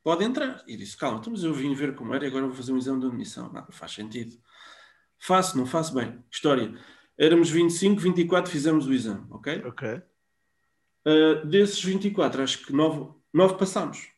[0.02, 0.62] pode entrar.
[0.66, 2.78] E disse: calma, então, mas eu vim ver como era e agora vou fazer um
[2.78, 3.52] exame de admissão.
[3.52, 4.36] Nada, faz sentido.
[5.18, 6.22] Faço, não faço bem.
[6.30, 6.72] História.
[7.18, 9.62] Éramos 25, 24, fizemos o exame, ok?
[9.64, 10.00] Ok.
[11.06, 14.08] Uh, desses 24, acho que 9, 9 passámos.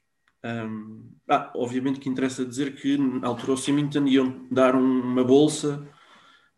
[0.44, 5.22] Um, ah, obviamente que interessa dizer que na altura o Symington iam dar um- uma
[5.22, 5.86] bolsa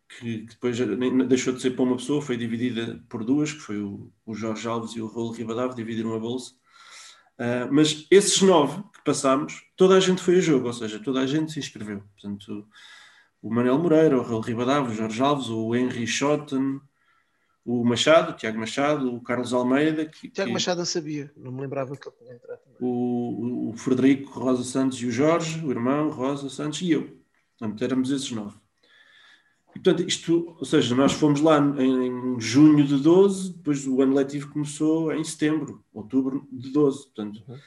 [0.07, 0.77] que, que depois
[1.27, 4.67] deixou de ser para uma pessoa, foi dividida por duas, que foi o, o Jorge
[4.67, 6.53] Alves e o Raul Ribadave, dividiram a bolsa.
[7.39, 11.19] Uh, mas esses nove que passámos, toda a gente foi a jogo, ou seja, toda
[11.21, 12.01] a gente se inscreveu.
[12.13, 12.67] Portanto,
[13.41, 16.79] o Manel Moreira, o Raul Ribadave, o Jorge Alves, o Henry Schotten,
[17.65, 21.51] o Machado, o Tiago Machado, o Carlos Almeida, que, Tiago que- Machado eu sabia, não
[21.51, 22.77] me lembrava que ele tinha entrado também.
[22.81, 27.17] o, o Frederico Rosa Santos e o Jorge, o irmão Rosa Santos e eu.
[27.57, 28.55] Portanto, éramos esses nove.
[29.75, 34.01] E, portanto, isto, ou seja, nós fomos lá em, em junho de 12, depois o
[34.01, 37.43] ano letivo começou em setembro, outubro de 12, portanto.
[37.47, 37.57] Uhum.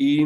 [0.00, 0.24] E,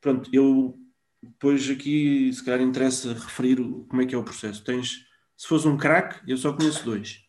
[0.00, 0.78] pronto, eu
[1.22, 4.62] depois aqui, se calhar interessa referir o- como é que é o processo.
[4.64, 5.06] Tens,
[5.36, 7.20] se fosse um craque, eu só conheço dois.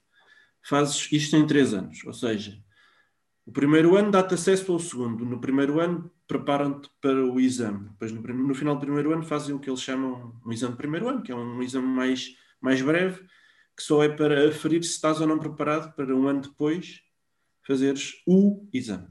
[0.68, 2.58] Fazes isto em três anos, ou seja,
[3.46, 5.24] o primeiro ano dá-te acesso ao segundo.
[5.24, 7.90] No primeiro ano preparam-te para o exame.
[7.90, 10.78] Depois no, no final do primeiro ano fazem o que eles chamam um exame de
[10.80, 13.26] primeiro ano, que é um exame mais, mais breve,
[13.76, 17.02] que só é para aferir se estás ou não preparado para um ano depois
[17.66, 19.08] fazeres o exame.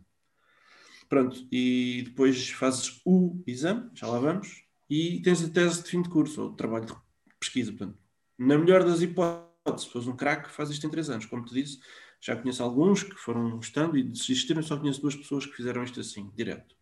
[1.08, 6.02] Pronto, e depois fazes o exame, já lá vamos, e tens a tese de fim
[6.02, 6.94] de curso, ou trabalho de
[7.38, 7.72] pesquisa.
[7.72, 7.98] Portanto,
[8.38, 11.26] na melhor das hipóteses, se fores um craque, faz isto em três anos.
[11.26, 11.78] Como te disse,
[12.20, 16.00] já conheço alguns que foram estando e desistiram, só conheço duas pessoas que fizeram isto
[16.00, 16.74] assim, direto.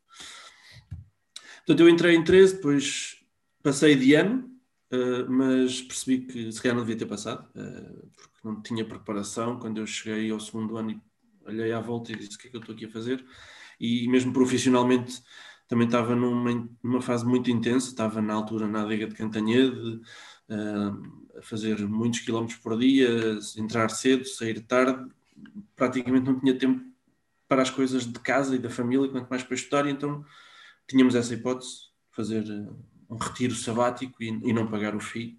[1.58, 3.16] Portanto, eu entrei em 13, depois
[3.62, 4.51] passei de ano,
[4.92, 9.58] eh, mas percebi que se calhar não devia ter passado, eh, porque não tinha preparação.
[9.58, 11.00] Quando eu cheguei ao segundo ano e
[11.46, 13.24] olhei à volta e disse o que é que eu estou aqui a fazer,
[13.80, 15.22] e mesmo profissionalmente
[15.66, 20.00] também estava numa, numa fase muito intensa, estava na altura na adega de Cantanhede,
[20.50, 23.08] eh, a fazer muitos quilómetros por dia,
[23.56, 25.10] entrar cedo, sair tarde,
[25.74, 26.84] praticamente não tinha tempo
[27.48, 30.24] para as coisas de casa e da família, quanto mais para estudar, e então
[30.86, 32.44] tínhamos essa hipótese de fazer
[33.12, 35.38] um retiro sabático e, e não pagar o FII.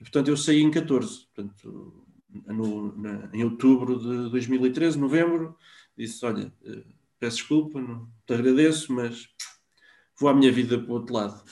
[0.00, 2.06] E, portanto, eu saí em 14, portanto,
[2.46, 5.56] no- na- em outubro de 2013, novembro,
[5.96, 6.84] disse, olha, eh,
[7.18, 9.28] peço desculpa, não te agradeço, mas
[10.18, 11.42] vou à minha vida para o outro lado.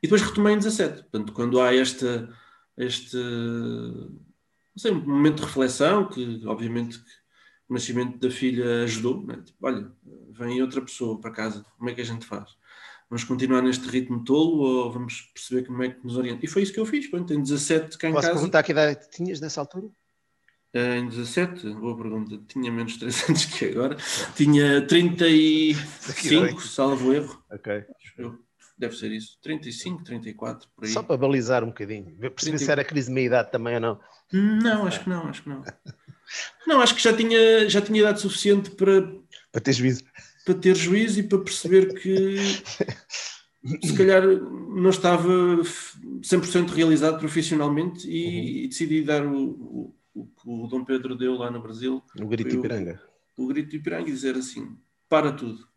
[0.00, 2.32] E depois retomei em 17, portanto, quando há esta,
[2.76, 7.10] este, não sei, um momento de reflexão, que obviamente que
[7.68, 9.42] o nascimento da filha ajudou, né?
[9.44, 9.90] tipo, olha,
[10.30, 12.56] vem outra pessoa para casa, como é que a gente faz?
[13.08, 16.44] Vamos continuar neste ritmo tolo ou vamos perceber como é que nos orienta?
[16.44, 17.08] E foi isso que eu fiz.
[17.08, 18.38] Pronto, tenho 17 cá em Posso casa.
[18.38, 19.88] perguntar que idade tinhas nessa altura?
[20.74, 22.38] Eh, em 17, boa pergunta.
[22.46, 23.96] Tinha menos 3 anos que agora.
[24.36, 27.42] Tinha 35, salvo erro.
[27.50, 27.84] Ok.
[28.76, 29.38] Deve ser isso.
[29.42, 30.90] 35, 34, por aí.
[30.90, 32.14] Só para balizar um bocadinho.
[32.16, 32.58] Perceber 30...
[32.58, 33.98] se era crise de meia-idade também ou não.
[34.32, 35.64] Não, acho que não, acho que não.
[36.66, 39.00] Não, acho que já tinha, já tinha idade suficiente para...
[39.50, 40.04] Para ter juízo.
[40.48, 42.38] Para ter juízo e para perceber que
[43.84, 48.68] se calhar não estava 100% realizado profissionalmente e, uhum.
[48.70, 52.02] decidi dar o, o, que o Dom Pedro deu lá no Brasil.
[52.18, 52.98] O grito de Ipiranga.
[53.36, 54.74] O, o grito de Ipiranga e dizer assim,
[55.06, 55.68] para tudo.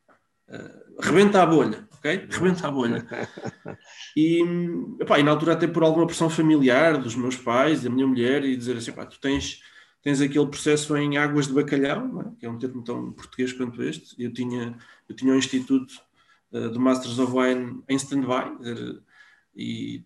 [0.47, 2.27] Uh, rebenta a bolha, ok?
[2.29, 3.05] Rebenta a bolha.
[4.15, 4.41] E,
[4.99, 8.43] epá, e na altura até por alguma pressão familiar dos meus pais, da minha mulher,
[8.43, 9.61] e dizer assim, pá, tu tens,
[10.01, 12.39] tens aquele processo em águas de bacalhau, é?
[12.39, 14.21] que é um termo tão português quanto este.
[14.21, 14.77] Eu tinha,
[15.07, 15.93] eu tinha um instituto
[16.51, 18.57] uh, do Masters of Wine em stand-by,
[19.55, 20.03] e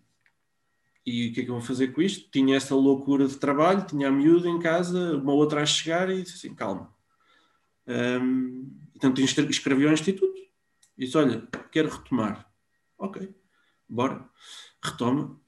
[1.06, 2.28] e o que é que eu vou fazer com isto?
[2.32, 6.22] Tinha essa loucura de trabalho, tinha a miúda em casa, uma outra a chegar e
[6.22, 6.92] disse assim, calma.
[7.86, 10.36] Um, então escrevi ao Instituto
[10.98, 12.50] e disse, olha, quero retomar.
[12.98, 13.32] Ok,
[13.88, 14.28] bora.
[14.82, 15.40] Retoma.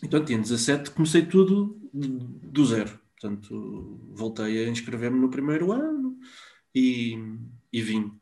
[0.00, 3.00] Então tinha 17, comecei tudo do zero.
[3.24, 6.18] Portanto, voltei a inscrever-me no primeiro ano
[6.74, 7.16] e,
[7.72, 8.12] e vim.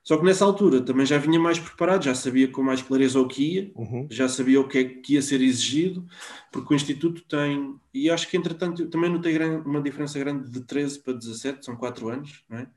[0.00, 3.26] Só que nessa altura também já vinha mais preparado, já sabia com mais clareza o
[3.26, 4.06] que ia, uhum.
[4.08, 6.06] já sabia o que é que ia ser exigido,
[6.52, 11.02] porque o Instituto tem, e acho que entretanto também notei uma diferença grande de 13
[11.02, 12.68] para 17, são 4 anos, não é?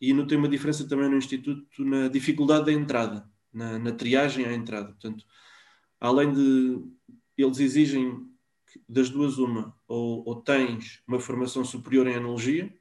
[0.00, 4.52] e notei uma diferença também no Instituto na dificuldade da entrada, na, na triagem à
[4.52, 4.88] entrada.
[4.88, 5.24] Portanto,
[5.98, 6.78] além de
[7.36, 8.29] eles exigem
[8.88, 12.72] das duas uma, ou, ou tens uma formação superior em analogia,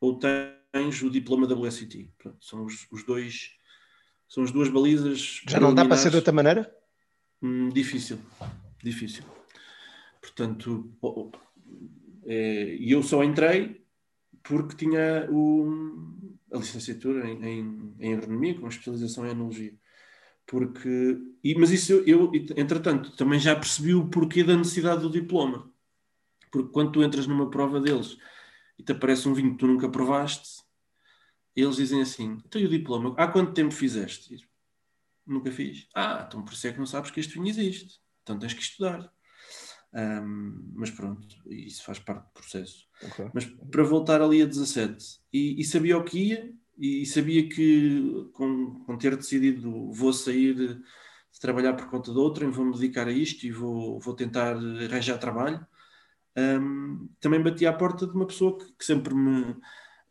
[0.00, 2.12] ou tens o diploma da WSET.
[2.18, 3.52] Pronto, são os, os, dois,
[4.28, 5.42] são as duas balizas.
[5.48, 6.72] Já não dá para ser de outra maneira?
[7.42, 8.18] Hum, difícil,
[8.82, 9.24] difícil.
[10.20, 10.90] Portanto,
[12.24, 13.84] é, e eu só entrei
[14.42, 16.16] porque tinha o,
[16.52, 19.74] a licenciatura em, em, em agronomia com especialização em enologia.
[20.46, 25.10] Porque, e, mas isso eu, eu, entretanto, também já percebi o porquê da necessidade do
[25.10, 25.72] diploma.
[26.52, 28.16] Porque quando tu entras numa prova deles
[28.78, 30.62] e te aparece um vinho que tu nunca provaste,
[31.56, 33.14] eles dizem assim: então e o diploma?
[33.16, 34.36] Há quanto tempo fizeste?
[35.26, 35.88] Nunca fiz.
[35.94, 38.00] Ah, então por isso é que não sabes que este vinho existe.
[38.22, 39.10] Então tens que estudar.
[39.94, 42.86] Um, mas pronto, isso faz parte do processo.
[43.00, 43.30] Okay.
[43.32, 48.28] Mas para voltar ali a 17, e, e, sabia o que ia, e sabia que
[48.32, 53.08] com, com ter decidido vou sair de, de trabalhar por conta de outra, vou-me dedicar
[53.08, 55.64] a isto e vou, vou tentar arranjar trabalho.
[56.36, 59.56] Um, também bati à porta de uma pessoa que, que sempre me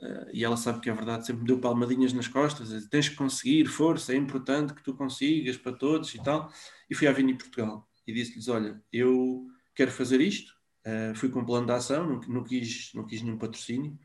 [0.03, 3.15] Uh, e ela sabe que é verdade, sempre me deu palmadinhas nas costas, tens que
[3.15, 6.51] conseguir, força, é importante que tu consigas para todos e tal.
[6.89, 10.53] E fui à Vini Portugal e disse-lhes: Olha, eu quero fazer isto,
[10.85, 13.97] uh, fui com um plano de ação, não, não, quis, não quis nenhum patrocínio.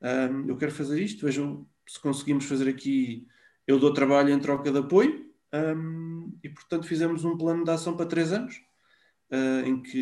[0.00, 3.26] Um, eu quero fazer isto, vejam se conseguimos fazer aqui,
[3.66, 5.24] eu dou trabalho em troca de apoio.
[5.52, 8.56] Um, e portanto fizemos um plano de ação para três anos,
[9.30, 9.98] uh, em que,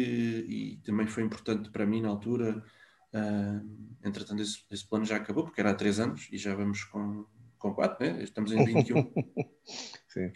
[0.48, 2.64] e também foi importante para mim na altura,
[3.12, 3.60] Uh,
[4.02, 7.26] entretanto, esse, esse, plano já acabou, porque era há três anos e já vamos com,
[7.58, 8.22] com quatro, né?
[8.22, 9.12] estamos em 21.
[10.08, 10.32] Sim.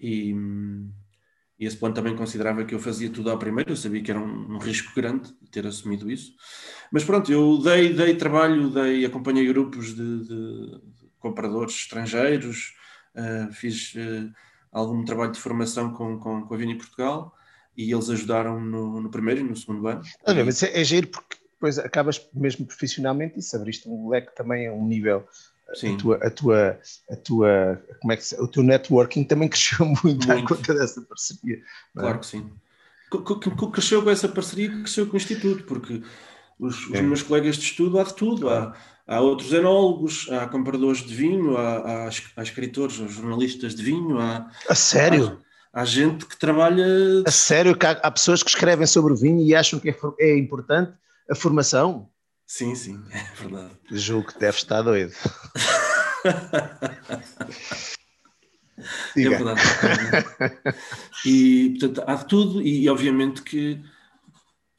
[0.00, 0.34] E,
[1.58, 4.20] e, esse plano também considerava que eu fazia tudo ao primeiro, eu sabia que era
[4.20, 6.34] um, um risco grande ter assumido isso.
[6.92, 10.80] Mas pronto, eu dei, dei trabalho, dei, acompanhei grupos de, de,
[11.18, 12.74] compradores estrangeiros,
[13.14, 14.32] uh, fiz uh,
[14.72, 17.34] algum trabalho de formação com, com, com a Vini Portugal
[17.76, 20.02] e eles ajudaram no, no primeiro e no segundo ano.
[20.24, 24.34] Ah, mas é, é giro porque depois acabas mesmo profissionalmente e se abriste um leque
[24.34, 25.26] também a um nível
[25.74, 25.94] Sim.
[25.94, 30.26] A tua, a tua, a tua, como é que o teu networking também cresceu muito,
[30.26, 30.32] muito.
[30.32, 31.56] à conta dessa parceria.
[31.56, 32.00] É?
[32.00, 32.18] Claro é?
[32.18, 32.50] que sim.
[33.72, 36.02] Cresceu com essa parceria, cresceu com o Instituto, porque
[36.58, 37.02] os, os é.
[37.02, 38.48] meus colegas de estudo há de tudo.
[38.50, 38.74] Há,
[39.06, 44.18] há outros enólogos, há compradores de vinho, há, há, há escritores, há jornalistas de vinho.
[44.18, 45.38] Há, a sério?
[45.72, 46.86] Há, gente que trabalha.
[47.26, 49.96] A sério, que há, há, pessoas que escrevem sobre o vinho e acham que é,
[50.20, 50.92] é importante
[51.30, 52.08] a formação?
[52.48, 53.74] Sim, sim, é verdade.
[53.90, 55.12] Julgo que deve estar doido.
[59.14, 59.60] é verdade.
[61.26, 63.78] E portanto há de tudo, e obviamente que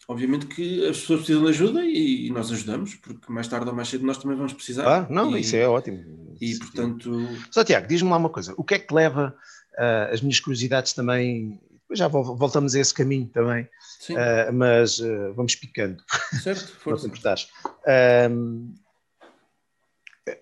[0.07, 3.87] obviamente que as pessoas precisam de ajuda e, nós ajudamos, porque mais tarde ou mais
[3.87, 4.87] cedo nós também vamos precisar.
[4.87, 6.35] Ah, não, e, isso é ótimo.
[6.41, 7.29] E portanto.
[7.51, 9.35] Só Tiago, diz-me lá uma coisa: o que é que leva
[9.77, 11.61] uh, as minhas curiosidades também
[11.91, 16.03] já voltamos a esse caminho também, uh, mas uh, vamos picando.
[16.43, 17.07] Certo, força.
[17.07, 17.21] Não te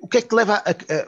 [0.02, 1.08] o que é que te leva a, a,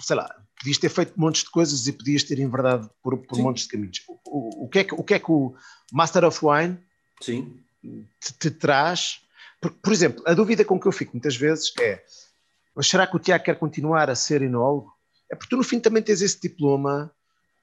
[0.00, 3.64] sei lá, podias ter feito montes de coisas e podias ter enverdado por, por montes
[3.64, 4.02] de caminhos.
[4.24, 5.54] O, o, que é que, o que é que o
[5.92, 6.78] Master of Wine
[7.20, 7.60] Sim.
[8.20, 9.20] Te, te traz?
[9.60, 12.02] Por, por exemplo, a dúvida com que eu fico muitas vezes é:
[12.74, 14.92] mas será que o Tiago quer continuar a ser enólogo?
[15.30, 17.12] É porque tu no fim também tens esse diploma.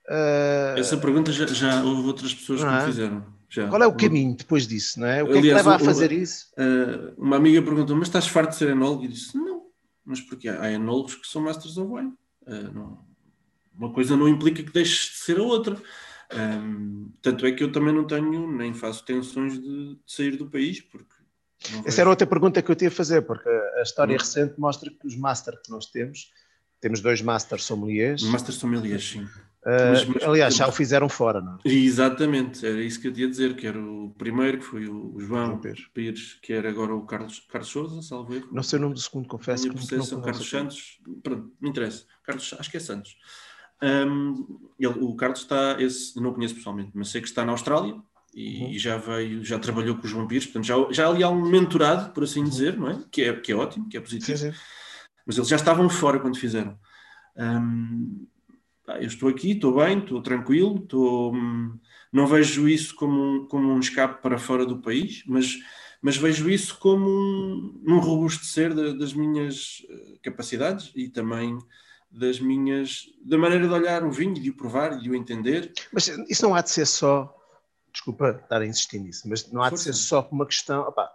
[0.09, 0.77] Uh...
[0.79, 2.85] Essa pergunta já, já, houve outras pessoas que me é?
[2.85, 3.25] fizeram.
[3.49, 3.67] Já.
[3.67, 5.23] Qual é o caminho depois disso, não é?
[5.23, 6.47] O que Aliás, é que leva a fazer isso?
[6.57, 9.05] Uh, uma amiga perguntou, mas estás farto de ser enólogo?
[9.05, 9.67] E disse, não,
[10.05, 12.13] mas porque há enólogos que são Masters of Wine.
[12.45, 13.07] Uh, não,
[13.77, 15.77] uma coisa não implica que deixes de ser a outra.
[16.33, 20.49] Um, tanto é que eu também não tenho, nem faço tensões de, de sair do
[20.49, 21.15] país, porque.
[21.85, 24.19] Essa era outra pergunta que eu tinha a fazer, porque a história não.
[24.19, 26.31] recente mostra que os Masters que nós temos,
[26.79, 28.23] temos dois Masters sommeliers.
[28.23, 29.27] Masters sommeliers, sim.
[29.67, 31.69] Mas, mas, aliás, já o fizeram fora, não é?
[31.69, 35.59] Exatamente, era isso que eu ia dizer, que era o primeiro, que foi o, João,
[35.59, 35.87] Pires.
[35.93, 36.39] Pires.
[36.41, 38.47] que era agora o Carlos, Carlos Souza, salvo erro.
[38.49, 39.69] Não sei o nome do segundo, confesso.
[39.69, 42.05] que não, não Carlos Santos, pronto, me interessa.
[42.23, 43.17] Carlos, acho que é Santos.
[43.83, 47.95] Um, ele, o Carlos está, esse não conheço pessoalmente, mas sei que está na Austrália
[48.33, 48.69] e, uhum.
[48.69, 51.47] e já veio, já trabalhou com o João Pires, portanto já, já ali há um
[51.47, 52.49] mentorado, por assim uhum.
[52.49, 53.03] dizer, não é?
[53.11, 53.33] Que, é?
[53.33, 54.37] que é ótimo, que é positivo.
[54.37, 54.57] Sim, sim.
[55.25, 56.79] Mas eles já estavam fora quando fizeram.
[57.35, 58.25] Um,
[58.95, 61.77] eu estou aqui, estou bem, estou tranquilo, estou, hum,
[62.11, 65.57] não vejo isso como um, como um escape para fora do país, mas,
[66.01, 71.57] mas vejo isso como um, um robustecer das minhas eh, capacidades e também
[72.09, 75.73] das minhas da maneira de olhar o vinho, de o provar, de o entender.
[75.91, 77.35] Mas isso não há de ser só,
[77.91, 79.91] desculpa estar a insistir nisso, mas não há Força.
[79.91, 80.83] de ser só uma questão.
[80.83, 81.11] Opa,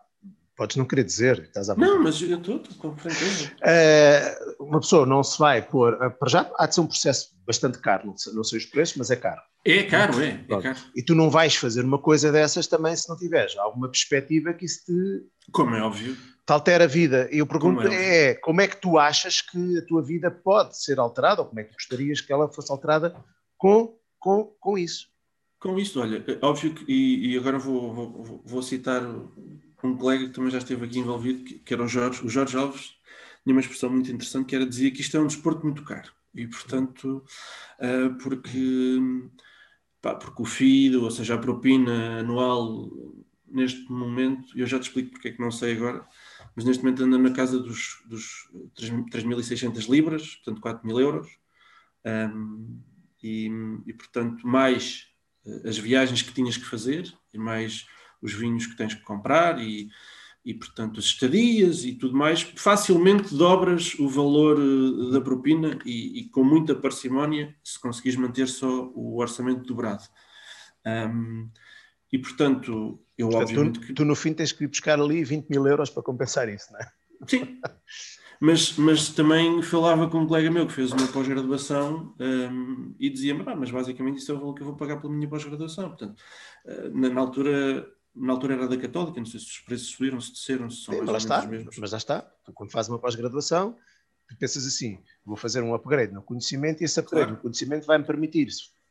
[0.62, 3.50] podes não querer dizer, estás a Não, mas eu estou com franqueza.
[3.58, 7.34] Uh, uma pessoa não se vai pôr, uh, para já há de ser um processo
[7.44, 9.40] bastante caro, não sei, não sei os preços, mas é caro.
[9.64, 10.78] É caro, é, é caro.
[10.94, 14.64] E tu não vais fazer uma coisa dessas também se não tiveres alguma perspectiva que
[14.64, 15.26] isso te.
[15.50, 17.28] Como é óbvio te altera a vida.
[17.30, 20.28] E eu pergunto como é, é, como é que tu achas que a tua vida
[20.28, 23.14] pode ser alterada, ou como é que gostarias que ela fosse alterada
[23.56, 25.06] com, com, com isso?
[25.62, 29.00] Com isso, olha, é óbvio que, e, e agora vou, vou, vou, citar
[29.88, 32.56] um colega que também já esteve aqui envolvido, que, que era o Jorge, o Jorge
[32.56, 32.94] Alves,
[33.42, 36.12] tinha uma expressão muito interessante que era dizer que isto é um desporto muito caro.
[36.34, 37.24] E, portanto,
[37.78, 38.98] uh, porque,
[40.00, 42.90] pá, porque o FID, ou seja, a propina anual,
[43.46, 46.06] neste momento, eu já te explico porque é que não sei agora,
[46.56, 51.28] mas neste momento anda na casa dos, dos 3.600 libras, portanto 4 mil euros,
[52.34, 52.80] um,
[53.22, 53.50] e,
[53.86, 55.06] e, portanto mais
[55.44, 57.86] uh, as viagens que tinhas que fazer, e mais
[58.22, 59.90] os vinhos que tens que comprar, e,
[60.44, 66.20] e portanto as estadias e tudo mais, facilmente dobras o valor uh, da propina e,
[66.20, 70.04] e, com muita parcimónia se conseguires manter só o orçamento dobrado.
[70.86, 71.50] Um,
[72.12, 73.92] e portanto, eu Portanto, obviamente tu, que...
[73.94, 76.80] tu, no fim tens que ir buscar ali 20 mil euros para compensar isso, não
[76.80, 76.92] é?
[77.26, 77.60] Sim,
[78.40, 83.44] mas, mas também falava com um colega meu que fez uma pós-graduação um, e dizia-me,
[83.46, 85.90] ah, mas basicamente isso é o valor que eu vou pagar pela minha pós-graduação.
[85.90, 86.20] Portanto,
[86.66, 90.20] uh, na, na, altura, na altura era da Católica, não sei se os preços subiram,
[90.20, 91.78] se desceram, se são Sim, mais mas, mesmos.
[91.78, 93.76] mas já está, tu, quando fazes uma pós-graduação,
[94.28, 97.36] tu pensas assim, vou fazer um upgrade no conhecimento e esse upgrade claro.
[97.36, 98.48] no conhecimento vai-me permitir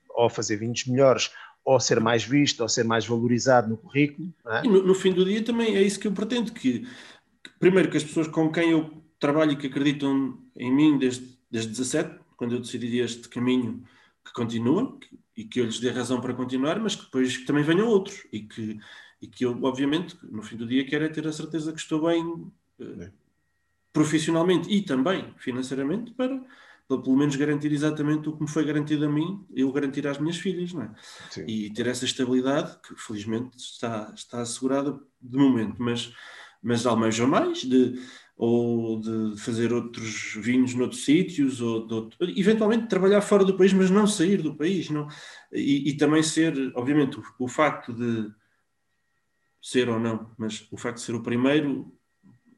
[0.10, 1.32] ou fazer vinhos melhores
[1.64, 4.34] ou ser mais visto, ou ser mais valorizado no currículo.
[4.48, 4.64] É?
[4.64, 7.98] No, no, fim do dia também é isso que eu pretendo, que, que, primeiro que
[7.98, 12.56] as pessoas com quem eu trabalho e que acreditam em mim desde, desde 17, quando
[12.56, 13.84] eu decidi este caminho,
[14.26, 17.46] que continua que, e que eu lhes dê razão para continuar, mas que depois que
[17.46, 18.80] também venham outros e que,
[19.22, 22.02] e que eu, obviamente, no fim do dia quero é ter a certeza que estou
[22.08, 23.12] bem eh,
[23.94, 26.42] profissionalmente e também financeiramente para
[26.92, 30.18] para pelo menos garantir exatamente o que me foi garantido a mim, eu garantir às
[30.18, 30.92] minhas filhas, não é?
[31.30, 31.46] Sim.
[31.48, 36.12] E ter essa estabilidade, que felizmente está, está assegurada de momento, mas,
[36.62, 37.94] mas almejam mais, de,
[38.36, 43.90] ou de fazer outros vinhos noutros sítios, ou outro, eventualmente trabalhar fora do país, mas
[43.90, 45.08] não sair do país, não?
[45.54, 48.30] E, e também ser, obviamente, o, o facto de
[49.62, 51.94] ser ou não, mas o facto de ser o primeiro,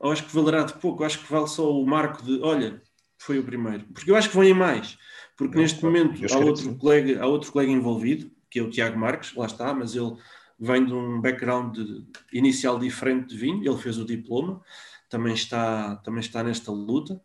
[0.02, 2.82] eu acho que valerá de pouco, eu acho que vale só o marco de, olha,
[3.18, 3.86] foi o primeiro.
[3.94, 4.98] Porque eu acho que vêm mais.
[5.38, 8.98] Porque não, neste momento há outro, colega, há outro colega envolvido, que é o Tiago
[8.98, 10.16] Marques, lá está, mas ele
[10.60, 14.62] vem de um background de, inicial diferente de vinho, ele fez o diploma,
[15.10, 17.22] também está, também está nesta luta.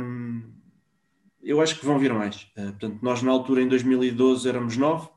[0.00, 0.52] Um,
[1.42, 2.42] eu acho que vão vir mais.
[2.56, 5.08] Uh, portanto, nós na altura, em 2012, éramos nove.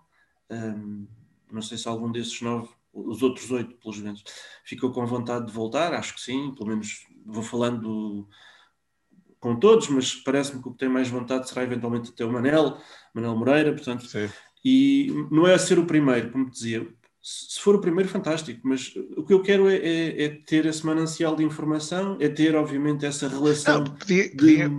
[0.50, 1.08] Um,
[1.52, 4.24] não sei se algum desses nove, os outros oito, pelos menos,
[4.64, 5.94] ficou com vontade de voltar.
[5.94, 8.28] Acho que sim, pelo menos vou falando
[9.40, 12.78] com todos, mas parece-me que o que tem mais vontade será eventualmente até o Manel,
[13.14, 14.30] Manel Moreira, portanto, Sim.
[14.64, 16.88] e não é a ser o primeiro, como dizia,
[17.22, 20.86] se for o primeiro, fantástico, mas o que eu quero é, é, é ter esse
[20.86, 23.84] manancial de informação, é ter, obviamente, essa relação.
[23.84, 24.72] Não, podia, podia,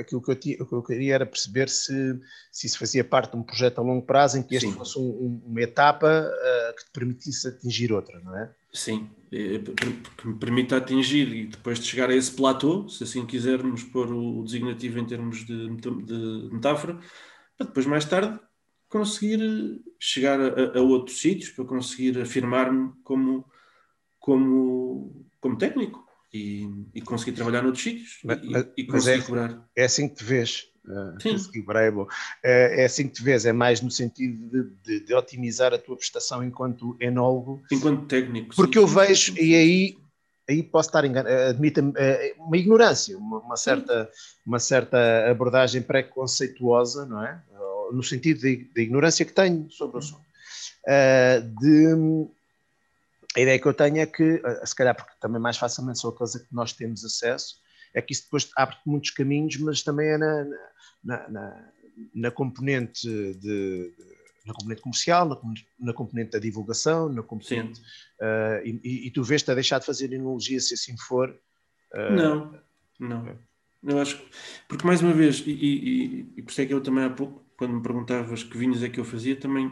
[0.00, 2.18] aquilo que eu, tinha, que eu queria era perceber se,
[2.50, 4.74] se isso fazia parte de um projeto a longo prazo em que este Sim.
[4.74, 8.50] fosse um, uma etapa uh, que te permitisse atingir outra, não é?
[8.72, 13.82] Sim, que me permita atingir e depois de chegar a esse platô, se assim quisermos
[13.84, 16.98] pôr o designativo em termos de, de metáfora,
[17.56, 18.38] para depois mais tarde
[18.88, 23.44] conseguir chegar a, a outros sítios, para conseguir afirmar-me como,
[24.20, 26.05] como, como técnico
[26.36, 29.68] e, e conseguir trabalhar noutros sítios mas, e, e conseguir é, cobrar.
[29.76, 30.68] É assim que te vês.
[30.84, 31.64] Uh, Sim.
[32.44, 35.78] É, é assim que te vês, é mais no sentido de, de, de otimizar a
[35.78, 37.60] tua prestação enquanto enólogo.
[37.72, 38.54] Enquanto técnico.
[38.54, 39.42] Porque sim, eu vejo, sim.
[39.42, 39.98] e aí,
[40.48, 41.94] aí posso estar enganado, admita uh,
[42.38, 44.08] uma ignorância, uma, uma certa,
[44.46, 47.42] uma certa abordagem preconceituosa, não é?
[47.92, 50.26] No sentido de, de ignorância que tenho sobre o assunto.
[50.86, 52.30] Uh, de
[53.36, 56.10] a ideia que eu tenho é que, eh, se calhar porque também mais facilmente são
[56.10, 57.60] a coisa que nós temos acesso,
[57.94, 60.46] é que isso depois abre muitos caminhos, mas também é na,
[61.04, 61.70] na, na,
[62.14, 63.92] na componente de,
[64.46, 65.38] na componente comercial, na,
[65.78, 67.80] na, componente da divulgação, na componente
[68.20, 71.30] uh, e, e, tu vês-te a deixar de fazer enologia se assim for.
[71.94, 72.60] Uh, não,
[72.98, 73.28] não.
[73.28, 73.36] É.
[73.82, 74.22] Eu acho
[74.66, 77.44] porque mais uma vez, e, e, e por isso é que eu também há pouco,
[77.56, 79.70] quando me perguntavas que vinhos é que eu fazia, também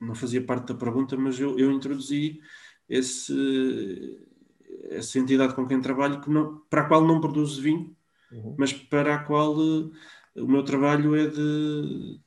[0.00, 2.40] não fazia parte da pergunta, mas eu, eu introduzi
[2.88, 4.18] esse,
[4.90, 7.94] essa entidade com quem trabalho que não, para a qual não produzo vinho,
[8.32, 8.54] uhum.
[8.58, 9.92] mas para a qual uh,
[10.36, 12.20] o meu trabalho é de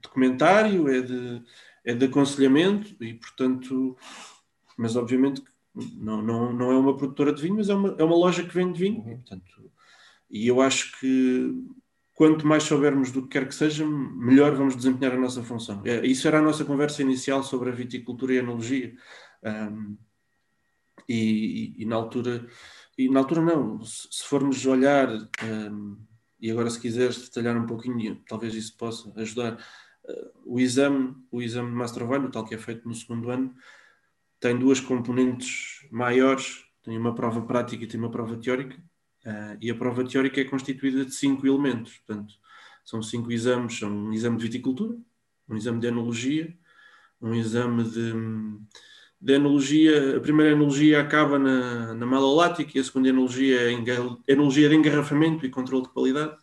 [0.00, 1.42] documentário, é de,
[1.84, 3.96] é de aconselhamento e, portanto,
[4.76, 5.42] mas obviamente
[5.74, 8.54] não, não, não é uma produtora de vinho, mas é uma, é uma loja que
[8.54, 9.00] vende vinho.
[9.00, 9.12] Uhum.
[9.12, 9.70] E, portanto,
[10.30, 11.54] e eu acho que
[12.14, 15.82] quanto mais soubermos do que quer que seja, melhor vamos desempenhar a nossa função.
[15.84, 18.94] É, isso era a nossa conversa inicial sobre a viticultura e a enologia.
[19.42, 19.96] Um,
[21.08, 22.46] e, e, na altura,
[22.96, 25.98] e na altura não, se, se formos olhar, um,
[26.40, 29.54] e agora se quiseres detalhar um pouquinho, talvez isso possa ajudar,
[30.04, 32.94] uh, o exame, o exame de Master of Wine, o tal que é feito no
[32.94, 33.54] segundo ano,
[34.40, 38.76] tem duas componentes maiores, tem uma prova prática e tem uma prova teórica,
[39.26, 42.34] uh, e a prova teórica é constituída de cinco elementos, portanto,
[42.84, 44.96] são cinco exames, são um exame de viticultura,
[45.48, 46.56] um exame de enologia,
[47.20, 48.12] um exame de
[49.22, 53.72] da enologia, a primeira enologia acaba na, na malolática e a segunda enologia é
[54.26, 56.36] enologia de engarrafamento e controle de qualidade.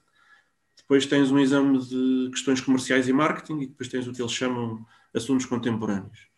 [0.78, 4.32] Depois tens um exame de questões comerciais e marketing e depois tens o que eles
[4.32, 6.30] chamam assuntos contemporâneos.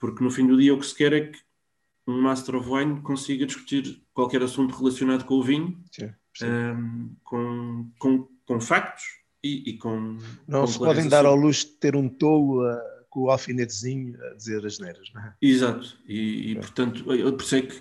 [0.00, 1.38] Porque no fim do dia o que se quer é que
[2.08, 6.46] um Master of Wine consiga discutir qualquer assunto relacionado com o vinho, sim, sim.
[6.46, 9.04] Um, com, com, com factos
[9.44, 10.18] e, e com.
[10.46, 14.18] Não com se podem dar ao luxo de ter um tolo a com o alfinetezinho
[14.24, 15.34] a dizer as neiras, não é?
[15.40, 17.80] Exato, e, e portanto, eu pensei que,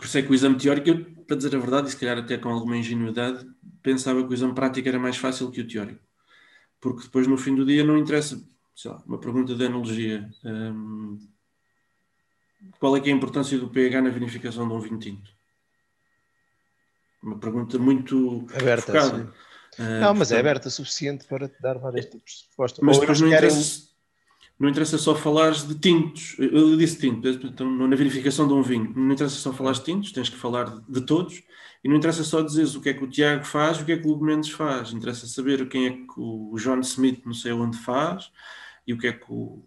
[0.00, 2.48] pensei que o exame teórico, eu, para dizer a verdade, e se calhar até com
[2.48, 3.46] alguma ingenuidade,
[3.82, 6.02] pensava que o exame prático era mais fácil que o teórico,
[6.80, 8.42] porque depois no fim do dia não interessa,
[8.74, 10.28] sei lá, uma pergunta de analogia.
[10.44, 11.18] Hum,
[12.78, 15.30] qual é que é a importância do pH na vinificação de um vinho tinto?
[17.22, 18.92] Uma pergunta muito aberta.
[18.92, 19.34] Focada.
[19.78, 22.44] Uh, não, mas é portanto, é aberta o suficiente para te dar vários tipos de
[22.46, 22.84] respostas.
[22.84, 23.87] Mas depois não interessa,
[24.58, 26.34] não interessa só falares de tintos.
[26.38, 28.92] Eu disse tinto, então, na verificação de um vinho.
[28.96, 31.42] Não interessa só falar de tintos, tens que falar de todos.
[31.84, 33.96] E não interessa só dizeres o que é que o Tiago faz, o que é
[33.96, 34.92] que o Hugo Mendes faz.
[34.92, 38.32] Interessa saber quem é que o John Smith não sei onde faz
[38.84, 39.62] e o que é que o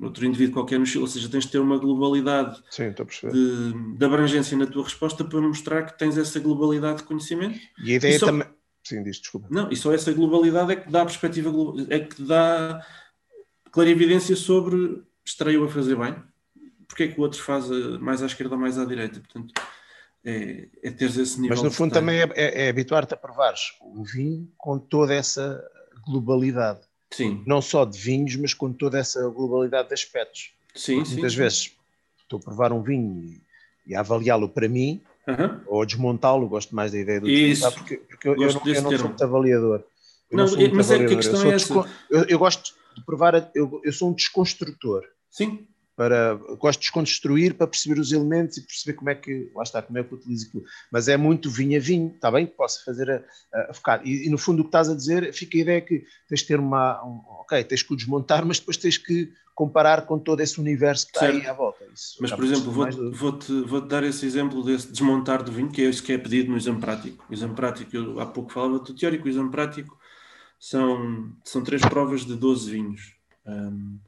[0.00, 1.02] outro indivíduo qualquer no Chile.
[1.02, 5.40] Ou seja, tens de ter uma globalidade Sim, de, de, abrangência na tua resposta para
[5.40, 7.58] mostrar que tens essa globalidade de conhecimento.
[7.82, 8.26] E a ideia e só...
[8.26, 8.46] também.
[8.84, 9.48] Sim, diz, desculpa.
[9.50, 11.50] Não, e só essa globalidade é que dá a perspectiva,
[11.88, 12.84] é que dá
[13.74, 16.14] clarividência sobre estreio a fazer bem,
[16.86, 17.68] porque é que o outro faz
[17.98, 19.18] mais à esquerda ou mais à direita.
[19.18, 19.52] Portanto,
[20.24, 21.56] é, é teres esse nível.
[21.56, 25.60] Mas no fundo também é, é, é habituar-te a provares o vinho com toda essa
[26.06, 26.82] globalidade.
[27.10, 27.42] Sim.
[27.44, 30.52] Não só de vinhos, mas com toda essa globalidade de aspectos.
[30.72, 31.14] Sim, sim.
[31.14, 31.38] Muitas sim.
[31.38, 31.72] vezes
[32.22, 33.40] estou a provar um vinho
[33.88, 35.02] e, a avaliá-lo para mim,
[35.66, 38.82] ou a desmontá-lo, gosto mais da ideia do desmontar, porque, porque eu, eu, não, eu
[38.82, 39.82] não sou muito avaliador.
[40.30, 41.74] Eu não, não mas é que a questão é essa.
[42.08, 43.34] Eu, eu gosto de provar.
[43.34, 45.02] A, eu, eu sou um desconstrutor.
[45.30, 45.66] Sim.
[45.96, 49.80] Para, gosto de desconstruir para perceber os elementos e perceber como é que, lá está,
[49.80, 50.64] como é que eu utilizo aquilo.
[50.90, 52.46] Mas é muito vinho a vinho, está bem?
[52.46, 54.00] Posso fazer a, a, focar.
[54.04, 56.46] E, e, no fundo o que estás a dizer, fica a ideia que tens de
[56.46, 60.40] ter uma, um, ok, tens que o desmontar, mas depois tens que comparar com todo
[60.40, 61.40] esse universo que está certo.
[61.40, 61.84] aí à volta.
[61.94, 65.52] Isso mas, por exemplo, vou-te vou -te, vou -te dar esse exemplo desse desmontar do
[65.52, 67.24] vinho, que é isso que é pedido no exame prático.
[67.30, 69.96] O exame prático, eu há pouco falava do teórico, o exame prático
[70.58, 73.16] são, são três provas de 12 vinhos.
[73.46, 73.98] Um,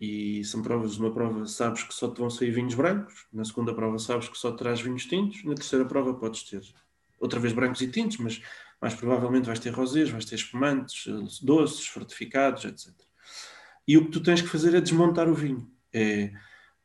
[0.00, 3.72] e são provas, uma prova sabes que só te vão sair vinhos brancos, na segunda
[3.72, 6.62] prova sabes que só terás vinhos tintos, na terceira prova podes ter
[7.18, 8.42] outra vez brancos e tintos, mas
[8.80, 11.06] mais provavelmente vais ter rosés, vais ter espumantes,
[11.40, 12.92] doces, fortificados, etc.
[13.86, 15.70] E o que tu tens que fazer é desmontar o vinho.
[15.92, 16.32] É,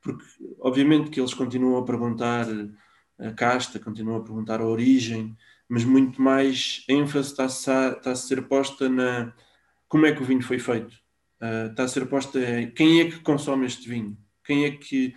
[0.02, 0.24] porque,
[0.60, 2.46] obviamente, que eles continuam a perguntar
[3.20, 5.36] a casta, continuam a perguntar a origem,
[5.70, 9.34] mas muito mais ênfase está-se a, está a ser posta na
[9.88, 10.94] como é que o vinho foi feito.
[11.42, 15.16] Uh, está a ser posta em quem é que consome este vinho, quem é que,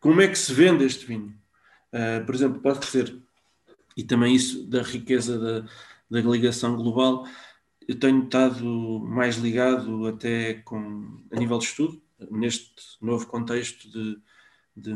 [0.00, 1.38] como é que se vende este vinho.
[1.92, 3.16] Uh, por exemplo, pode ser,
[3.96, 5.68] e também isso da riqueza da,
[6.10, 7.24] da ligação global,
[7.86, 8.64] eu tenho estado
[9.00, 14.18] mais ligado até com, a nível de estudo, neste novo contexto de,
[14.76, 14.94] de,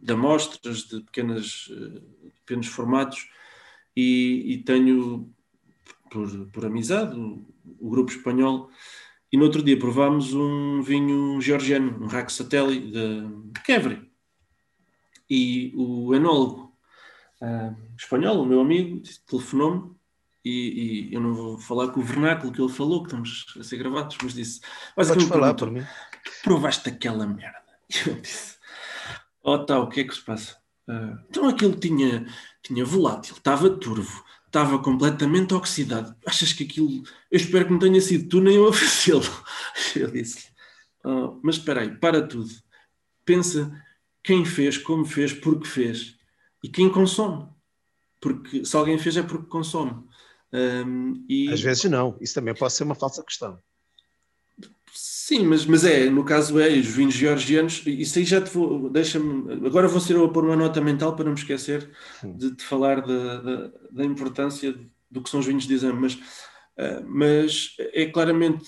[0.00, 2.02] de amostras, de pequenas, eh,
[2.44, 3.28] pequenos formatos,
[3.98, 5.28] e, e tenho,
[6.08, 7.44] por, por amizade, o,
[7.80, 8.70] o, grupo espanhol,
[9.32, 14.08] e no outro dia provámos um vinho georgiano, um rack satélite de Kevri.
[15.28, 16.72] E o enólogo
[17.42, 19.98] uh, espanhol, o meu amigo, telefonou-me
[20.44, 23.64] e, e, eu não vou falar com o vernáculo que ele falou, que estamos a
[23.64, 24.60] ser gravados, mas disse:
[24.94, 25.84] Podes falar por mim.
[26.44, 27.58] Provaste aquela merda.
[27.90, 28.56] E eu disse:
[29.42, 30.57] Oh, tá, o que é que se passa?
[31.28, 32.26] Então aquilo tinha,
[32.62, 36.16] tinha volátil, estava turvo, estava completamente oxidado.
[36.26, 37.02] Achas que aquilo.
[37.30, 39.22] Eu espero que não tenha sido tu nem eu a fazê-lo.
[39.94, 40.48] Eu disse:
[41.04, 42.50] oh, Mas espera aí, para tudo.
[43.24, 43.70] Pensa
[44.22, 46.16] quem fez, como fez, porque fez
[46.62, 47.48] e quem consome.
[48.20, 50.04] Porque se alguém fez é porque consome.
[50.52, 51.52] Um, e...
[51.52, 53.58] Às vezes não, isso também pode ser uma falsa questão.
[55.00, 58.90] Sim, mas, mas é, no caso é, os vinhos georgianos, isso aí já te vou,
[58.90, 61.88] deixa-me, agora vou ser eu a pôr uma nota mental para não me esquecer
[62.24, 64.74] de te falar da, da, da, importância
[65.08, 68.64] do que são os vinhos de exame, mas, uh, mas é claramente,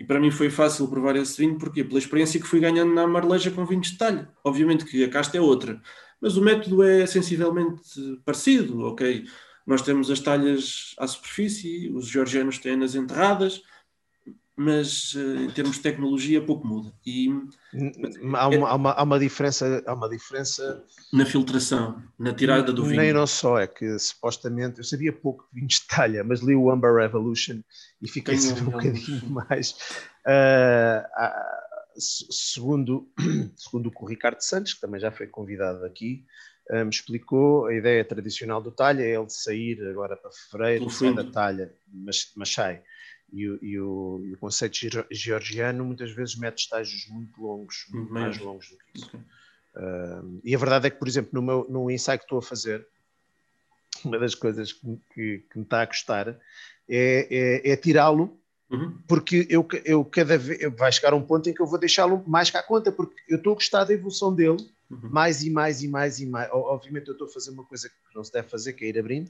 [0.00, 3.06] e para mim foi fácil provar esse vinho, porque Pela experiência que fui ganhando na
[3.06, 5.82] Marleja com vinhos de talho, obviamente que a casta é outra,
[6.18, 7.82] mas o método é sensivelmente
[8.24, 9.26] parecido, ok?
[9.66, 13.60] Nós temos as talhas à superfície, os georgianos têm nas enterradas,
[14.56, 16.92] mas eh, em termos de tecnologia pouco muda.
[17.04, 17.28] E,
[18.34, 22.84] há, uma, há, uma, há, uma, diferença, há uma diferença na filtração, na tirada do
[22.84, 23.00] vinho.
[23.00, 26.54] Nem não só, é que supostamente eu sabia pouco de vinhos de talha, mas li
[26.54, 27.60] o Amber Revolution
[28.00, 29.72] e fiquei Tenho um bocadinho mais.
[30.24, 31.02] Uh,
[31.98, 33.08] segundo,
[33.56, 36.24] segundo o Ricardo Santos, que também já foi convidado aqui,
[36.70, 41.12] me um, explicou a ideia tradicional do talha, é ele sair agora para fevereiro, sai
[41.12, 42.82] da talha, mas, mas sai
[43.32, 44.76] e, o, e, o, e o conceito
[45.10, 49.08] georgiano muitas vezes mete estágios muito longos, muito mais longos do que isso.
[49.08, 49.20] Okay.
[49.76, 52.42] Uh, e a verdade é que, por exemplo, no, meu, no ensaio que estou a
[52.42, 52.86] fazer,
[54.04, 56.38] uma das coisas que, que, que me está a custar é,
[57.68, 58.38] é, é tirá-lo,
[58.70, 58.98] uhum.
[59.08, 62.50] porque eu, eu cada vez vai chegar um ponto em que eu vou deixá-lo mais
[62.50, 64.58] cá à conta, porque eu estou a gostar da evolução dele
[64.90, 65.10] uhum.
[65.10, 66.48] mais e mais e mais e mais.
[66.52, 68.98] Obviamente eu estou a fazer uma coisa que não se deve fazer, que é ir
[68.98, 69.28] abrindo,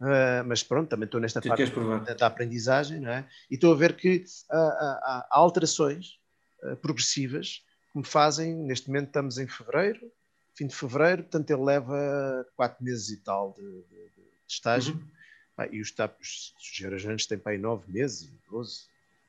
[0.00, 3.28] uh, mas pronto, também estou nesta parte da, da, aprendizagem, não é?
[3.50, 6.18] E estou a ver que uh, há alterações
[6.62, 10.10] uh, progressivas que me fazem, neste momento estamos em fevereiro,
[10.54, 15.08] fim de fevereiro, portanto ele leva quatro meses e tal de, de, de estágio, uhum.
[15.56, 18.82] ah, e os tapos gerajantes têm para aí nove meses, doze,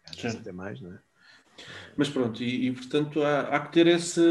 [0.05, 0.99] às vezes até mais, não é?
[1.95, 4.21] Mas pronto, e, e portanto há, há, que ter esse,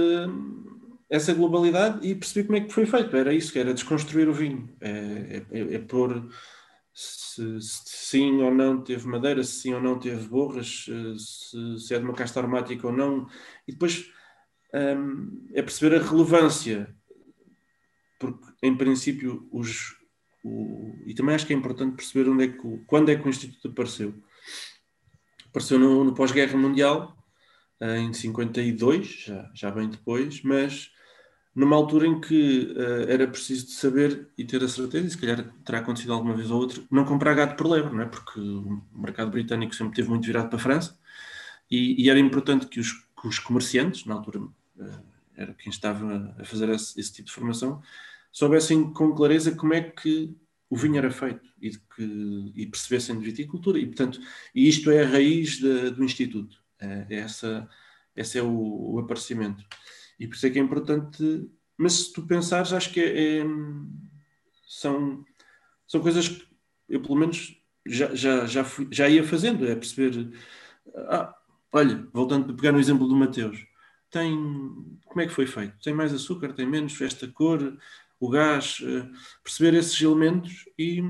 [1.10, 3.16] essa globalidade e perceber como é que foi feito.
[3.16, 4.72] Era isso, que era desconstruir o vinho.
[4.80, 6.30] É, é, é pôr
[6.94, 10.86] se, se, sim ou não teve madeira, se sim ou não teve borras,
[11.18, 13.26] se, se é de uma casta aromática ou não.
[13.66, 14.08] E depois
[14.72, 16.94] hum, é perceber a relevância.
[18.20, 19.96] Porque, em princípio, os,
[20.44, 23.30] o, e também acho que é importante perceber onde é que, quando é que o
[23.30, 24.14] Instituto apareceu.
[25.48, 27.16] Apareceu no, no pós-guerra mundial,
[27.80, 30.92] em 52, já, já bem depois, mas
[31.54, 35.18] numa altura em que uh, era preciso de saber e ter a certeza, e se
[35.18, 38.06] calhar terá acontecido alguma vez ou outra, não comprar gado por lebre, não é?
[38.06, 40.98] porque o mercado britânico sempre teve muito virado para a França
[41.70, 45.04] e, e era importante que os, que os, comerciantes, na altura uh,
[45.36, 47.82] era quem estava a fazer esse, esse, tipo de formação,
[48.30, 50.34] soubessem com clareza como é que
[50.68, 54.20] o vinho era feito e, que, e percebessem de viticultura e portanto
[54.54, 57.68] e isto é a raiz de, do Instituto, é essa,
[58.14, 59.64] esse é o, o aparecimento.
[60.20, 61.50] E por isso é que é importante.
[61.78, 63.44] Mas se tu pensares, acho que é, é,
[64.68, 65.24] são,
[65.86, 66.46] são coisas que
[66.90, 67.56] eu, pelo menos,
[67.86, 69.66] já, já, já, fui, já ia fazendo.
[69.66, 70.30] É perceber.
[70.94, 71.34] Ah,
[71.72, 73.66] olha, voltando a pegar no exemplo do Mateus,
[74.10, 74.36] tem.
[75.06, 75.82] Como é que foi feito?
[75.82, 76.52] Tem mais açúcar?
[76.52, 77.00] Tem menos?
[77.00, 77.78] Esta cor?
[78.20, 78.78] O gás?
[78.84, 79.08] Eh,
[79.42, 81.02] perceber esses elementos e,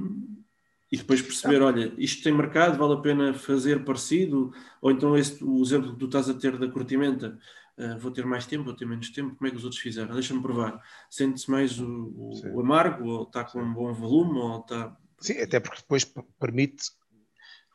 [0.92, 5.42] e depois perceber, olha, isto tem mercado, vale a pena fazer parecido, ou então esse,
[5.42, 7.38] o exemplo que tu estás a ter da curtimenta,
[7.78, 10.14] uh, vou ter mais tempo, vou ter menos tempo, como é que os outros fizeram?
[10.14, 10.82] Deixa-me provar.
[11.08, 14.96] Sente-se mais o, o, o, amargo, ou está com um bom volume, ou está.
[15.20, 16.04] Sim, até porque depois
[16.38, 16.90] permite,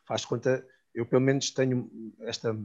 [0.06, 1.90] faz conta, eu pelo menos tenho
[2.22, 2.58] esta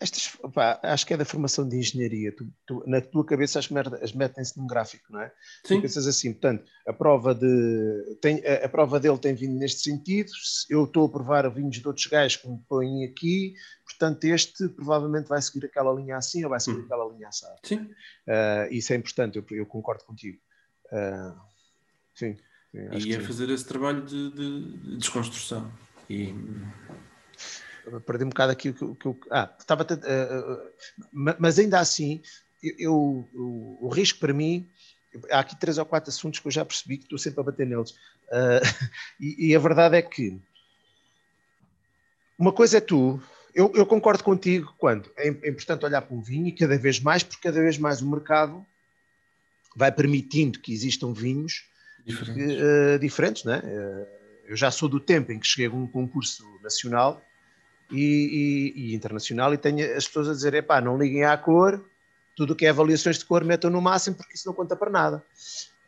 [0.00, 2.34] estas, opa, acho que é da formação de engenharia.
[2.34, 3.68] Tu, tu, na tua cabeça as,
[4.02, 5.32] as metem-se num gráfico, não é?
[5.64, 5.76] Sim.
[5.76, 9.80] Tu pensas assim, portanto, a prova, de, tem, a, a, prova dele tem vindo neste
[9.80, 10.30] sentido,
[10.68, 13.54] eu estou a provar vinhos de outros gajos que me põem aqui,
[13.84, 16.84] portanto, este provavelmente vai seguir aquela linha assim ou vai seguir hum.
[16.84, 17.46] aquela linha assim.
[17.62, 17.76] Sim.
[17.76, 20.38] Uh, isso é importante, eu, eu concordo contigo.
[20.92, 21.40] Uh,
[22.14, 22.36] sim.
[22.72, 25.72] sim e é fazer esse trabalho de, de, de desconstrução.
[26.08, 26.34] E
[28.04, 29.18] perdi um bocado aqui o que eu.
[29.30, 29.84] Ah, estava.
[29.84, 32.20] Uh, mas ainda assim,
[32.62, 32.94] eu, eu
[33.34, 34.68] o, o, risco para mim.
[35.30, 37.66] Há aqui três ou quatro assuntos que eu já percebi que estou sempre a bater
[37.66, 37.90] neles.
[37.90, 38.60] Uh,
[39.20, 40.38] e, e, a verdade é que.
[42.38, 43.22] Uma coisa é tu.
[43.54, 47.00] Eu, eu concordo contigo quando é, é importante olhar para um vinho e cada vez
[47.00, 48.66] mais, porque cada vez mais o mercado
[49.74, 51.64] vai permitindo que existam vinhos
[52.04, 53.62] diferentes, uh, diferentes né?
[54.44, 57.22] Eu já sou do tempo em que cheguei a um concurso nacional
[57.90, 61.84] e, e, e internacional e tenho as pessoas a dizer, epá, não liguem à cor,
[62.36, 64.90] tudo o que é avaliações de cor metam no máximo porque isso não conta para
[64.90, 65.24] nada.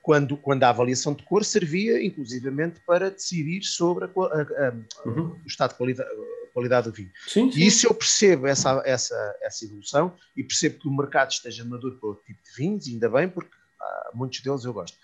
[0.02, 5.36] Quando, quando a avaliação de cor servia inclusivamente para decidir sobre a, a, a, uhum.
[5.44, 6.08] o estado de qualidade,
[6.54, 7.10] qualidade do vinho.
[7.26, 7.60] Sim, sim.
[7.60, 11.98] E isso eu percebo essa, essa, essa evolução e percebo que o mercado esteja maduro
[11.98, 14.96] para outro tipo de vinhos, ainda bem, porque ah, muitos deles eu gosto.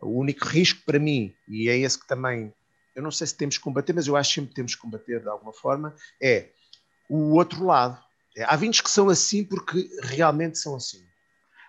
[0.00, 2.52] O único risco para mim, e é esse que também
[2.96, 5.20] eu não sei se temos que combater, mas eu acho que sempre temos que combater
[5.20, 6.48] de alguma forma, é
[7.10, 8.02] o outro lado.
[8.34, 11.04] É, há vinhos que são assim porque realmente são assim.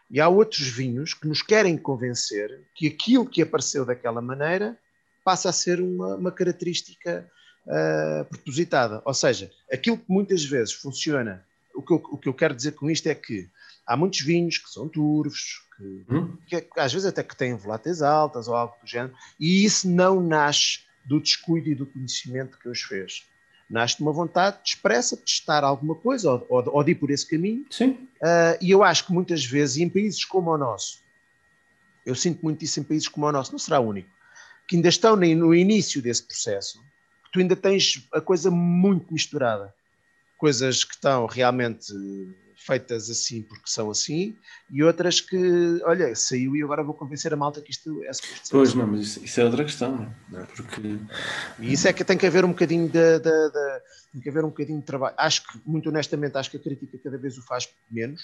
[0.10, 4.80] E há outros vinhos que nos querem convencer que aquilo que apareceu daquela maneira
[5.22, 7.30] passa a ser uma, uma característica
[7.66, 9.02] uh, propositada.
[9.04, 11.46] Ou seja, aquilo que muitas vezes funciona,
[11.76, 13.50] o que, eu, o que eu quero dizer com isto é que
[13.86, 16.38] há muitos vinhos que são turvos, que, hum?
[16.48, 20.22] que, às vezes até que têm voláteis altas ou algo do género, e isso não
[20.22, 23.26] nasce do descuido e do conhecimento que os fez.
[23.70, 27.26] Nasce uma vontade expressa de testar alguma coisa ou, ou, ou de ir por esse
[27.26, 27.66] caminho.
[27.70, 27.92] Sim.
[28.22, 31.00] Uh, e eu acho que muitas vezes, em países como o nosso,
[32.06, 34.10] eu sinto muito isso em países como o nosso, não será o único,
[34.68, 36.80] que ainda estão no início desse processo,
[37.26, 39.74] que tu ainda tens a coisa muito misturada.
[40.38, 41.92] Coisas que estão realmente
[42.68, 44.36] feitas assim porque são assim,
[44.70, 48.50] e outras que, olha, saiu e agora vou convencer a malta que isto é suposto.
[48.52, 50.44] Pois, não, mas isso, isso, é outra questão, não é?
[50.44, 50.82] Porque...
[51.60, 53.82] E isso é que tem que haver um bocadinho de, de, de,
[54.12, 55.16] tem que haver um bocadinho de trabalho.
[55.18, 58.22] Acho que, muito honestamente, acho que a crítica cada vez o faz menos,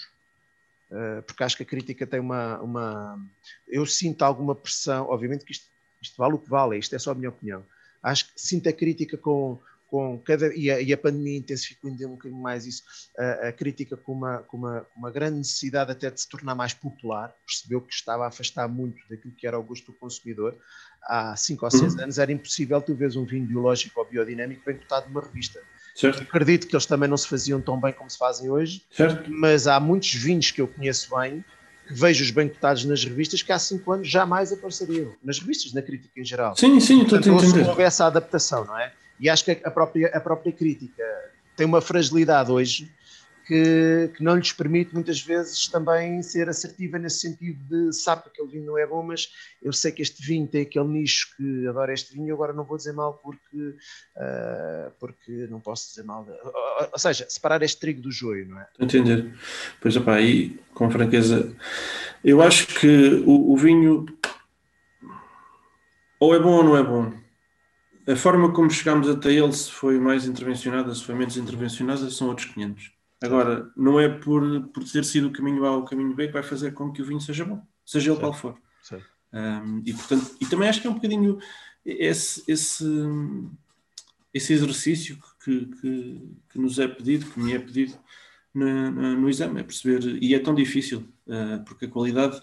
[0.90, 3.18] uh, porque acho que a crítica tem uma, uma...
[3.66, 5.66] Eu sinto alguma pressão, obviamente que isto,
[6.02, 7.64] isto vale o que vale, isto é só a minha opinião.
[8.02, 9.58] Acho que sinto a crítica com
[9.94, 12.82] com cada e a, e a pandemia intensificou ainda um bocadinho mais isso,
[13.16, 16.56] a, a crítica com uma, com, uma, com uma grande necessidade até de se tornar
[16.56, 20.56] mais popular, percebeu que estava a afastar muito daquilo que era o gosto do consumidor.
[21.04, 22.02] Há 5 ou 6 uhum.
[22.02, 25.60] anos era impossível tu vês um vinho biológico ou biodinâmico bem cotado numa revista.
[25.94, 26.22] Certo.
[26.24, 29.30] Acredito que eles também não se faziam tão bem como se fazem hoje, certo.
[29.30, 31.44] mas há muitos vinhos que eu conheço bem
[31.86, 35.14] que vejo os bem cotados nas revistas que há 5 anos jamais apareceriam.
[35.22, 36.56] Nas revistas, na crítica em geral.
[36.56, 37.68] Sim, sim, estou a entender.
[37.68, 38.92] houve essa adaptação, não é?
[39.20, 41.04] E acho que a própria, a própria crítica
[41.56, 42.90] tem uma fragilidade hoje
[43.46, 48.28] que, que, não lhes permite muitas vezes também ser assertiva nesse sentido de sabe que
[48.30, 49.28] aquele vinho não é bom, mas
[49.62, 52.76] eu sei que este vinho tem aquele nicho que adora este vinho, agora não vou
[52.76, 53.76] dizer mal porque,
[54.16, 56.26] uh, porque não posso dizer mal.
[56.26, 58.66] Ou, ou, seja, separar este trigo do joio, não é?
[58.80, 59.34] Entender.
[59.80, 61.54] Pois, opá, aí, com franqueza,
[62.24, 64.06] eu acho que o, o vinho
[66.18, 67.23] ou é bom ou não é bom
[68.06, 72.28] a forma como chegámos até ele, se foi mais intervencionada, se foi menos intervencionada, são
[72.28, 72.92] outros 500.
[73.22, 76.32] Agora, não é por, por ter sido o caminho A ou o caminho B que
[76.32, 78.56] vai fazer com que o vinho seja bom, seja ele qual for.
[79.32, 81.38] Um, e, portanto, e também acho que é um bocadinho
[81.84, 82.84] esse, esse,
[84.32, 86.20] esse exercício que, que,
[86.50, 87.94] que nos é pedido, que me é pedido
[88.54, 92.40] no, no, no exame, é perceber, e é tão difícil, uh, porque a qualidade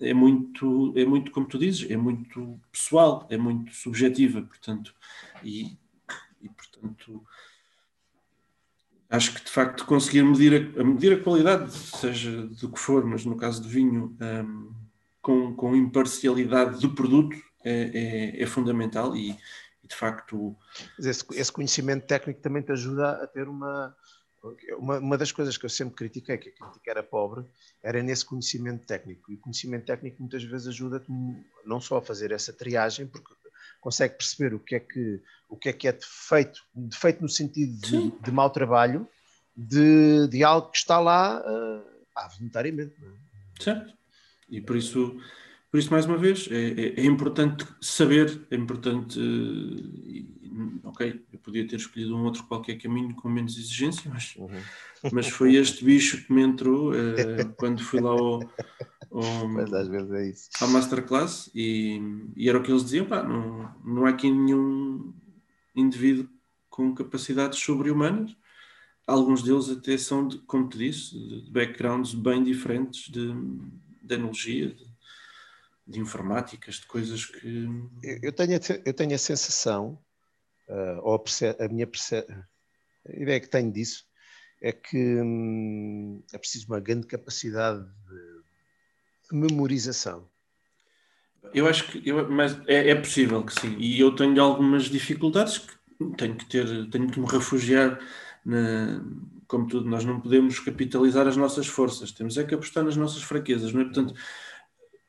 [0.00, 4.94] é muito, é muito, como tu dizes, é muito pessoal, é muito subjetiva, portanto,
[5.42, 5.76] e,
[6.40, 7.24] e portanto
[9.10, 13.24] acho que de facto conseguir medir a, medir a qualidade, seja do que for, mas
[13.24, 14.72] no caso do vinho, um,
[15.20, 19.36] com, com imparcialidade do produto é, é, é fundamental e,
[19.82, 20.56] e, de facto.
[20.98, 23.94] Esse, esse, conhecimento técnico também te ajuda a ter uma,
[24.78, 27.44] uma, uma, das coisas que eu sempre critiquei, que a crítica era pobre,
[27.82, 29.30] era nesse conhecimento técnico.
[29.30, 31.06] E o conhecimento técnico muitas vezes ajuda-te
[31.64, 33.34] não só a fazer essa triagem, porque
[33.80, 37.72] consegue perceber o que é que, o que, é, que é defeito, defeito no sentido
[37.80, 39.08] de, de mau trabalho,
[39.56, 41.84] de, de, algo que está lá uh,
[42.16, 42.94] ah, voluntariamente.
[43.02, 43.62] É?
[43.62, 43.94] Certo.
[44.48, 45.20] E por isso
[45.70, 49.18] Por isso, mais uma vez, é, é, é importante saber, é importante.
[50.84, 54.48] Ok, eu podia ter escolhido um outro qualquer caminho com menos exigência, mas, uhum.
[55.12, 58.40] mas foi este bicho que me entrou uh, quando fui lá ao,
[59.10, 60.48] ao, mas às vezes é isso.
[60.60, 62.00] à Masterclass e,
[62.36, 65.12] e era o que eles diziam: pá, não, não há aqui nenhum
[65.74, 66.28] indivíduo
[66.68, 68.34] com capacidades sobre-humanas.
[69.06, 73.32] Alguns deles até são, de, como te disse, de backgrounds bem diferentes de,
[74.02, 74.86] de analogia, de,
[75.86, 77.68] de informáticas, de coisas que.
[78.22, 79.98] Eu tenho, eu tenho a sensação,
[80.70, 84.04] uh, ou a, a minha a ideia que tenho disso,
[84.62, 90.28] é que hum, é preciso uma grande capacidade de, memorização.
[91.54, 93.76] Eu acho que eu, mas é, é, possível que sim.
[93.78, 95.72] E eu tenho algumas dificuldades que
[96.16, 97.98] tenho que ter, tenho que me refugiar
[98.44, 99.02] na,
[99.46, 103.22] como tudo, nós não podemos capitalizar as nossas forças, temos é que apostar nas nossas
[103.22, 103.84] fraquezas, não é?
[103.84, 104.14] Portanto,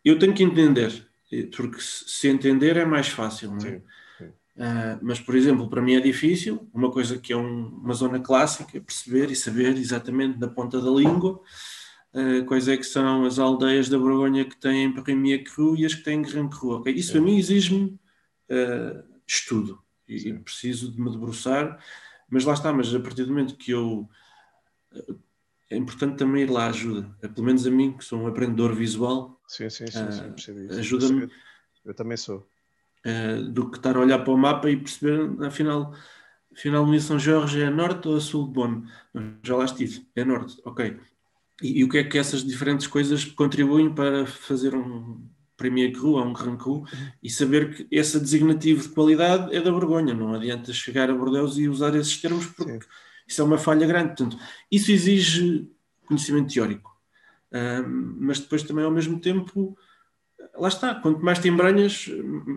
[0.03, 1.07] eu tenho que entender,
[1.55, 3.71] porque se entender é mais fácil, não é?
[3.71, 3.81] Sim.
[4.55, 8.19] Uh, mas, por exemplo, para mim é difícil, uma coisa que é um, uma zona
[8.19, 11.41] clássica, perceber e saber exatamente na ponta da língua
[12.13, 15.93] uh, quais é que são as aldeias da Borgonha que têm Perrimier Cru e as
[15.93, 16.93] que têm Grand Cru, ok?
[16.93, 17.97] Isso para mim exige-me
[18.49, 21.79] uh, estudo e, e, preciso de me debruçar,
[22.29, 24.07] mas lá está, mas a partir do momento que eu
[25.69, 28.75] é importante também ir lá ajuda, é, pelo menos a mim que sou um aprendedor
[28.75, 31.29] visual Sim, sim, sim, sim Ajuda-me.
[31.83, 32.47] Eu também sou.
[33.05, 35.93] Uh, do que estar a olhar para o mapa e perceber, afinal,
[36.53, 38.87] afinal, no São Jorge é norte ou a sul de Bono?
[39.43, 40.99] Já lá estive, é norte, ok.
[41.63, 46.11] E, e, o que é que essas diferentes coisas contribuem para fazer um Premier Cru
[46.11, 46.83] ou um Grand Cru
[47.23, 51.57] e saber que esse designativo de qualidade é da vergonha, não adianta chegar a Bordeaux
[51.57, 52.79] e usar esses termos porque Sim.
[53.27, 54.09] isso é uma falha grande.
[54.09, 54.37] Portanto,
[54.71, 55.67] isso exige
[56.05, 56.91] conhecimento teórico
[57.85, 59.77] mas depois também ao mesmo tempo
[60.55, 62.07] lá está, quanto mais te embranhas,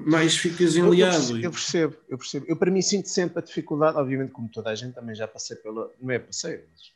[0.06, 1.36] mais ficas enliado.
[1.36, 2.46] Eu, eu, percebo, eu percebo.
[2.48, 5.56] Eu para mim sinto sempre a dificuldade, obviamente como toda a gente também já passei
[5.56, 6.92] pela, não é passei, mas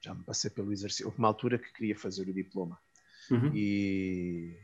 [0.00, 1.06] já me passei pelo exercício.
[1.06, 2.78] Houve uma altura que queria fazer o diploma
[3.30, 3.50] uhum.
[3.54, 4.56] e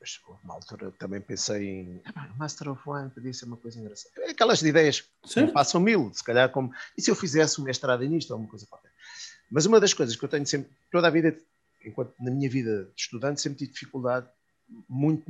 [0.00, 3.80] mas houve uma altura também pensei em ah, Master of Wine podia ser uma coisa
[3.80, 4.14] engraçada.
[4.30, 8.30] Aquelas ideias que passam mil, se calhar como e se eu fizesse um mestrado nisto
[8.30, 8.92] ou uma coisa qualquer.
[9.50, 11.36] Mas uma das coisas que eu tenho sempre, toda a vida
[11.84, 14.28] enquanto na minha vida de estudante sempre tive dificuldade
[14.88, 15.24] muito,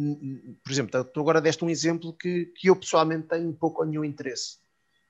[0.65, 4.05] por exemplo, tu agora deste um exemplo que, que eu pessoalmente tenho pouco ou nenhum
[4.05, 4.59] interesse.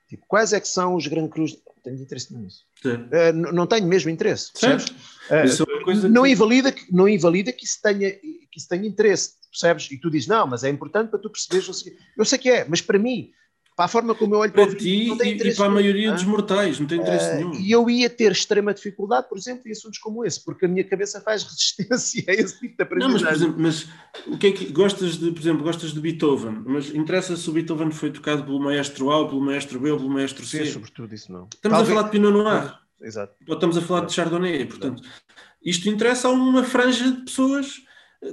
[0.07, 1.53] Tipo, quais é que são os Grand Cruz?
[1.53, 2.65] Não tenho interesse nisso.
[2.85, 4.85] Uh, não tenho mesmo interesse, percebes?
[5.29, 6.29] Uh, não, que...
[6.29, 9.91] invalida que, não invalida que isso, tenha, que isso tenha interesse, percebes?
[9.91, 11.85] E tu dizes, não, mas é importante para tu perceberes.
[12.17, 13.31] Eu sei que é, mas para mim,
[13.77, 16.79] para a forma como eu olho para, para ti e, para a maioria dos mortais,
[16.79, 17.53] não tem interesse uh, nenhum.
[17.53, 20.83] E eu ia ter extrema dificuldade, por exemplo, em assuntos como esse, porque a minha
[20.83, 23.49] cabeça faz resistência a esse tipo de aprendizagem.
[23.49, 25.99] Não, mas, por exemplo, mas o que é que gostas de, por exemplo, gostas de
[25.99, 29.97] Beethoven, mas interessa se o Beethoven foi tocado pelo maestro A, pelo maestro B, ou
[29.99, 30.65] pelo maestro C?
[30.65, 31.47] Sim, sobretudo isso não.
[31.53, 31.91] Estamos Talvez...
[31.91, 32.79] a falar de Pinot Noir.
[32.99, 33.35] Exato.
[33.47, 35.03] Ou estamos a falar de Chardonnay, portanto,
[35.63, 37.83] isto interessa a uma franja de pessoas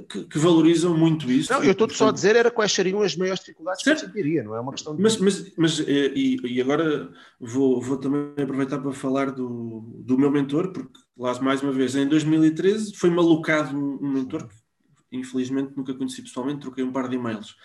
[0.09, 1.53] que, que, valorizam muito isso.
[1.53, 3.99] Não, eu estou só a dizer era quais seriam as maiores dificuldades certo.
[3.99, 5.01] que eu sentiria, não é uma questão de...
[5.01, 10.17] Mas, mas, mas eh, e, e agora vou, vou também aproveitar para falar do, do
[10.17, 14.55] meu mentor, porque lá mais uma vez, em 2013 foi malucado um, um mentor que
[15.15, 17.55] infelizmente nunca conheci pessoalmente, troquei um par de e-mails.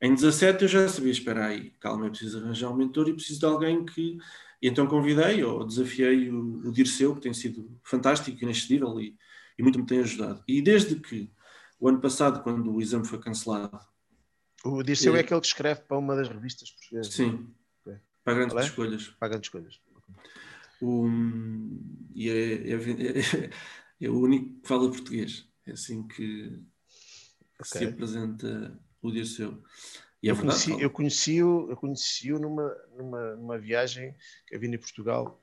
[0.00, 3.40] Em 17 eu já sabia, espera aí, calma, eu preciso arranjar um mentor e preciso
[3.40, 4.16] de alguém que...
[4.62, 9.14] E então convidei ou desafiei o, o Dirceu, que tem sido fantástico, inexcedível e,
[9.58, 10.42] e muito me tem ajudado.
[10.46, 11.30] E desde que
[11.80, 13.80] o ano passado, quando o exame foi cancelado.
[14.62, 17.14] O Dirceu é, é aquele que escreve para uma das revistas portuguesas.
[17.14, 17.50] Sim,
[17.80, 17.98] okay.
[18.22, 18.60] para grandes é?
[18.60, 19.08] escolhas.
[19.08, 19.80] Para grandes escolhas.
[20.82, 21.08] O,
[22.14, 23.50] e é, é, é,
[24.02, 25.48] é, o único que fala português.
[25.66, 27.80] É assim que, que okay.
[27.80, 29.62] se apresenta o Dirceu.
[30.22, 34.14] E é eu, verdade, conheci, eu conheci-o eu conheci numa, numa, numa viagem
[34.46, 35.42] que a Vini Portugal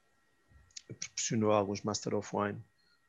[1.00, 2.60] proporcionou alguns Master of Wine.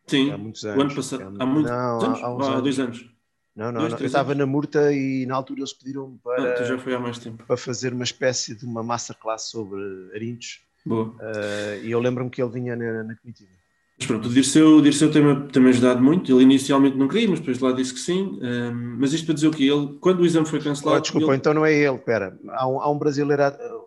[0.06, 0.78] Sim, há muitos anos.
[0.78, 2.22] O ano passado, há, muitos não, anos?
[2.22, 3.17] Há, há, há dois anos.
[3.58, 3.98] Não, não, Dois, não.
[3.98, 7.18] eu estava na Murta e na altura eles pediram para, ah, já foi há mais
[7.18, 7.42] tempo.
[7.44, 9.80] para fazer uma espécie de uma masterclass sobre
[10.14, 10.60] arinhos.
[10.86, 11.08] Boa.
[11.08, 13.50] Uh, e eu lembro-me que ele vinha na, na comitiva.
[13.98, 16.30] Mas pronto, o Dirceu, o Dirceu tem-me tem ajudado muito.
[16.30, 18.38] Ele inicialmente não queria, mas depois lá disse que sim.
[18.40, 18.70] Um, ah,
[19.00, 19.64] mas isto para dizer o quê?
[19.64, 20.96] Ele, quando o exame foi cancelado.
[20.96, 21.36] Oh, desculpa, ele...
[21.36, 22.38] então não é ele, espera.
[22.50, 23.42] Há um, há um brasileiro.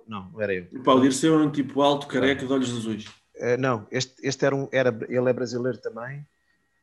[0.06, 0.66] Não, era eu.
[0.84, 3.06] Pá, o Dirceu é um tipo alto, careca, de olhos azuis.
[3.38, 6.28] Uh, não, este, este era um, era, ele é brasileiro também,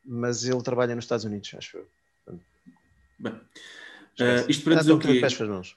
[0.03, 1.87] mas ele trabalha nos Estados Unidos, acho eu.
[3.19, 5.21] Bem, uh, isto para dizer o quê?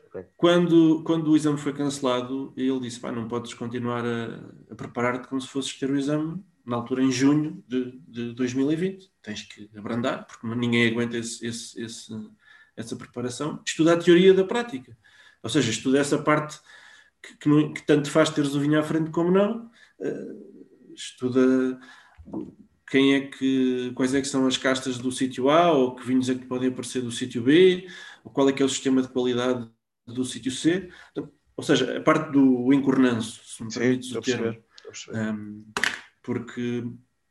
[0.08, 0.26] Okay.
[0.38, 4.40] Quando, quando o exame foi cancelado, ele disse: Pá, não podes continuar a,
[4.70, 9.12] a preparar-te como se fosses ter o exame na altura em junho de, de 2020.
[9.22, 12.30] Tens que abrandar, porque ninguém aguenta esse, esse, esse,
[12.76, 14.96] essa preparação, estuda a teoria da prática.
[15.42, 16.60] Ou seja, estuda essa parte
[17.22, 21.80] que, que, não, que tanto faz teres o vinho à frente como não, uh, estuda
[22.92, 26.28] quem é que, quais é que são as castas do sítio A, ou que vinhos
[26.30, 27.88] é que podem aparecer do sítio B,
[28.22, 29.66] ou qual é que é o sistema de qualidade
[30.06, 30.90] do sítio C.
[31.12, 34.62] Então, ou seja, a parte do encornanço, se me permites o termo.
[35.14, 35.66] Um,
[36.22, 36.84] porque,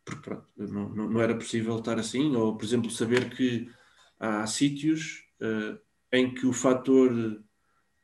[0.02, 3.70] porque pronto, não, não, era possível estar assim, ou por exemplo, saber que
[4.18, 5.78] há sítios uh,
[6.10, 7.42] em que o fator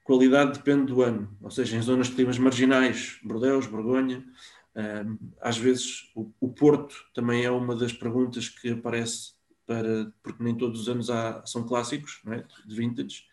[0.04, 4.22] qualidade depende do ano, ou seja, em zonas de climas marginais, Bordeaux, Borgonha,
[5.40, 9.32] às vezes o, o, Porto também é uma das perguntas que aparece
[9.66, 12.44] para, porque nem todos os anos há, são clássicos, é?
[12.66, 13.24] de vintage,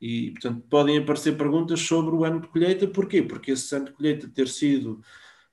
[0.00, 3.22] e portanto podem aparecer perguntas sobre o ano de colheita, porquê?
[3.22, 5.00] Porque esse ano de colheita ter sido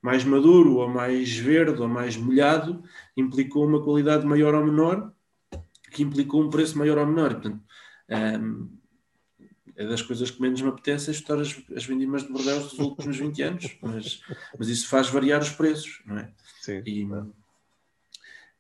[0.02, 2.84] mais maduro, ou mais verde, ou mais molhado,
[3.16, 5.14] implicou uma qualidade maior ou menor,
[5.92, 7.34] que implicou um preço maior ou menor.
[7.34, 7.62] Portanto,
[8.42, 8.79] um,
[9.80, 12.80] é das coisas que menos me apetece é estudar as, as vindimas de Bordeaux dos
[12.80, 14.22] últimos 20 anos, mas,
[14.58, 16.30] mas isso faz variar os preços, não é?
[16.62, 16.84] Sim.
[16.86, 17.08] E,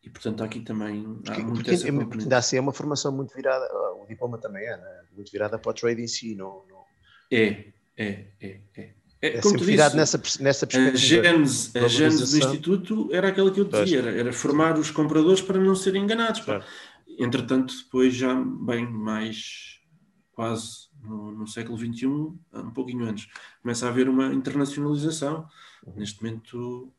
[0.01, 3.11] e portanto aqui também há porque, muito porque, essa porque ainda assim é uma formação
[3.11, 3.67] muito virada,
[4.01, 5.01] o diploma também é, né?
[5.13, 6.85] muito virada para o trade em si, não, não...
[7.29, 7.65] É,
[7.97, 8.93] é, é, é.
[9.21, 11.27] É, é sempre virado nessa, nessa perspectiva.
[11.83, 15.59] A gênese do Instituto era aquela que eu dizia, era, era, formar os compradores para
[15.59, 16.39] não serem enganados.
[16.39, 16.63] Claro.
[17.19, 19.81] Entretanto, depois já bem mais
[20.31, 23.27] quase no, no, século XXI, um pouquinho antes,
[23.61, 25.47] começa a haver uma internacionalização.
[25.85, 25.93] Uhum.
[25.95, 26.93] Neste momento,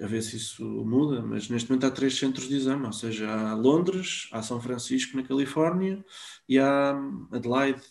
[0.00, 3.30] a ver se isso muda, mas neste momento há três centros de exame, ou seja,
[3.30, 6.04] há Londres, há São Francisco na Califórnia
[6.48, 6.98] e há
[7.32, 7.82] Adelaide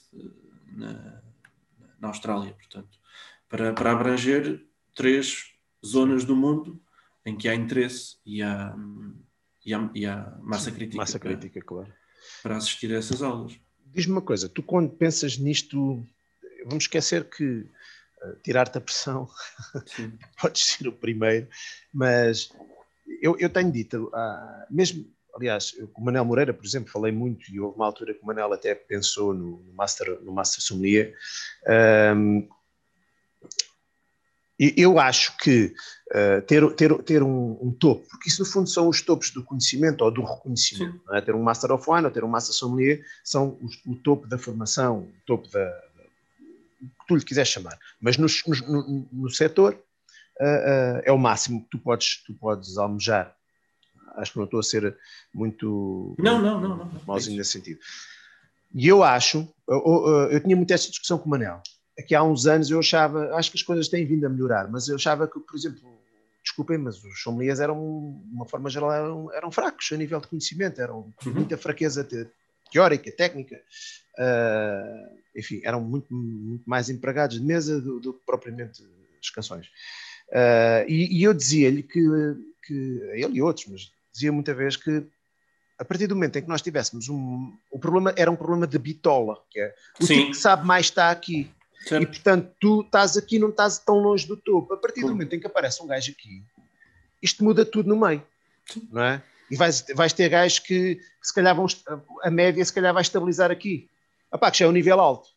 [0.75, 1.21] na,
[1.99, 2.99] na Austrália, portanto
[3.55, 5.53] para, para abranger três
[5.85, 6.81] zonas do mundo
[7.25, 8.75] em que há interesse e há,
[9.65, 11.93] e há, e há massa crítica, massa crítica para, claro.
[12.43, 13.59] para assistir a essas aulas.
[13.95, 16.05] Diz-me uma coisa, tu quando pensas nisto,
[16.65, 19.25] vamos esquecer que uh, tirar-te a pressão
[20.41, 21.47] podes ser o primeiro,
[21.93, 22.51] mas
[23.21, 27.13] eu, eu tenho dito, uh, mesmo, aliás, eu, com o Manel Moreira, por exemplo, falei
[27.13, 30.61] muito e houve uma altura que o Manel até pensou no, no Master, no Master
[30.61, 31.15] Sommelier,
[32.13, 32.49] um,
[34.59, 35.73] eu acho que
[36.11, 39.43] uh, ter, ter, ter um, um, topo, porque isso no fundo são os topos do
[39.43, 41.21] conhecimento ou do reconhecimento, é?
[41.21, 44.37] ter um Master of Wine ou ter um Master Sommelier são os, o topo da
[44.37, 45.83] formação, o topo da,
[46.81, 48.27] o que tu lhe quiseres chamar, mas no,
[48.67, 53.35] no, no setor uh, uh, é o máximo que tu podes, tu podes almejar.
[54.15, 54.97] Acho que não estou a ser
[55.33, 57.79] muito não, não, não, não, mauzinho nesse sentido.
[58.73, 61.61] E eu acho, eu, eu, eu tinha muito essa discussão com o Manel,
[61.97, 64.87] aqui há uns anos eu achava, acho que as coisas têm vindo a melhorar, mas
[64.87, 65.81] eu achava que, por exemplo,
[66.43, 70.27] desculpem, mas os sommeliers eram, de uma forma geral, eram, eram, fracos a nível de
[70.27, 71.33] conhecimento, eram uhum.
[71.33, 72.27] muita fraqueza te,
[72.71, 73.55] teórica, técnica,
[74.19, 78.83] uh, enfim, eram muito, muito, mais empregados de mesa do, do que propriamente
[79.19, 79.67] as canções.
[80.29, 82.01] Uh, e, e, eu dizia-lhe que,
[82.65, 82.73] que,
[83.13, 85.05] ele e outros, mas dizia muita vez que
[85.77, 87.53] a partir do momento em que nós tivéssemos um.
[87.69, 90.15] O problema era um problema de bitola, que é o Sim.
[90.15, 91.51] tipo que sabe mais está aqui.
[91.85, 92.01] Certo.
[92.01, 94.73] E portanto, tu estás aqui, não estás tão longe do topo.
[94.73, 96.43] A partir do momento em que aparece um gajo aqui,
[97.21, 98.23] isto muda tudo no meio,
[98.65, 98.87] Sim.
[98.91, 99.21] não é?
[99.51, 101.67] E vais, vais ter gajos que, que, se calhar vão,
[102.23, 103.87] a média se calhar vai estabilizar aqui.
[104.33, 105.29] Epá, que já é um nível alto.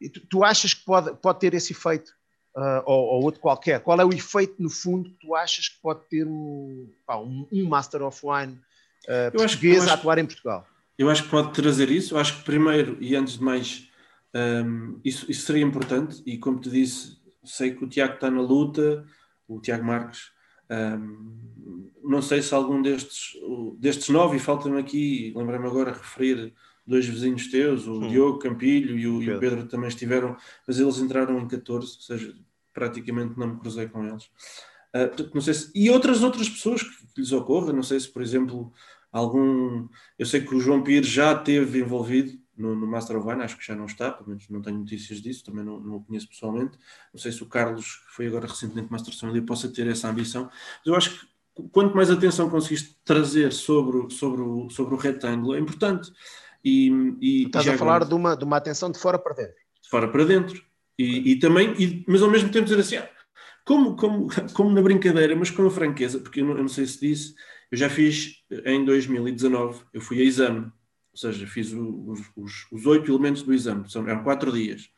[0.00, 2.10] E tu, tu achas que pode, pode ter esse efeito?
[2.56, 3.80] Uh, ou, ou, outro qualquer.
[3.80, 7.46] Qual é o efeito, no fundo, que tu achas que pode ter um, pá, um,
[7.52, 8.58] um Master of Wine
[9.04, 10.66] uh, português acho, a atuar em Portugal?
[10.98, 12.14] Eu acho que pode trazer isso.
[12.14, 13.88] Eu acho que primeiro, e antes de mais,
[14.36, 18.42] um, isso, isso, seria importante e como te disse, sei que o Tiago está na
[18.42, 19.06] luta,
[19.48, 20.30] o Tiago Marques.
[20.70, 23.32] Um, não sei se algum destes,
[23.78, 26.52] destes nove, e falta-me aqui, lembrei-me agora referir
[26.86, 28.08] dois vizinhos teus, o hum.
[28.08, 29.32] Diogo Campilho e o, Pedro.
[29.32, 30.36] e o, Pedro também estiveram,
[30.66, 32.34] mas eles entraram em 14, ou seja,
[32.74, 34.24] praticamente não me cruzei com eles.
[34.94, 38.08] Uh, não sei se, e outras outras pessoas que, que, lhes ocorra, não sei se,
[38.08, 38.72] por exemplo,
[39.10, 39.88] algum.
[40.18, 43.56] Eu sei que o João Pires já esteve envolvido no, no, Master of Wine, acho
[43.56, 46.28] que já não está, pelo menos não tenho notícias disso, também não, não o conheço
[46.28, 46.78] pessoalmente.
[47.12, 50.44] Não sei se o Carlos, que foi agora recentemente Master Sommelier, possa ter essa ambição,
[50.44, 51.26] mas eu acho que
[51.72, 56.12] quanto mais atenção conseguiste trazer sobre, sobre, o, sobre o retângulo é importante.
[56.64, 59.54] E, e Estás a falar de, uma, de uma atenção de fora para dentro.
[59.82, 60.62] De fora para dentro.
[60.98, 63.08] E, e também, e, mas ao mesmo tempo dizer assim, ah,
[63.64, 66.86] como, como, como na brincadeira, mas com a franqueza, porque eu não, eu não sei
[66.86, 67.34] se disse,
[67.70, 70.70] eu já fiz em 2019, eu fui a exame
[71.16, 74.90] ou seja, fiz os, oito elementos do exame, são, eram quatro dias.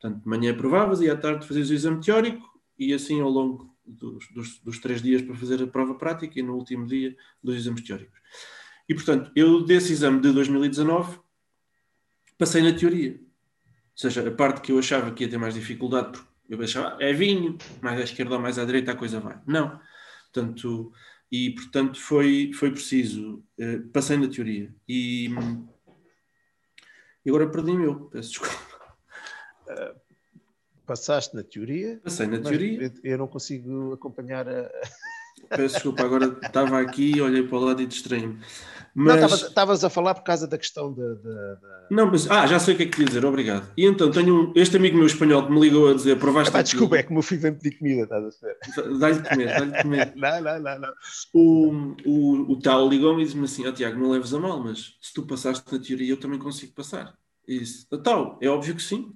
[0.00, 3.76] Portanto, de manhã provavas e à tarde fazias o exame teórico e assim ao longo
[3.84, 7.54] dos, dos, dos, três dias para fazer a prova prática e no último dia dos
[7.54, 8.18] exames teóricos.
[8.88, 11.18] E, portanto, eu desse exame de 2019
[12.38, 13.12] passei na teoria.
[13.12, 13.20] Ou
[13.94, 17.12] seja, a parte que eu achava que ia ter mais dificuldade, porque eu achava, é
[17.12, 19.38] vinho, mais à esquerda ou mais à direita a coisa vai.
[19.46, 19.78] Não.
[20.32, 20.92] Portanto,
[21.30, 23.44] e portanto foi, foi preciso.
[23.58, 24.74] Uh, passei na teoria.
[24.88, 25.28] E,
[27.24, 28.54] e agora perdi-me eu, peço desculpa.
[29.68, 30.00] Uh,
[30.86, 32.00] passaste na teoria?
[32.02, 32.92] Passei na teoria.
[33.04, 34.70] Eu, não consigo acompanhar a.
[35.48, 38.38] Peço desculpa, agora estava aqui, olhei para o lado e distraí-me.
[38.94, 39.20] Mas...
[39.20, 41.02] Não, estavas a falar por causa da questão da.
[41.90, 42.30] Não, mas.
[42.30, 43.70] Ah, já sei o que é que queria dizer, obrigado.
[43.76, 46.56] E então, tenho um, este amigo meu espanhol que me ligou a dizer: provaste.
[46.56, 48.98] Ah, desculpa, é que o meu filho vem pedir comida, estás a ver?
[48.98, 50.12] Dá-lhe de comer, dá-lhe de comer.
[50.16, 50.78] não, não, não.
[50.80, 50.92] não.
[51.34, 54.62] O, o, o tal ligou-me e disse-me assim: Ó oh, Tiago, não leves a mal,
[54.62, 57.14] mas se tu passaste na teoria, eu também consigo passar.
[57.46, 59.12] E disse: Tal, é óbvio que sim.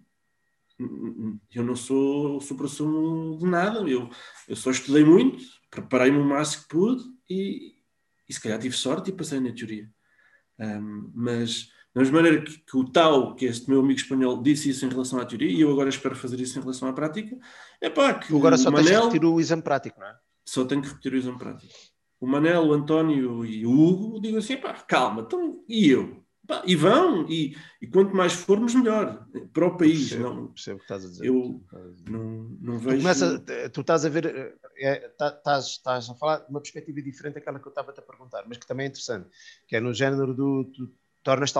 [1.54, 4.08] Eu não sou supra-sumo de nada, eu,
[4.48, 7.71] eu só estudei muito, preparei-me o máximo que pude e,
[8.32, 9.88] e se calhar tive sorte e passei na teoria.
[10.59, 14.70] Um, mas da mesma maneira que, que, o tal, que este meu amigo espanhol, disse
[14.70, 17.36] isso em relação à teoria, e eu agora espero fazer isso em relação à prática,
[17.80, 18.34] é pá, que.
[18.34, 20.16] agora só Manel, tens que repetir o exame prático, não é?
[20.48, 21.72] Só tenho que repetir o exame prático.
[22.18, 26.24] O Manel, o António e o Hugo digo assim, pá, calma, então, e eu?
[26.46, 30.09] Pá, e vão, e, e, quanto mais formos, melhor para o país.
[30.09, 31.26] Percebo, não, percebo o que estás a dizer.
[31.26, 31.62] Eu
[32.09, 32.96] não, não vejo.
[32.96, 37.34] Tu, começa, tu estás a ver, tá, estás, estás a falar de uma perspectiva diferente
[37.34, 39.28] daquela que eu estava a te perguntar, mas que também é interessante,
[39.66, 40.64] que é no género do.
[40.64, 40.92] Tu,
[41.22, 41.59] tornas-te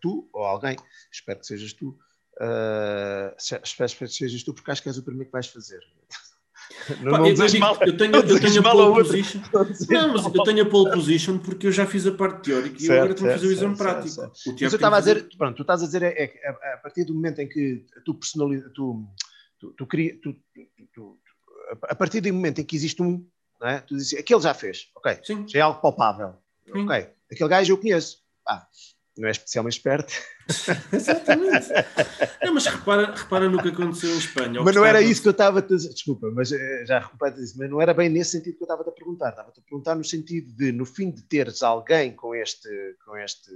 [0.00, 0.76] tu ou alguém,
[1.10, 1.98] espero que sejas tu,
[2.40, 5.80] uh, espero que sejas tu, porque acho que és o primeiro que vais fazer.
[7.00, 9.40] Não, Pá, não eu, digo, mal, eu tenho, eu tenho a pole position.
[9.90, 12.90] Não, mas eu tenho a pole position porque eu já fiz a parte teórica e
[12.90, 14.14] agora estou a fazer o exame certo, prático.
[14.14, 14.46] Certo.
[14.46, 17.04] O mas eu estava a dizer, pronto, tu estás a dizer é, é, a partir
[17.04, 19.06] do momento em que tu personalizas, tu,
[19.58, 20.36] tu, tu, tu,
[20.92, 21.18] tu,
[21.82, 23.26] a partir do momento em que existe um,
[23.60, 23.80] não é?
[23.80, 25.46] tu dizes, aquele já fez, ok, Sim.
[25.48, 26.34] já é algo palpável,
[26.64, 26.84] Sim.
[26.84, 28.66] ok, aquele gajo eu conheço, ah,
[29.16, 30.12] não é especialmente esperto.
[30.92, 31.68] Exatamente.
[32.42, 34.62] Não, mas repara, repara no que aconteceu em Espanha.
[34.62, 35.90] Mas não era isso que eu estava a dizer.
[35.90, 38.82] Desculpa, mas eh, já repara isso, mas não era bem nesse sentido que eu estava
[38.82, 39.30] a perguntar.
[39.30, 42.68] Estava-te a perguntar no sentido de, no fim de teres alguém com este,
[43.04, 43.50] com este,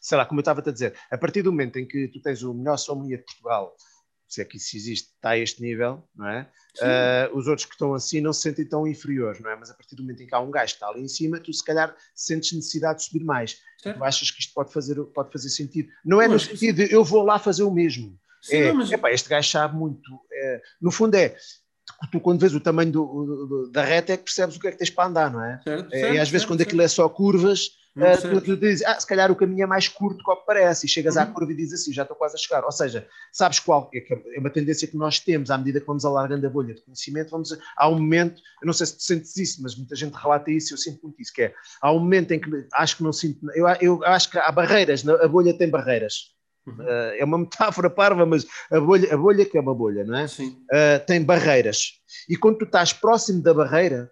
[0.00, 2.42] sei lá, como eu estava a dizer, a partir do momento em que tu tens
[2.42, 3.74] o melhor sommelier de Portugal
[4.28, 6.46] se é que isso existe, está a este nível, não é?
[6.80, 9.56] Uh, os outros que estão assim não se sentem tão inferiores, não é?
[9.56, 11.40] Mas a partir do momento em que há um gajo que está ali em cima,
[11.40, 13.58] tu se calhar sentes necessidade de subir mais.
[13.82, 13.96] Certo.
[13.96, 15.88] Tu achas que isto pode fazer, pode fazer sentido.
[16.04, 18.18] Não é no sentido de eu vou lá fazer o mesmo.
[18.42, 18.92] Sim, é, mas...
[18.92, 20.20] epá, este gajo sabe muito.
[20.30, 21.34] É, no fundo é,
[22.12, 24.72] tu quando vês o tamanho do, do, da reta é que percebes o que é
[24.72, 25.60] que tens para andar, não é?
[25.64, 28.98] Certo, é e às vezes quando aquilo é só curvas, uh, tu, tu, dizes, ah,
[28.98, 31.22] se calhar o caminho é mais curto do que parece, e chegas uhum.
[31.22, 32.64] à curva e dizes assim, já estou quase a chegar.
[32.64, 33.90] Ou seja, sabes qual?
[33.94, 33.98] É,
[34.36, 37.30] é uma tendência que nós temos, à medida que vamos alargando a bolha de conhecimento,
[37.30, 40.50] vamos, há um momento, eu não sei se tu sentes isso, mas muita gente relata
[40.50, 43.12] isso, eu sinto muito isso, que é, há um momento em que acho que não
[43.12, 46.36] sinto, eu, eu acho que há barreiras, a bolha tem barreiras.
[46.68, 50.18] Uh, é uma metáfora parva, mas a bolha, a bolha que é uma bolha, não
[50.18, 50.26] é?
[50.26, 50.50] Sim.
[50.70, 51.92] Uh, tem barreiras.
[52.28, 54.10] E quando tu estás próximo da barreira,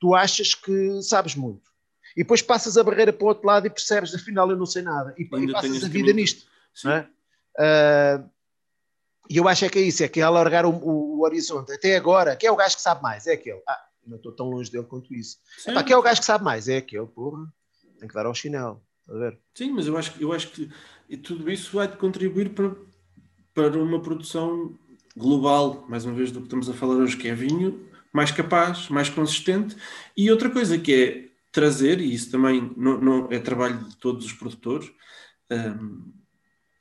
[0.00, 1.71] tu achas que sabes muito.
[2.16, 4.82] E depois passas a barreira para o outro lado e percebes, afinal eu não sei
[4.82, 5.14] nada.
[5.16, 6.46] E, e passas a vida nisto.
[6.86, 7.06] É?
[7.58, 8.30] Uh,
[9.28, 11.72] e eu acho é que é isso, é que é alargar o, o, o, horizonte.
[11.72, 13.26] Até agora, quem é o gajo que sabe mais?
[13.26, 13.62] É aquele.
[13.68, 15.38] Ah, não estou tão longe dele quanto isso.
[15.66, 16.68] Epá, quem é o gajo que sabe mais?
[16.68, 17.46] É aquele, porra.
[17.98, 18.82] Tem que dar ao chinelo.
[19.08, 19.38] A ver?
[19.54, 20.70] Sim, mas eu acho, eu acho que
[21.18, 22.74] tudo isso vai contribuir para,
[23.54, 24.76] para uma produção
[25.16, 28.88] global, mais uma vez, do que estamos a falar hoje, que é vinho, mais capaz,
[28.88, 29.76] mais consistente.
[30.16, 34.24] E outra coisa que é trazer, e isso também não, não é trabalho de todos
[34.24, 34.90] os produtores,
[35.50, 36.12] um,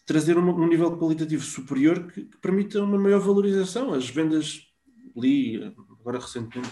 [0.06, 3.93] trazer um, um, nível qualitativo superior que, que, permita uma maior valorização.
[3.93, 4.61] As vendas,
[5.15, 5.61] li
[5.99, 6.72] agora recentemente,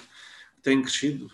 [0.63, 1.30] têm crescido,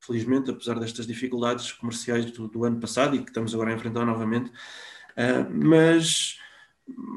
[0.00, 4.04] felizmente, apesar destas dificuldades comerciais do, do ano passado e que estamos agora a enfrentar
[4.04, 4.50] novamente.
[4.50, 6.38] Uh, mas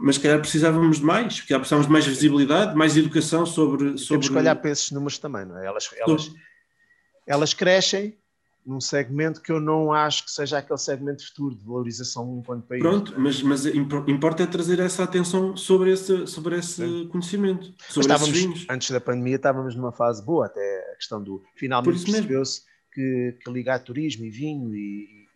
[0.02, 4.00] mas se calhar precisávamos de mais, calhar precisávamos de mais visibilidade, mais educação sobre.
[4.00, 4.22] sobre...
[4.22, 5.66] Temos que olhar para esses números também, não é?
[5.68, 6.32] Elas, elas,
[7.28, 8.18] elas crescem
[8.70, 12.84] num segmento que eu não acho que seja aquele segmento futuro de valorização enquanto país.
[12.84, 18.68] Pronto, mas, mas importa é trazer essa atenção sobre esse, sobre esse conhecimento, sobre vinhos.
[18.70, 22.62] Antes da pandemia estávamos numa fase boa, até a questão do finalmente percebeu-se
[22.94, 25.28] que, que ligar turismo e vinho e,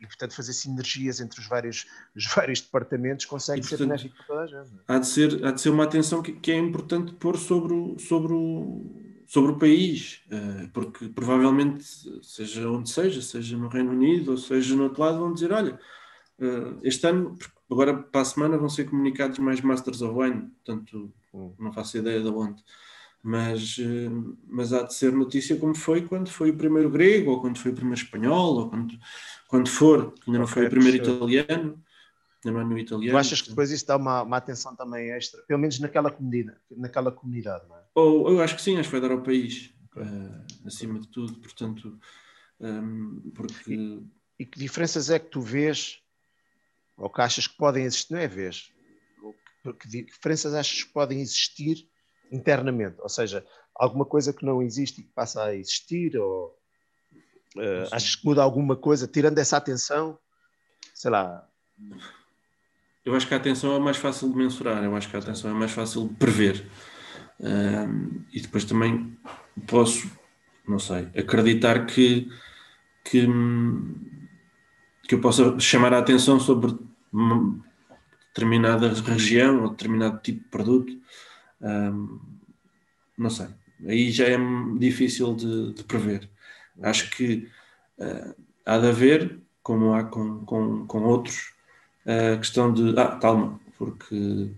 [0.00, 1.86] e, portanto fazer sinergias entre os vários,
[2.16, 4.74] os vários departamentos consegue e, ser benéfico para toda a gente.
[4.74, 4.80] É?
[4.88, 7.96] Há de ser, há de ser uma atenção que, que é importante pôr sobre o,
[8.00, 11.84] sobre o, sobre o país, eh, porque provavelmente,
[12.20, 15.78] seja onde seja, seja no Reino Unido ou seja no outro lado, vão dizer: olha,
[16.40, 17.38] eh, este ano,
[17.70, 21.54] agora para a semana, vão ser comunicados mais Masters of Wine, portanto, hum.
[21.60, 22.60] não faço ideia de onde.
[23.22, 24.10] Mas, eh,
[24.48, 27.70] mas há de ser notícia como foi quando foi o primeiro grego, ou quando foi
[27.70, 28.98] o primeiro espanhol, ou quando,
[29.46, 31.80] quando for, ainda não foi o primeiro italiano.
[32.44, 33.12] não é no italiano.
[33.12, 36.58] Tu achas que depois isso dá uma, uma atenção também extra, pelo menos naquela comunidade,
[36.76, 37.79] naquela comunidade não é?
[38.00, 40.02] Ou, eu acho que sim, acho que vai dar ao país, okay.
[40.02, 41.98] uh, acima de tudo, portanto,
[42.60, 43.74] um, ehm, porque...
[43.74, 44.02] E,
[44.38, 46.00] e, que diferenças é que tu vês,
[46.96, 48.72] ou que achas que podem existir, não é vês,
[49.78, 51.86] que diferenças achas que podem existir
[52.32, 53.44] internamente, ou seja,
[53.74, 56.58] alguma coisa que não existe e que passa a existir, ou
[57.56, 60.18] uh, achas que muda alguma coisa, tirando essa atenção,
[60.94, 61.46] sei lá...
[63.04, 65.50] Eu acho que a atenção é mais fácil de mensurar, eu acho que a atenção
[65.50, 66.70] é mais fácil de prever.
[67.40, 69.16] Um, e depois também
[69.66, 70.10] posso,
[70.68, 72.28] não sei, acreditar que,
[73.02, 73.26] que,
[75.08, 76.76] que eu possa chamar a atenção sobre
[77.10, 77.58] uma
[78.28, 80.92] determinada região ou determinado tipo de produto.
[81.60, 82.20] Um,
[83.16, 83.48] não sei.
[83.86, 84.36] Aí já é
[84.78, 86.28] difícil de, de prever.
[86.82, 87.48] Acho que
[87.98, 88.34] uh,
[88.66, 91.54] há de haver, como há com, com, com outros,
[92.06, 94.50] a questão de ah, calma, porque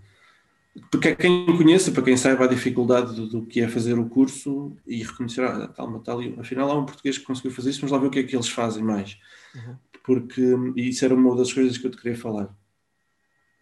[0.90, 4.74] para quem conheça, para quem saiba a dificuldade do, do, que é fazer o curso
[4.86, 7.98] e reconhecer, ah, está ali, afinal há um português que conseguiu fazer isso, mas lá
[7.98, 9.18] ver o que é que eles fazem mais.
[9.54, 9.76] Uhum.
[10.02, 10.42] Porque
[10.76, 12.48] isso era uma das coisas que eu te queria falar.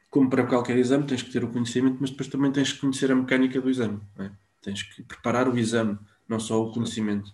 [0.08, 3.10] Como para qualquer exame, tens que ter o conhecimento, mas depois também tens que conhecer
[3.10, 4.00] a mecânica do exame.
[4.18, 4.30] É?
[4.62, 7.32] Tens que preparar o exame, não só o conhecimento.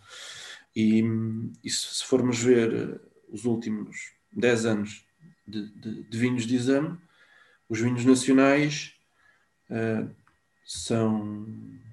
[0.74, 1.02] E,
[1.62, 3.00] e se formos ver eh,
[3.30, 5.06] os últimos 10 anos
[5.46, 6.98] de, de, de vinhos de exame,
[7.68, 8.95] os vinhos nacionais
[9.70, 10.10] uh,
[10.64, 11.46] são,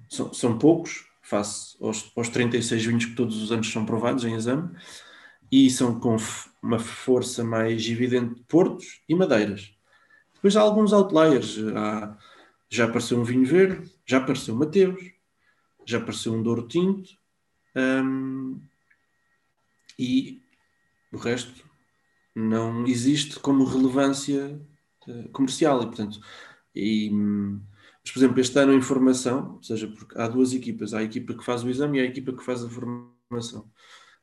[0.08, 4.34] são, são, poucos, face aos, aos 36 vinhos que todos os anos são provados em
[4.34, 4.70] exame,
[5.50, 6.16] e são com
[6.62, 9.74] uma força mais evidente de portos e madeiras.
[10.34, 12.18] Depois há alguns outliers, há,
[12.68, 15.12] já apareceu um vinho verde, já apareceu Mateus,
[15.86, 17.10] já apareceu um Douro Tinto,
[17.76, 18.60] um,
[19.98, 20.42] e
[21.12, 21.64] o resto
[22.34, 24.60] não existe como relevância
[25.06, 26.20] uh, comercial e portanto
[26.74, 30.98] e, mas, por exemplo, este ano em formação, ou seja, porque há duas equipas, há
[30.98, 33.70] a equipa que faz o exame e há a equipa que faz a formação.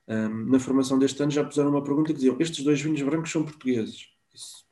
[0.07, 3.31] Um, na formação deste ano já puseram uma pergunta que diziam: estes dois vinhos brancos
[3.31, 4.09] são portugueses.
[4.33, 4.65] Isso.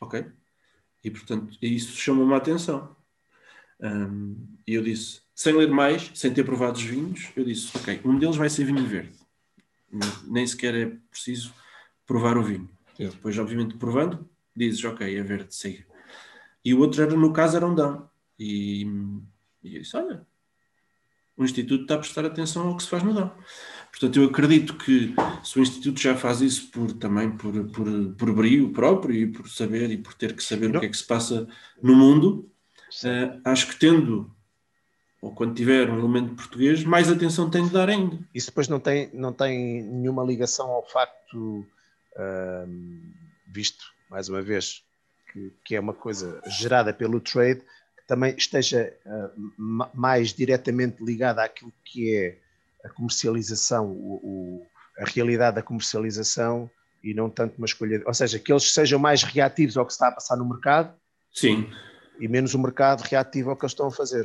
[0.00, 0.24] Ok.
[1.02, 2.96] E portanto, isso chamou-me a atenção.
[3.80, 4.36] Um,
[4.66, 8.18] e eu disse, sem ler mais, sem ter provado os vinhos, eu disse: ok, um
[8.18, 9.14] deles vai ser vinho verde.
[10.26, 11.54] Nem sequer é preciso
[12.06, 12.68] provar o vinho.
[12.96, 13.08] Sim.
[13.08, 15.84] Depois, obviamente, provando, dizes, ok, é verde, siga.
[16.64, 18.08] E o outro, era, no caso, era um Dão.
[18.38, 18.84] E,
[19.62, 20.26] e eu disse, olha,
[21.36, 23.32] o Instituto está a prestar atenção ao que se faz no Dão.
[23.90, 27.86] Portanto, eu acredito que se o Instituto já faz isso por, também por, por,
[28.16, 30.76] por brio próprio e por saber e por ter que saber Não.
[30.76, 31.46] o que é que se passa
[31.82, 32.50] no mundo,
[33.04, 34.34] uh, acho que tendo
[35.20, 38.18] ou quando tiver um elemento português, mais atenção tem de dar ainda.
[38.34, 41.66] Isso depois não tem, não tem nenhuma ligação ao facto
[43.46, 44.84] visto, mais uma vez,
[45.34, 51.42] que, que, é uma coisa gerada pelo trade, que também esteja uh, mais diretamente ligada
[51.42, 52.38] àquilo que é
[52.84, 54.66] a comercialização, o, o,
[55.00, 56.70] a realidade da comercialização
[57.02, 58.00] e não tanto uma escolha.
[58.06, 60.94] Ou seja, que eles sejam mais reativos ao que está a passar no mercado.
[61.32, 61.68] Sim.
[62.20, 64.24] E menos o mercado reativo ao que eles estão a fazer.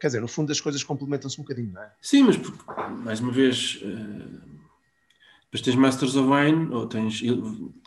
[0.00, 1.92] Quer dizer, no fundo as coisas complementam-se um bocadinho, não é?
[2.02, 2.36] Sim, mas
[3.04, 3.80] mais uma vez.
[3.82, 4.50] Uh
[5.50, 7.20] depois tens Masters of Wine, ou tens,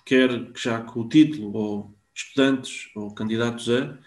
[0.06, 3.98] quer já com o título, ou estudantes, ou candidatos a,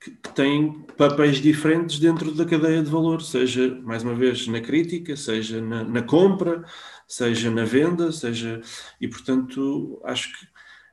[0.00, 4.60] que, que têm papéis diferentes dentro da cadeia de valor, seja, mais uma vez, na
[4.60, 6.64] crítica, seja na, na compra,
[7.08, 8.60] seja na venda, seja.
[9.00, 10.46] E, portanto, acho que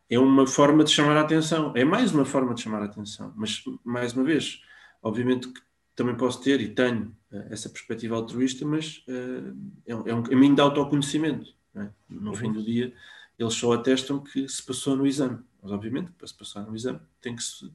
[0.09, 1.73] é uma forma de chamar a atenção.
[1.75, 3.33] É mais uma forma de chamar a atenção.
[3.35, 4.61] Mas, mais uma vez,
[5.01, 5.61] obviamente que
[5.95, 9.55] também posso ter e tenho uh, essa perspectiva altruísta, mas uh,
[9.85, 11.53] é, um, é um caminho de autoconhecimento.
[11.75, 11.89] É?
[12.09, 12.35] No uhum.
[12.35, 12.93] fim do dia,
[13.37, 15.39] eles só atestam que se passou no exame.
[15.63, 17.71] Mas, obviamente, para se passar no exame, tem que se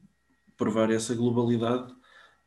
[0.55, 1.91] provar essa globalidade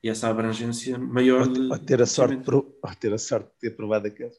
[0.02, 1.48] e essa abrangência maior.
[1.48, 4.38] Ou, de, ou ter, a sorte, ou ter a sorte de ter provado aqueles.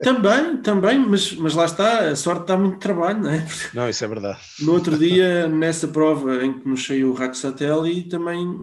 [0.00, 3.46] Também, também, mas, mas lá está, a sorte dá muito trabalho, não é?
[3.74, 4.38] Não, isso é verdade.
[4.60, 8.60] No outro dia, nessa prova em que nos saiu o Rack Satelli, também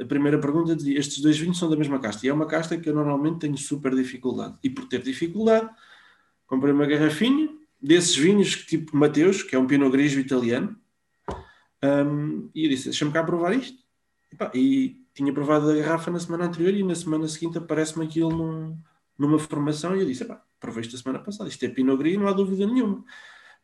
[0.00, 2.24] a primeira pergunta dizia: estes dois vinhos são da mesma casta.
[2.24, 4.56] E é uma casta que eu normalmente tenho super dificuldade.
[4.62, 5.68] E por ter dificuldade,
[6.46, 10.76] comprei uma garrafinha desses vinhos tipo Mateus, que é um Pinot Grigio italiano,
[11.84, 13.78] um, e eu disse, deixa-me cá provar isto.
[14.32, 18.06] E, pá, e, tinha provado a garrafa na semana anterior e na semana seguinte aparece-me
[18.06, 18.78] aquilo num,
[19.18, 22.20] numa formação e eu disse, pá, provei isto a semana passada, isto é Pinot Grigio,
[22.20, 23.04] não há dúvida nenhuma.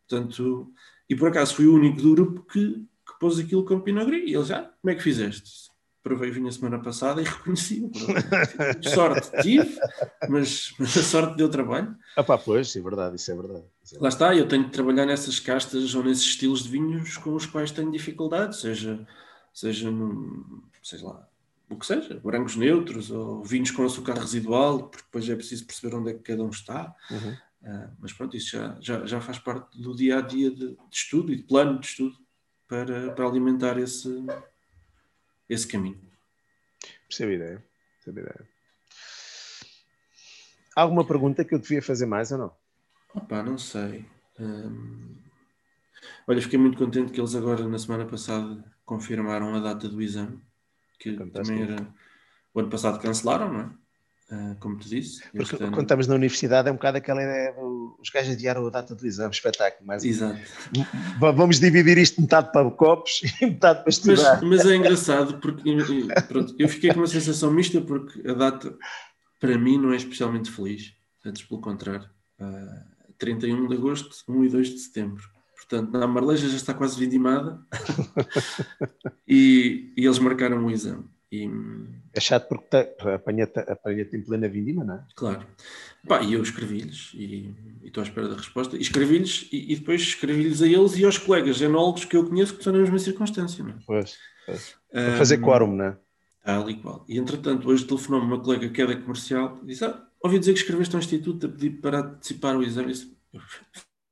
[0.08, 0.72] Portanto,
[1.08, 2.74] e por acaso fui o único do grupo que,
[3.06, 4.28] que pôs aquilo com Pinot Grigio.
[4.28, 5.70] E ele já, ah, como é que fizeste?
[6.04, 7.90] Provei vinho a semana passada e reconheci-o.
[8.90, 9.76] sorte tive,
[10.28, 11.96] mas, mas, a sorte deu trabalho.
[12.14, 13.64] Ah pá, pois, é verdade, isso é verdade.
[13.82, 14.02] Isso é verdade.
[14.02, 17.46] Lá está, eu tenho que trabalhar nessas castas ou nesses estilos de vinhos com os
[17.46, 19.04] quais tenho dificuldade, seja,
[19.52, 21.26] seja num, sei lá,
[21.70, 25.96] o que seja, brancos neutros ou vinhos com açúcar residual, porque depois é preciso perceber
[25.96, 26.94] onde é que cada um está.
[27.10, 27.32] Uhum.
[27.62, 30.78] Uh, mas pronto, isso já, já, já faz parte do dia a dia de, de
[30.92, 32.14] estudo e de plano de estudo
[32.68, 34.06] para, para alimentar esse,
[35.48, 36.00] esse caminho.
[37.08, 37.64] Percebo a ideia.
[37.96, 38.48] Percebo a ideia.
[40.76, 42.56] Alguma pergunta que eu devia fazer mais ou não?
[43.14, 44.04] Opa, não sei.
[44.38, 45.16] Hum...
[46.26, 50.40] Olha, fiquei muito contente que eles agora, na semana passada, confirmaram a data do exame,
[50.98, 51.58] que Fantástico.
[51.58, 51.94] também era.
[52.52, 53.70] O ano passado cancelaram, não é?
[54.30, 55.22] Uh, como tu disse.
[55.32, 55.70] Porque ano...
[55.70, 59.06] quando estamos na universidade é um bocado aquela ideia dos gajos adiaram a data do
[59.06, 59.86] exame, espetáculo.
[59.86, 60.40] Mas Exato.
[61.20, 64.40] Vamos dividir isto metade para copos e metade para estudar.
[64.42, 65.76] Mas, mas é engraçado porque
[66.26, 68.74] pronto, eu fiquei com uma sensação mista porque a data
[69.38, 70.94] para mim não é especialmente feliz,
[71.24, 72.08] antes pelo contrário.
[72.40, 75.22] Uh, 31 de agosto, 1 e 2 de setembro.
[75.54, 77.58] Portanto, na Marleja já está quase vindimada
[79.26, 81.04] e, e eles marcaram o exame.
[81.42, 81.50] E...
[82.12, 85.04] É chato porque apanha-te apanha em plena vindima, não é?
[85.16, 85.46] Claro.
[86.06, 88.76] Pá, e eu escrevi-lhes e, e estou à espera da resposta.
[88.76, 92.52] E escrevi-lhes e, e, depois escrevi-lhes a eles e aos colegas enólogos que eu conheço
[92.52, 93.76] que estão na mesma circunstância, não é?
[93.86, 94.16] Pois,
[94.46, 94.74] pois.
[94.92, 95.96] Um, fazer quórum, não é?
[96.44, 97.04] Tal e qual.
[97.08, 100.52] E entretanto, hoje telefonou-me uma colega que é da comercial e disse: ah, ouvi dizer
[100.52, 102.92] que escreveste um instituto a pedir para antecipar o exame.
[103.32, 103.40] Eu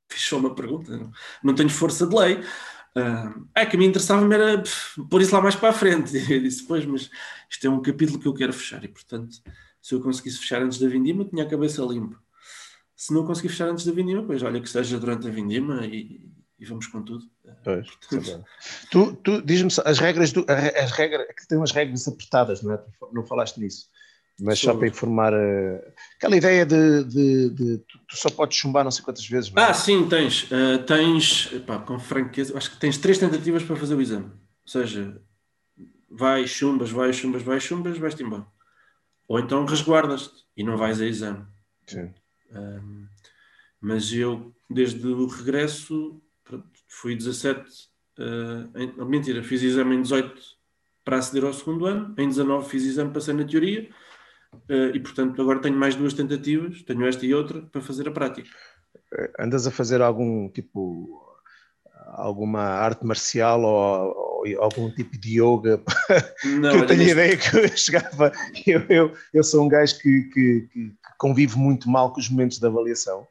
[0.09, 1.13] fiz só uma pergunta, não,
[1.45, 2.43] não tenho força de lei.
[2.95, 4.63] Uh, é que me interessava-me era
[5.09, 6.17] pôr isso lá mais para a frente.
[6.31, 7.11] Eu disse, pois, mas
[7.49, 9.37] isto é um capítulo que eu quero fechar e, portanto,
[9.81, 12.19] se eu conseguisse fechar antes da vindima, tinha a cabeça limpa.
[12.95, 16.31] Se não conseguir fechar antes da vindima, pois olha que seja durante a vindima e,
[16.59, 17.25] e vamos com tudo.
[17.65, 18.45] Pois, portanto...
[18.91, 22.85] tu, tu diz-me as regras, do, as regras, que tem umas regras apertadas, não é?
[23.13, 23.89] Não falaste nisso.
[24.41, 28.91] Mas só para informar uh, aquela ideia de, de, de, tu só podes chumbar não
[28.91, 29.53] sei quantas vezes.
[29.53, 29.63] Não?
[29.63, 29.67] É?
[29.67, 30.45] Ah, sim, tens.
[30.45, 34.27] Uh, tens, pá, com franqueza, acho que tens três tentativas para fazer o exame.
[34.27, 35.21] Ou seja,
[36.11, 38.47] vais, chumbas, vais, chumbas, vais, chumbas, vais-te embora.
[39.29, 41.45] Ou então resguardas-te e não vais a exame.
[41.87, 42.11] Sim.
[42.51, 43.07] Um,
[43.81, 46.21] mas eu, desde o regresso,
[46.89, 47.91] fui 17.
[48.19, 50.41] Uh, em, mentira, fiz exame em 18
[51.05, 53.89] para aceder ao segundo ano, em 19 fiz exame, passei na teoria
[54.95, 58.49] e portanto agora tenho mais duas tentativas, tenho esta e outra, para fazer a prática.
[59.15, 61.21] Eh, andas a fazer algum tipo
[62.15, 65.83] alguma arte marcial ou, ou algum tipo de yoga?
[66.61, 68.33] Não, eu tenho a ideia que eu chegava,
[68.67, 72.59] eu, eu, eu sou um gajo que, que, que convive muito mal com os momentos
[72.59, 73.27] de avaliação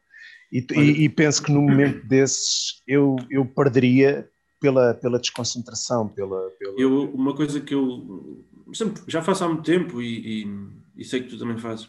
[0.51, 4.27] e, e, e penso que no momento desses eu, eu perderia
[4.59, 6.79] pela, pela desconcentração, pela, pela...
[6.79, 10.47] Eu, uma coisa que eu sempre, já faço há muito tempo e, e,
[10.95, 11.85] e sei que tu também fazes,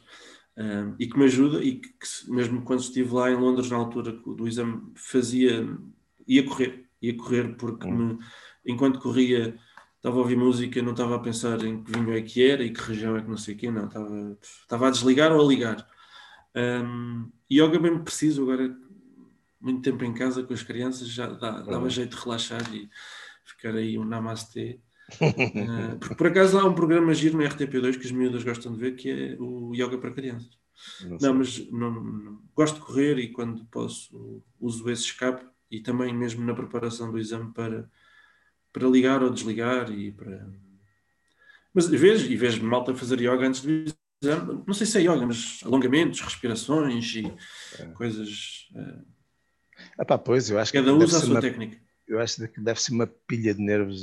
[0.56, 3.76] uh, e que me ajuda, e que, que, mesmo quando estive lá em Londres na
[3.76, 5.66] altura do exame, fazia,
[6.26, 8.08] ia correr, ia correr porque hum.
[8.08, 8.18] me,
[8.64, 9.58] enquanto corria
[9.96, 12.72] estava a ouvir música, não estava a pensar em que vinho é que era e
[12.72, 15.48] que região é que não sei o quê, não, estava, estava a desligar ou a
[15.48, 15.86] ligar.
[16.56, 18.76] Um, yoga bem preciso, agora
[19.60, 22.90] muito tempo em casa com as crianças já dá, dava jeito de relaxar e
[23.44, 24.80] ficar aí um namastê
[25.20, 28.78] Uh, porque por acaso há um programa giro no RTP2 que as miúdas gostam de
[28.78, 30.58] ver que é o Yoga para Crianças.
[31.02, 35.80] Não, não mas não, não, gosto de correr e quando posso uso esse escape e
[35.80, 37.88] também mesmo na preparação do exame para,
[38.72, 40.48] para ligar ou desligar e para.
[41.72, 43.84] Mas vejo, e vejo malta fazer yoga antes do
[44.22, 47.32] exame, não sei se é yoga, mas alongamentos, respirações e
[47.78, 47.86] é.
[47.88, 48.68] coisas.
[48.74, 49.04] Uh...
[49.98, 51.40] Ah, pá, pois, eu acho Cada um usa a sua uma...
[51.40, 51.81] técnica
[52.12, 54.02] eu acho que deve ser uma pilha de nervos.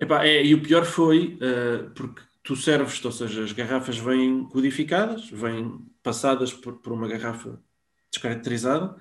[0.00, 4.44] Epá, é, e o pior foi uh, porque tu serves, ou seja, as garrafas vêm
[4.48, 7.60] codificadas, vêm passadas por, por, uma garrafa
[8.12, 8.96] descaracterizada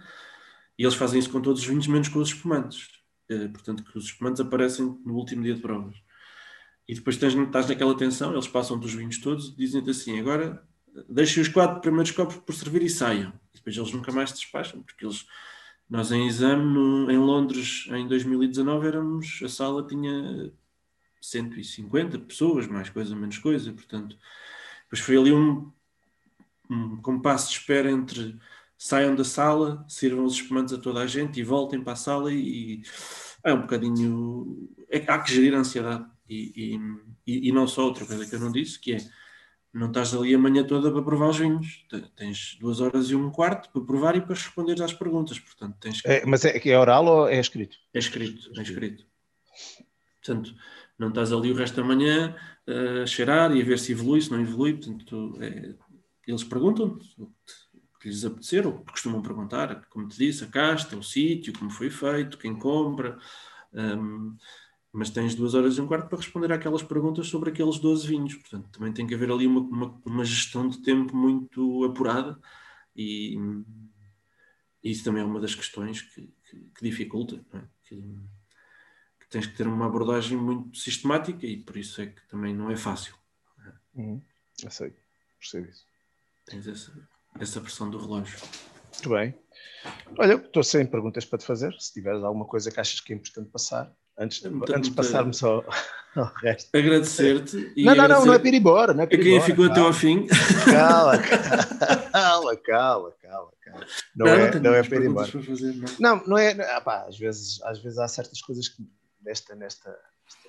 [0.77, 2.87] e eles fazem isso com todos os vinhos, menos com os espumantes.
[3.31, 5.95] Uh, portanto, que os espumantes aparecem no último dia de provas.
[6.87, 10.63] E depois tens, estás naquela tensão, eles passam dos vinhos todos e dizem-te assim: agora
[11.07, 13.31] deixem os quatro primeiros copos por servir e saiam.
[13.53, 15.25] E depois eles nunca mais te despacham, porque eles
[15.89, 20.51] nós em exame, no, em Londres, em 2019, éramos, a sala tinha
[21.21, 24.17] 150 pessoas, mais coisa, menos coisa, portanto,
[24.83, 25.71] depois foi ali um,
[26.69, 28.39] um compasso de espera entre
[28.79, 32.31] saiam da sala, sirvam os espumantes a toda a gente e voltem para a sala
[32.31, 32.83] e, e
[33.43, 34.69] é um bocadinho.
[34.89, 36.05] É, há que gerir a ansiedade.
[36.29, 36.77] E,
[37.27, 38.97] e, e, não só outra coisa que eu não disse, que é
[39.73, 41.85] não estás ali a manhã toda para provar os vinhos.
[42.15, 45.39] Tens duas horas e um quarto para provar e para responder às perguntas.
[45.39, 46.07] Portanto, tens que...
[46.07, 47.77] é, mas é, é oral ou é escrito?
[47.93, 49.05] É escrito, é escrito.
[50.23, 50.53] Portanto,
[50.97, 52.35] não estás ali o resto da manhã
[53.03, 54.73] a cheirar e a ver se evolui, se não evolui.
[54.73, 55.75] Portanto, é,
[56.27, 61.03] eles perguntam o que lhes apetecer, ou costumam perguntar, como te disse, a casta, o
[61.03, 63.17] sítio, como foi feito, quem compra.
[63.73, 64.35] Um,
[64.91, 68.33] mas tens duas horas e um quarto para responder àquelas perguntas sobre aqueles 12 vinhos.
[68.35, 72.39] Portanto, também tem que haver ali uma, uma, uma gestão de tempo muito apurada
[72.95, 73.37] e,
[74.83, 77.43] e, isso também é uma das questões que, que, que dificulta.
[77.53, 77.61] É?
[77.83, 77.95] Que,
[79.19, 82.71] que, tens que ter uma abordagem muito sistemática e por isso é que também não
[82.71, 83.13] é fácil.
[83.93, 84.21] Uhum.
[84.63, 84.93] Eu sei,
[85.39, 85.85] percebo isso.
[86.45, 87.09] Tens essa,
[87.39, 88.39] essa pressão do relógio.
[88.93, 89.35] Muito bem.
[90.17, 91.73] Olha, estou sem perguntas para te fazer.
[91.79, 95.41] Se tiveres alguma coisa que achas que é importante passar, Antes, muito, antes de passarmos
[95.41, 95.63] ao,
[96.13, 96.75] ao resto.
[96.75, 97.73] Agradecer-te.
[97.77, 98.93] Não, não, não, não é para ir embora.
[98.93, 99.79] Não é para a quem embora, ficou calma.
[99.79, 100.27] até ao fim.
[100.65, 101.17] Cala,
[102.11, 103.51] cala, cala, cala.
[103.63, 103.87] cala.
[104.13, 105.31] Não, não, é, não, não é para ir embora.
[105.31, 106.17] Para fazer, não.
[106.17, 106.51] não, não é.
[106.75, 108.83] Ah, pá, às, vezes, às vezes há certas coisas que
[109.23, 109.97] nesta, nesta,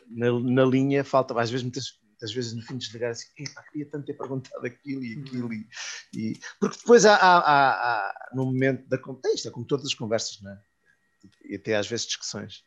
[0.08, 3.62] na, na linha falta, às vezes muitas, muitas vezes no fim de desligar assim, epá,
[3.70, 5.68] queria tanto ter perguntado aquilo e aquilo e,
[6.12, 6.40] e...
[6.58, 10.40] porque depois há, há, há, há, no momento da contexto, é como todas as conversas,
[10.42, 10.60] não é?
[11.44, 12.64] E até às vezes discussões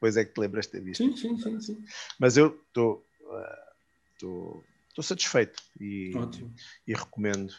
[0.00, 1.04] depois é que te lembras de ter visto.
[1.04, 1.60] Sim, sim, sim.
[1.60, 1.84] sim.
[2.18, 3.04] Mas eu estou
[4.22, 6.12] uh, satisfeito e,
[6.86, 7.54] e recomendo.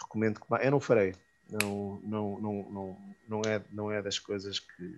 [0.00, 1.16] Recomendo que eu não farei.
[1.50, 4.96] Não, não, não, não, não, é, não é das coisas que,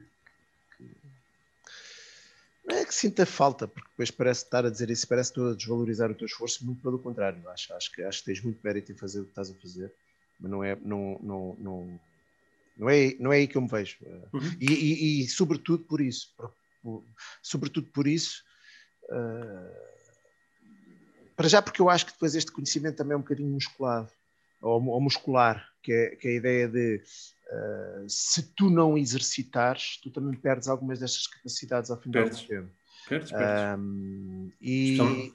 [0.77, 0.91] que
[2.65, 5.55] não é que sinta falta, porque depois parece estar a dizer isso, parece estou a
[5.55, 7.49] desvalorizar o teu esforço, muito pelo contrário.
[7.49, 9.93] Acho, acho, que, acho que tens muito mérito em fazer o que estás a fazer,
[10.39, 12.01] mas não é, não, não, não,
[12.77, 13.97] não é, não é aí que eu me vejo.
[14.33, 14.57] Uhum.
[14.61, 16.33] E, e, e, sobretudo por isso,
[17.43, 18.43] sobretudo por isso.
[19.05, 19.93] Uh,
[21.37, 24.11] para já, porque eu acho que depois este conhecimento também é um bocadinho musculado,
[24.61, 29.99] ou, ou muscular, que é, que é, a ideia de uh, se tu não exercitares,
[30.03, 32.71] tu também perdes algumas destas capacidades ao fim do tempo.
[33.09, 33.79] Perdes, perdes.
[33.79, 34.93] Um, e.
[34.93, 35.33] Estão...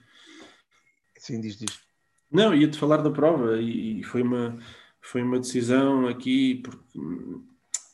[1.18, 1.80] Sim, diz, diz.
[2.32, 4.58] Não, ia-te falar da prova e, e foi uma,
[5.02, 7.00] foi uma decisão aqui, porque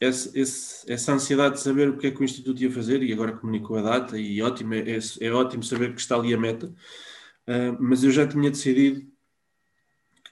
[0.09, 3.33] esse, essa ansiedade de saber o que é que o Instituto ia fazer, e agora
[3.33, 7.77] comunicou a data, e ótimo, é, é ótimo saber que está ali a meta, uh,
[7.79, 9.05] mas eu já tinha decidido,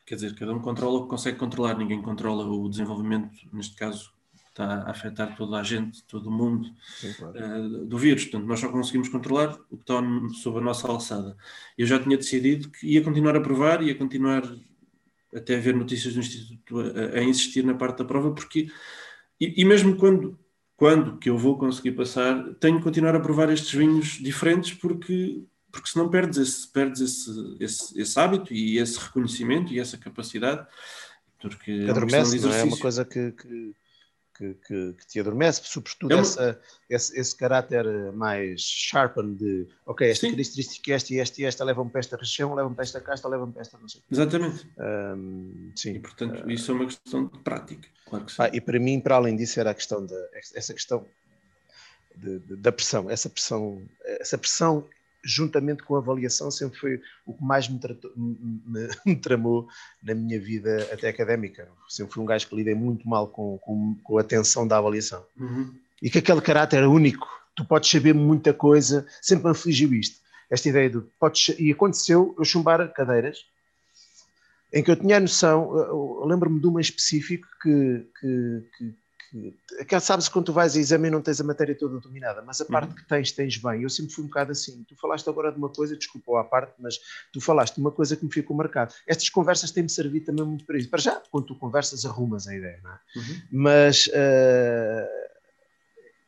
[0.05, 4.11] quer dizer, cada um controla o que consegue controlar, ninguém controla o desenvolvimento, neste caso
[4.49, 6.69] está a afetar toda a gente, todo o mundo
[6.99, 7.37] Sim, claro.
[7.37, 10.01] uh, do vírus, portanto nós só conseguimos controlar o que está
[10.41, 11.37] sob a nossa alçada.
[11.77, 14.43] Eu já tinha decidido que ia continuar a provar, ia continuar
[15.33, 18.69] até a ver notícias do Instituto a, a insistir na parte da prova, porque
[19.41, 20.37] e, e, mesmo quando,
[20.77, 25.43] quando que eu vou conseguir passar, tenho que continuar a provar estes vinhos diferentes porque,
[25.71, 30.65] porque senão perdes, esse, perdes esse, esse, esse hábito e esse reconhecimento e essa capacidade.
[31.39, 33.73] Porque Adormece, é, não é uma coisa que, que
[34.41, 36.59] que, que, que, te adormece, sobretudo é essa,
[36.89, 40.33] esse, esse caráter mais sharpen de ok, esta Sim.
[40.33, 43.53] característica, esta e esta e esta levam-me para esta região, levam-me para esta casta, levam-me
[43.53, 44.01] para esta não sei.
[44.09, 44.67] Exatamente.
[44.79, 45.93] Um, sim.
[45.93, 48.37] E portanto, isso é uma questão de prática, claro que sim.
[48.41, 51.05] Ah, e para mim, para além disso, era a questão da essa questão
[52.15, 54.87] de, de, da pressão, essa pressão, essa pressão
[55.23, 59.67] juntamente com a avaliação, sempre foi o que mais me, tratou, me, me, tramou
[60.01, 61.67] na minha vida até académica.
[61.89, 65.25] Sempre fui um gajo que lidei muito mal com, com, com a tensão da avaliação.
[65.37, 65.73] Uhum.
[66.01, 70.19] E que aquele caráter único, tu podes saber muita coisa, sempre me afligiu isto.
[70.49, 73.45] Esta ideia de podes, e aconteceu eu chumbar cadeiras
[74.73, 78.95] em que eu tinha a noção, lembro-me de uma específico que, que, que,
[79.87, 82.65] que sabes quando tu vais a exame não tens a matéria toda dominada, mas a
[82.65, 82.95] parte uhum.
[82.95, 83.81] que tens, tens bem.
[83.81, 84.83] Eu sempre fui um bocado assim.
[84.83, 86.99] Tu falaste agora de uma coisa, desculpa à parte, mas
[87.31, 88.93] tu falaste de uma coisa que me ficou marcado.
[89.07, 90.89] Estas conversas têm-me servido também muito para isso.
[90.89, 92.99] Para já, quando tu conversas, arrumas a ideia, não é?
[93.15, 93.41] Uhum.
[93.51, 95.07] Mas uh,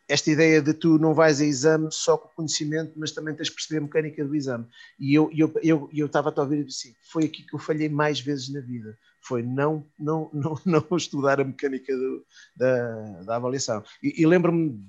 [0.08, 3.54] esta ideia de tu não vais a exame só com conhecimento, mas também tens de
[3.54, 4.66] perceber a mecânica do exame.
[4.98, 8.22] E eu estava eu, eu, eu a ouvir disse, foi aqui que eu falhei mais
[8.22, 12.26] vezes na vida foi não, não, não, não estudar a mecânica do,
[12.56, 13.84] da, da avaliação.
[14.02, 14.80] E, e lembro-me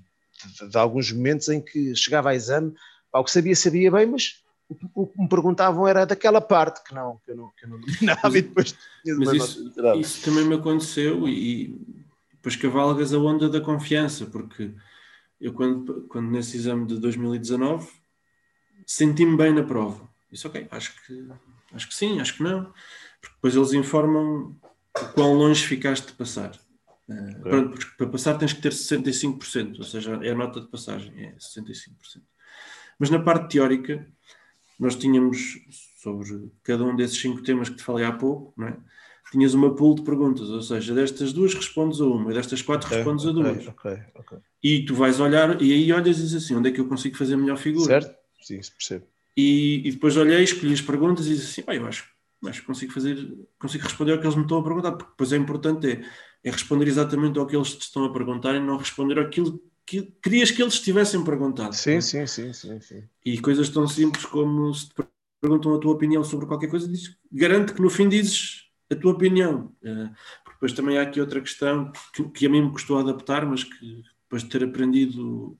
[0.60, 2.74] de, de, alguns momentos em que chegava a exame,
[3.12, 4.42] o que sabia, sabia bem, mas
[4.94, 7.80] o, que me perguntavam era daquela parte que não, que eu não, que eu não
[7.80, 11.78] dominava mas, e depois Mas isso, isso, também me aconteceu e
[12.32, 14.74] depois cavalgas a onda da confiança, porque
[15.40, 17.88] eu quando, quando nesse exame de 2019
[18.86, 20.08] senti-me bem na prova.
[20.30, 21.28] Disse, ok, acho que,
[21.72, 22.72] acho que sim, acho que não
[23.24, 24.54] porque depois eles informam
[24.96, 26.52] o quão longe ficaste de passar.
[27.08, 30.68] Uh, pronto, porque para passar tens que ter 65%, ou seja, é a nota de
[30.68, 32.22] passagem, é 65%.
[32.98, 34.06] Mas na parte teórica,
[34.78, 35.58] nós tínhamos
[35.98, 38.76] sobre cada um desses cinco temas que te falei há pouco, não é?
[39.34, 42.86] tinhas uma pool de perguntas, ou seja, destas duas respondes a uma, e destas quatro
[42.86, 43.66] okay, respondes a duas.
[43.66, 46.80] Okay, okay, e tu vais olhar, e aí olhas e dizes assim: onde é que
[46.80, 48.00] eu consigo fazer a melhor figura?
[48.00, 49.06] Certo, sim, percebo.
[49.36, 52.92] E, e, depois olhei, escolhi as perguntas e disse assim, eu acho, acho que consigo
[52.92, 53.16] fazer,
[53.58, 56.04] consigo responder ao que eles me estão a perguntar, porque depois é importante é,
[56.44, 60.02] é responder exatamente ao que eles te estão a perguntar e não responder aquilo que
[60.22, 61.74] querias que eles tivessem perguntado.
[61.74, 63.04] Sim, sim, sim, sim, sim.
[63.24, 64.94] E coisas tão simples como se te
[65.40, 69.12] perguntam a tua opinião sobre qualquer coisa, diz, garante que no fim dizes a tua
[69.12, 69.72] opinião.
[69.82, 70.10] Uh,
[70.52, 74.02] depois também há aqui outra questão que, que a mim me custou adaptar, mas que
[74.22, 75.58] depois de ter aprendido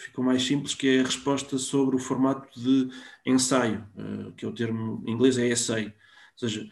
[0.00, 2.90] ficou mais simples, que é a resposta sobre o formato de
[3.24, 5.86] ensaio, uh, que é o termo em inglês é essay.
[5.86, 5.92] Ou
[6.48, 6.68] seja,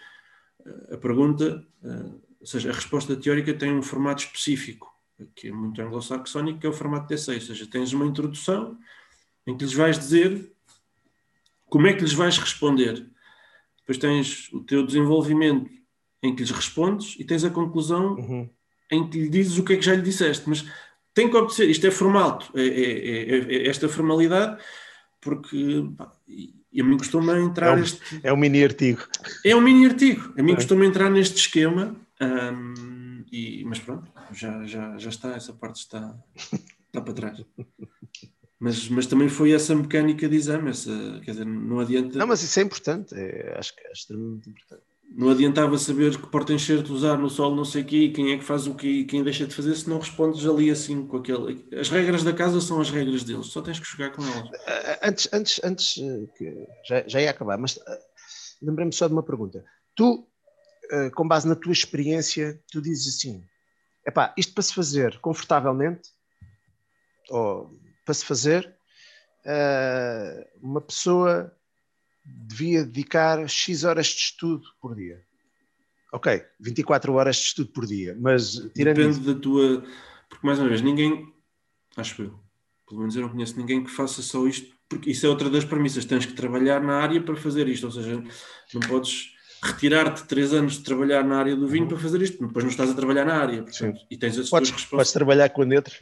[0.92, 4.98] a pergunta, uh, ou seja, a resposta teórica tem um formato específico
[5.34, 8.78] que é muito anglo-saxónico, que é o formato de essay, ou seja, tens uma introdução
[9.46, 10.52] em que lhes vais dizer
[11.68, 13.06] como é que lhes vais responder.
[13.80, 15.70] Depois tens o teu desenvolvimento
[16.22, 18.50] em que lhes respondes e tens a conclusão uhum.
[18.90, 20.48] em que lhe dizes o que é que já lhe disseste.
[20.48, 20.64] Mas
[21.18, 24.62] tem que obedecer, isto é formato, é, é, é, é esta formalidade,
[25.20, 26.12] porque pá,
[26.72, 27.76] e a mim costuma entrar.
[27.76, 28.20] É um, este...
[28.22, 29.02] é um mini artigo.
[29.44, 30.32] É um mini artigo.
[30.38, 30.54] A mim é.
[30.54, 31.96] costuma entrar neste esquema.
[32.20, 36.14] Um, e, mas pronto, já, já, já está, essa parte está,
[36.86, 37.44] está para trás.
[38.60, 42.18] Mas, mas também foi essa mecânica de exame, essa, quer dizer, não adianta.
[42.18, 44.82] Não, mas isso é importante, é, acho que é extremamente importante.
[45.10, 48.44] Não adiantava saber que porta-enxerto usar no solo não sei o quê, quem é que
[48.44, 51.66] faz o quê e quem deixa de fazer, se não respondes ali assim com aquele.
[51.76, 54.50] As regras da casa são as regras deles, só tens que jogar com elas.
[55.02, 55.94] Antes, antes, antes
[56.36, 57.80] que já, já ia acabar, mas
[58.62, 59.64] lembrei-me só de uma pergunta.
[59.96, 60.28] Tu,
[61.14, 63.42] com base na tua experiência, tu dizes assim:
[64.06, 66.10] epá, isto para se fazer confortavelmente,
[67.30, 68.72] ou para se fazer,
[70.62, 71.52] uma pessoa
[72.28, 75.22] devia dedicar X horas de estudo por dia.
[76.12, 79.34] Ok, 24 horas de estudo por dia, mas tirando Depende isso...
[79.34, 79.84] da tua.
[80.28, 81.32] Porque, mais uma vez, ninguém.
[81.96, 82.40] Acho eu.
[82.88, 85.64] Pelo menos eu não conheço ninguém que faça só isto, porque isso é outra das
[85.64, 86.06] premissas.
[86.06, 88.22] Tens que trabalhar na área para fazer isto, ou seja,
[88.72, 91.88] não podes retirar-te três anos de trabalhar na área do vinho uhum.
[91.88, 93.62] para fazer isto, depois não estás a trabalhar na área.
[93.62, 96.00] Portanto, e tens as podes, podes trabalhar com outros.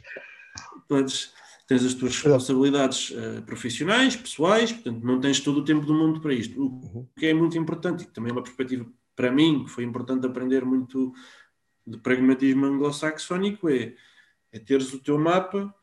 [0.87, 1.33] Podes,
[1.67, 6.21] tens as tuas responsabilidades uh, profissionais, pessoais, portanto, não tens todo o tempo do mundo
[6.21, 6.59] para isto.
[6.59, 7.07] O uhum.
[7.17, 8.85] que é muito importante, e também é uma perspectiva
[9.15, 11.13] para mim, que foi importante aprender muito
[11.85, 13.95] de pragmatismo anglo-saxónico, é,
[14.51, 15.73] é teres o teu mapa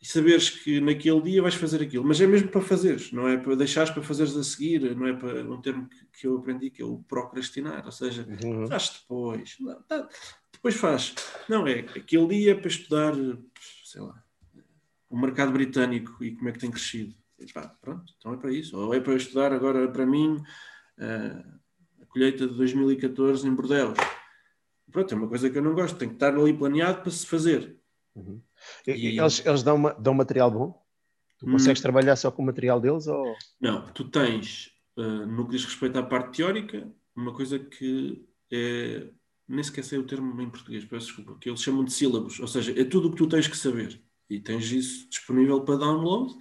[0.00, 2.04] e saberes que naquele dia vais fazer aquilo.
[2.04, 5.12] Mas é mesmo para fazeres, não é para deixares para fazeres a seguir, não é
[5.12, 8.66] para um termo que, que eu aprendi que é o procrastinar, ou seja, uhum.
[8.66, 10.08] faz depois, não, tá,
[10.52, 11.14] depois faz.
[11.48, 13.14] Não, é aquele dia para estudar,
[13.84, 14.24] sei lá,
[15.08, 17.14] o mercado britânico e como é que tem crescido.
[17.38, 18.76] E, pá, pronto, então é para isso.
[18.76, 21.58] Ou é para estudar agora, para mim, uh,
[22.02, 23.98] a colheita de 2014 em Bordeaux.
[24.90, 27.26] Pronto, é uma coisa que eu não gosto, tem que estar ali planeado para se
[27.26, 27.78] fazer.
[28.14, 28.42] Uhum.
[28.86, 30.84] E, eles, eles dão, uma, dão material bom?
[31.38, 31.52] Tu hum.
[31.52, 33.06] consegues hum, trabalhar só com o material deles?
[33.06, 33.36] Ou...
[33.60, 39.08] Não, tu tens, uh, no que diz respeito à parte teórica, uma coisa que é.
[39.46, 42.46] Nem sequer sei o termo em português, peço desculpa, que eles chamam de sílabos, ou
[42.46, 43.98] seja, é tudo o que tu tens que saber
[44.28, 46.34] e tens isso disponível para download.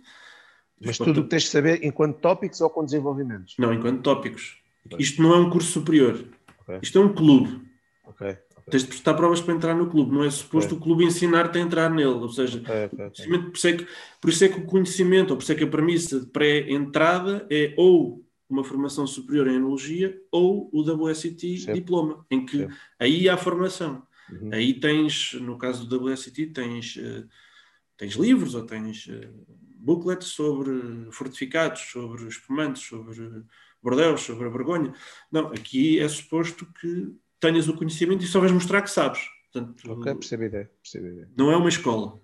[0.84, 3.56] Mas tudo o que tens de saber enquanto tópicos ou com desenvolvimentos?
[3.58, 4.58] Não, enquanto tópicos.
[4.86, 5.00] Okay.
[5.00, 6.24] Isto não é um curso superior.
[6.62, 6.80] Okay.
[6.82, 7.62] Isto é um clube.
[8.06, 8.38] Okay.
[8.70, 10.14] Tens de prestar provas para entrar no clube.
[10.14, 12.10] Não é suposto o clube ensinar-te a entrar nele.
[12.10, 13.88] Ou seja, por, isso é que,
[14.22, 17.48] por isso é que o conhecimento, ou por isso é que a premissa de pré-entrada
[17.50, 21.74] é ou uma formação superior em enologia ou o WSET Sim.
[21.74, 22.68] diploma, em que Sim.
[23.00, 24.04] aí há formação.
[24.32, 24.50] Uhum.
[24.52, 26.98] Aí tens, no caso do WSET, tens...
[26.98, 27.28] Uh,
[27.98, 33.44] tens livros ou tens uh, booklets sobre fortificados, sobre espumantes, sobre
[33.82, 34.94] bordeus, sobre a vergonha.
[35.32, 39.22] Não, aqui é suposto que tenhas o conhecimento e só vais mostrar que sabes.
[39.52, 41.32] Portanto, ok, percebo a ideia, percebo a ideia.
[41.38, 42.20] Não é uma escola.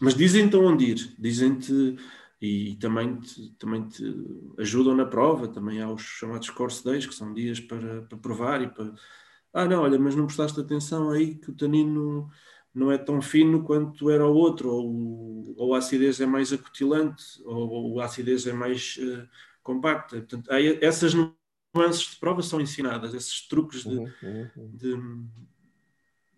[0.00, 1.96] Mas dizem-te onde ir, dizem-te
[2.40, 4.02] e também te, também te
[4.58, 8.62] ajudam na prova, também há os chamados course days, que são dias para, para provar
[8.62, 8.94] e para...
[9.52, 12.30] Ah, não, olha, mas não prestaste atenção aí que o tanino
[12.74, 17.24] não é tão fino quanto era o outro, ou, ou a acidez é mais acutilante,
[17.44, 19.28] ou, ou a acidez é mais uh,
[19.62, 20.16] compacta.
[20.16, 20.48] Portanto,
[20.80, 21.12] essas
[21.74, 24.70] nuances de prova são ensinadas, esses truques de, uhum, uhum, uhum.
[24.72, 24.98] de,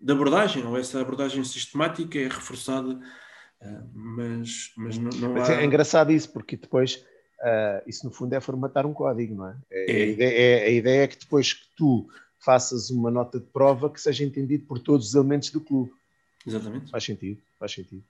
[0.01, 5.61] de, abordagem, ou essa abordagem sistemática é reforçada, uh, mas, mas não, não mas há...
[5.61, 7.05] É engraçado isso, porque depois
[7.41, 9.57] uh, isso no fundo é formatar um código, não é?
[9.71, 10.03] é, é.
[10.03, 12.09] A, ideia, é a ideia é que depois que tu
[12.43, 15.93] faças uma nota de prova que seja entendido por todos os elementos do clube.
[16.47, 16.91] Exatamente.
[16.91, 18.03] Faz sentido, faz sentido.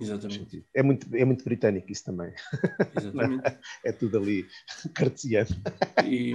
[0.00, 0.38] Exatamente.
[0.38, 0.64] Faz sentido.
[0.74, 2.32] É, muito, é muito britânico isso também.
[2.96, 3.58] Exatamente.
[3.84, 4.46] é tudo ali
[4.94, 5.50] cartesiano.
[6.04, 6.34] E,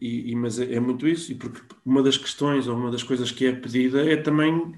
[0.00, 3.30] e, mas é, é, muito isso, e porque uma das questões ou uma das coisas
[3.30, 4.74] que é pedida é também,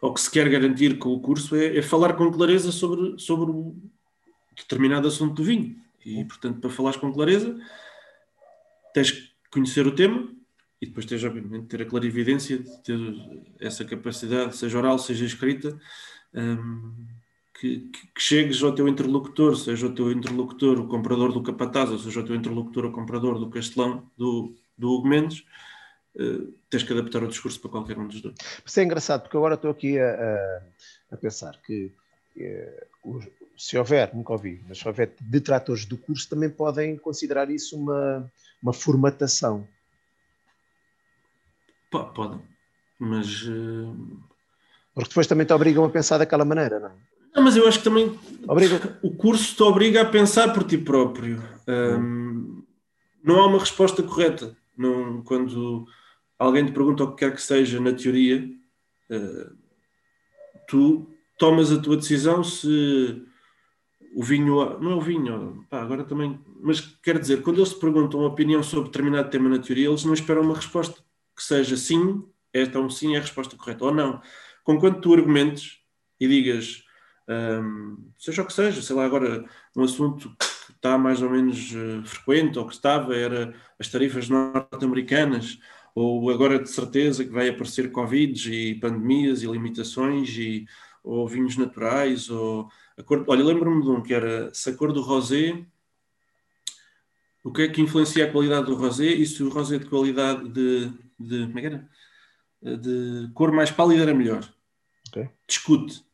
[0.00, 3.50] ou que se quer garantir com o curso, é, é falar com clareza sobre, sobre
[3.50, 3.76] o,
[4.56, 5.76] determinado assunto do vinho.
[6.04, 7.58] E, portanto, para falares com clareza,
[8.92, 10.28] tens que conhecer o tema
[10.82, 12.98] e depois tens, obviamente, ter a clarividência de ter
[13.60, 15.80] essa capacidade, seja oral, seja escrita,
[16.34, 17.06] um,
[17.54, 21.88] que, que, que, chegues ao teu interlocutor, seja o teu interlocutor o comprador do capataz,
[21.88, 25.44] ou seja o teu interlocutor o comprador do castelão, do, do Hugo Mendes,
[26.16, 28.34] uh, tens que adaptar o discurso para qualquer um dos dois.
[28.66, 30.62] Isso é engraçado, porque agora estou aqui a, a,
[31.12, 31.92] a pensar que
[32.36, 32.86] eh,
[33.56, 38.28] se houver, nunca ouvi, mas se houver detratores do curso, também podem considerar isso uma,
[38.60, 39.64] uma formatação.
[41.92, 42.40] Podem,
[42.98, 43.42] mas.
[43.42, 43.94] Uh...
[44.94, 46.92] Porque depois também te obrigam a pensar daquela maneira, não é?
[47.34, 48.98] Não, mas eu acho que também obriga.
[49.02, 51.42] o curso te obriga a pensar por ti próprio.
[51.66, 52.62] Um,
[53.22, 54.56] não há uma resposta correta.
[54.76, 55.86] Não, quando
[56.38, 58.50] alguém te pergunta o que quer que seja na teoria,
[59.10, 59.56] uh,
[60.68, 61.06] tu
[61.38, 63.22] tomas a tua decisão se
[64.14, 67.80] o vinho, não é o vinho, pá, agora também, mas quer dizer, quando eles te
[67.80, 71.02] perguntam uma opinião sobre determinado tema na teoria, eles não esperam uma resposta
[71.36, 72.22] que seja sim,
[72.52, 74.20] é então sim é a resposta correta, ou não.
[74.64, 75.78] Com quanto tu argumentes
[76.20, 76.84] e digas,
[77.28, 79.44] um, seja o que seja, sei lá, agora
[79.76, 84.28] um assunto que está mais ou menos uh, frequente, ou que estava, era as tarifas
[84.28, 85.58] norte-americanas,
[85.94, 90.66] ou agora de certeza que vai aparecer Covid e pandemias e limitações, e,
[91.02, 92.68] ou vinhos naturais, ou
[93.26, 95.64] olha, lembro-me de um que era se a cor do rosé,
[97.44, 100.48] o que é que influencia a qualidade do rosé e se o rosé de qualidade
[100.48, 100.92] de,
[101.26, 101.88] de como é que era?
[102.78, 104.48] De cor mais pálida era melhor.
[105.08, 105.28] Okay.
[105.46, 106.04] Discute.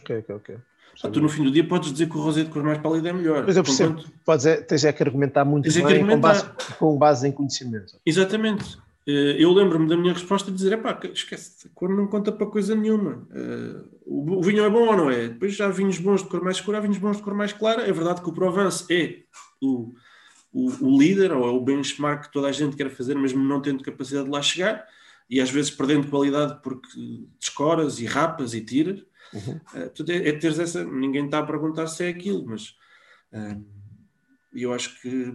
[0.00, 0.58] Ok, ok, ok.
[1.02, 3.08] Ah, tu no fim do dia podes dizer que o rosé de cor mais pálida
[3.08, 3.44] é melhor.
[3.46, 6.14] Mas eu percebo, Contanto, podes, é, tens é que argumentar muito bem argumentar.
[6.14, 7.98] Com, base, com base em conhecimento.
[8.04, 8.78] Exatamente.
[9.06, 12.46] Eh, eu lembro-me da minha resposta de dizer: pá, esquece, a cor não conta para
[12.46, 13.26] coisa nenhuma.
[13.32, 15.28] Eh, o vinho é bom ou não é?
[15.28, 17.52] Depois já há vinhos bons de cor mais escura, há vinhos bons de cor mais
[17.52, 17.82] clara.
[17.82, 19.22] É verdade que o Provence é
[19.62, 19.92] o,
[20.52, 23.62] o, o líder ou é o benchmark que toda a gente quer fazer, mesmo não
[23.62, 24.86] tendo capacidade de lá chegar
[25.30, 26.88] e às vezes perdendo qualidade porque
[27.38, 29.00] descoras e rapas e tiras.
[29.32, 29.56] Uhum.
[29.56, 30.84] Uh, portanto, é, é teres essa.
[30.84, 32.76] Ninguém está a perguntar se é aquilo, mas
[33.32, 33.64] uh,
[34.52, 35.32] eu acho que.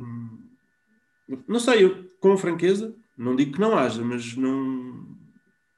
[1.48, 5.16] Não sei, eu, com franqueza, não digo que não haja, mas não.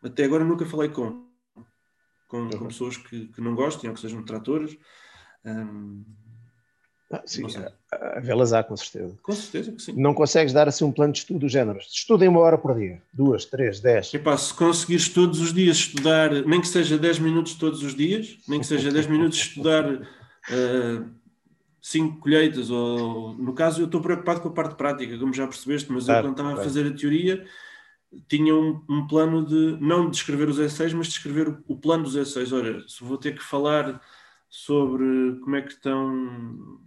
[0.04, 1.28] Até agora nunca falei com.
[2.28, 2.50] Com, uhum.
[2.50, 4.78] com pessoas que, que, não gostem ou que sejam tratores.
[5.46, 6.04] Um,
[7.10, 7.44] ah, sim,
[7.92, 9.18] a velas há, com certeza.
[9.22, 9.94] Com certeza que sim.
[9.94, 11.80] Não consegues dar assim um plano de estudo do género.
[11.80, 14.14] Estudem uma hora por dia, duas, três, dez.
[14.14, 18.38] Epá, se conseguires todos os dias estudar, nem que seja 10 minutos todos os dias,
[18.48, 21.10] nem que seja 10 minutos estudar uh,
[21.82, 25.90] cinco colheitas, ou no caso eu estou preocupado com a parte prática, como já percebeste,
[25.92, 26.62] mas claro, eu quando estava claro.
[26.62, 27.46] a fazer a teoria
[28.28, 31.78] tinha um, um, plano de não de escrever os essays, mas de escrever o, o
[31.78, 32.52] plano dos essays.
[32.52, 34.02] Olha, se vou ter que falar
[34.50, 36.80] sobre como é que estão,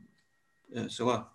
[0.89, 1.33] sei lá,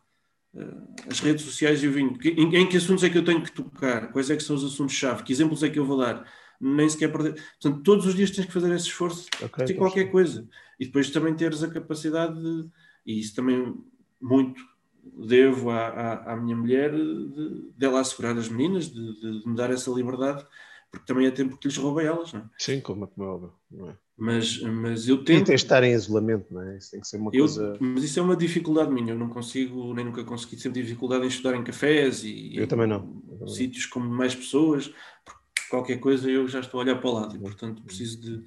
[0.56, 3.44] eh, as redes sociais e o vinho, em, em que assuntos é que eu tenho
[3.44, 6.26] que tocar, quais é que são os assuntos-chave, que exemplos é que eu vou dar,
[6.60, 7.34] nem sequer perder.
[7.62, 10.48] Portanto, todos os dias tens que fazer esse esforço okay, de qualquer coisa.
[10.80, 12.70] E depois também teres a capacidade de
[13.06, 13.76] e isso também
[14.20, 14.62] muito
[15.04, 19.56] devo à, à, à minha mulher de, dela assegurar as meninas, de, de, de, me
[19.56, 20.46] dar essa liberdade,
[20.90, 22.50] porque também é tempo que lhes roubei elas, não é?
[22.58, 23.54] Sim, como é que óbvio.
[23.88, 23.96] É?
[24.18, 25.48] Mas, mas eu tento.
[25.48, 26.78] Tem estar em isolamento, não é?
[26.78, 27.78] Isso tem que ser uma eu, coisa.
[27.82, 31.28] Mas isso é uma dificuldade minha, eu não consigo, nem nunca consegui, sempre dificuldade em
[31.28, 32.56] estudar em cafés e.
[32.56, 33.22] Eu também não.
[33.42, 34.88] Eu sítios com mais pessoas,
[35.26, 38.44] porque qualquer coisa eu já estou a olhar para o lado e, portanto, preciso de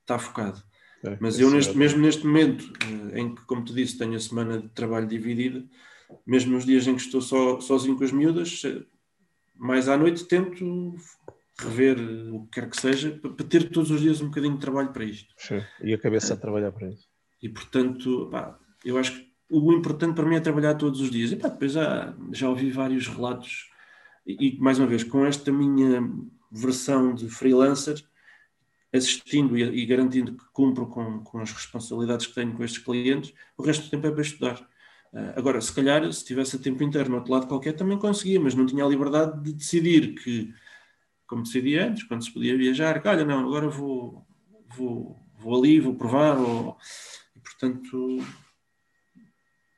[0.00, 0.62] estar focado.
[1.02, 2.70] É, Mas eu, neste, mesmo neste momento,
[3.12, 5.64] eh, em que, como te disse, tenho a semana de trabalho dividida,
[6.26, 8.82] mesmo nos dias em que estou só, sozinho com as miúdas, eh,
[9.56, 10.94] mais à noite tento
[11.64, 11.98] rever
[12.32, 15.04] o que quer que seja, para ter todos os dias um bocadinho de trabalho para
[15.04, 15.34] isto.
[15.36, 15.62] Sim.
[15.82, 17.08] E a cabeça a trabalhar para isso.
[17.42, 21.32] E portanto, pá, eu acho que o importante para mim é trabalhar todos os dias.
[21.32, 23.68] E pá, depois já, já ouvi vários relatos,
[24.26, 26.08] e, e mais uma vez, com esta minha
[26.50, 28.02] versão de freelancer,
[28.92, 33.32] assistindo e, e, garantindo que cumpro com, com as responsabilidades que tenho com estes clientes,
[33.56, 34.60] o resto do tempo é para estudar.
[35.12, 38.40] Uh, agora, se calhar, se tivesse a tempo inteiro no outro lado qualquer, também conseguia,
[38.40, 40.52] mas não tinha a liberdade de decidir que,
[41.30, 44.26] como decidi antes, quando se podia viajar, que olha, não, agora vou,
[44.76, 46.76] vou, vou ali, vou provar, ou,
[47.36, 48.18] e, portanto,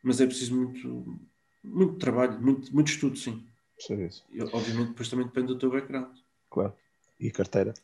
[0.03, 1.21] mas é preciso muito,
[1.63, 3.47] muito trabalho, muito, muito estudo, sim.
[3.91, 6.17] E, obviamente, depois também depende do teu background.
[6.49, 6.73] Claro.
[7.21, 7.75] E carteira.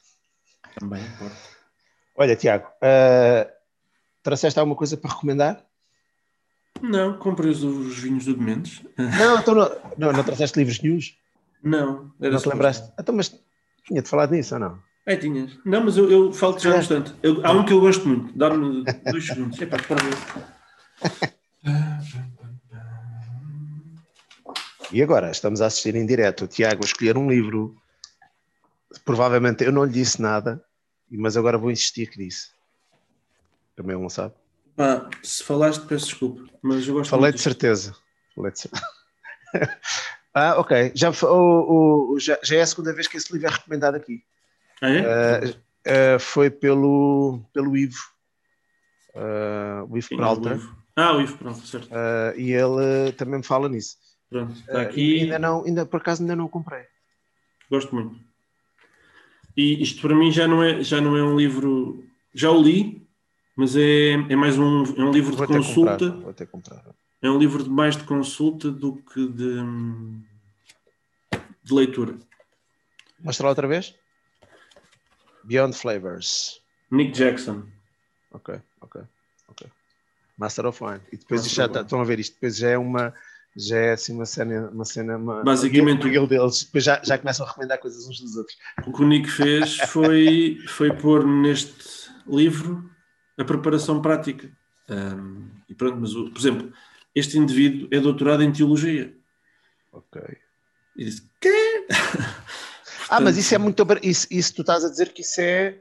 [0.79, 1.37] Também importa.
[2.17, 3.53] Olha, Tiago, uh,
[4.23, 5.67] trouxeste alguma coisa para recomendar?
[6.81, 8.83] Não, comprei os, os vinhos do Mendes.
[8.97, 9.69] Não, então não,
[9.99, 11.19] não, não trouxeste livros news?
[11.63, 12.11] Não.
[12.19, 12.91] Era não te lembraste?
[12.99, 13.29] Então, mas
[13.89, 14.83] tinha-te falado nisso ou não?
[15.07, 15.59] É, tinhas.
[15.65, 17.05] Não, mas eu, eu falo-te já no.
[17.23, 18.37] Eu, há um que eu gosto muito.
[18.37, 19.59] Dá-me dois segundos.
[19.59, 20.15] Epá, para ver.
[24.93, 27.75] E agora, estamos a assistir em direto o Tiago a escolher um livro.
[29.03, 30.63] Provavelmente eu não lhe disse nada,
[31.11, 32.51] mas agora vou insistir que disse.
[33.75, 34.35] Também não sabe.
[34.77, 37.97] Ah, se falaste, peço desculpa, mas eu gosto Falei de certeza.
[38.35, 38.85] Falei de certeza.
[40.39, 40.93] ah, ok.
[40.95, 44.23] Já, o, o, já, já, é a segunda vez que esse livro é recomendado aqui.
[44.81, 45.01] Ah, é?
[45.01, 48.03] Uh, uh, foi pelo, pelo Ivo.
[49.15, 50.61] Uh, o Ivo Peralta.
[50.97, 51.89] Ah, o Ivo Peralta, certo.
[52.37, 53.97] e ele também me fala nisso.
[54.29, 55.23] Pronto, está aqui.
[55.23, 56.83] ainda não, ainda, por acaso ainda não o comprei.
[57.71, 58.19] Gosto muito.
[59.57, 62.05] E isto para mim já não é, já não é um livro.
[62.35, 63.09] Já o li,
[63.57, 65.99] mas é, é mais um, é um livro vou de consulta.
[65.99, 66.85] Comprar, vou ter comprar.
[67.21, 69.61] É um livro de mais de consulta do que de,
[71.69, 72.19] de leitura.
[73.21, 73.95] Mostra lá outra vez.
[75.45, 76.63] Beyond Flavors.
[76.91, 77.67] Nick Jackson.
[78.33, 79.03] Ok, ok,
[79.49, 79.67] ok.
[80.39, 81.01] Master of Wine.
[81.13, 83.13] E depois já está, estão a ver isto, depois já é uma
[83.57, 87.45] já é assim uma cena, uma cena uma, basicamente o deles, depois já, já começam
[87.45, 88.57] a recomendar coisas uns dos outros.
[88.87, 92.89] O que o Nick fez foi, foi pôr neste livro
[93.37, 94.49] a preparação prática.
[94.89, 96.73] Um, e pronto, mas o, por exemplo,
[97.15, 99.17] este indivíduo é doutorado em teologia.
[99.93, 100.23] Ok.
[100.99, 101.87] E disse, quê?
[103.09, 103.87] ah, mas isso é muito.
[104.03, 105.81] Isso, isso tu estás a dizer que isso é.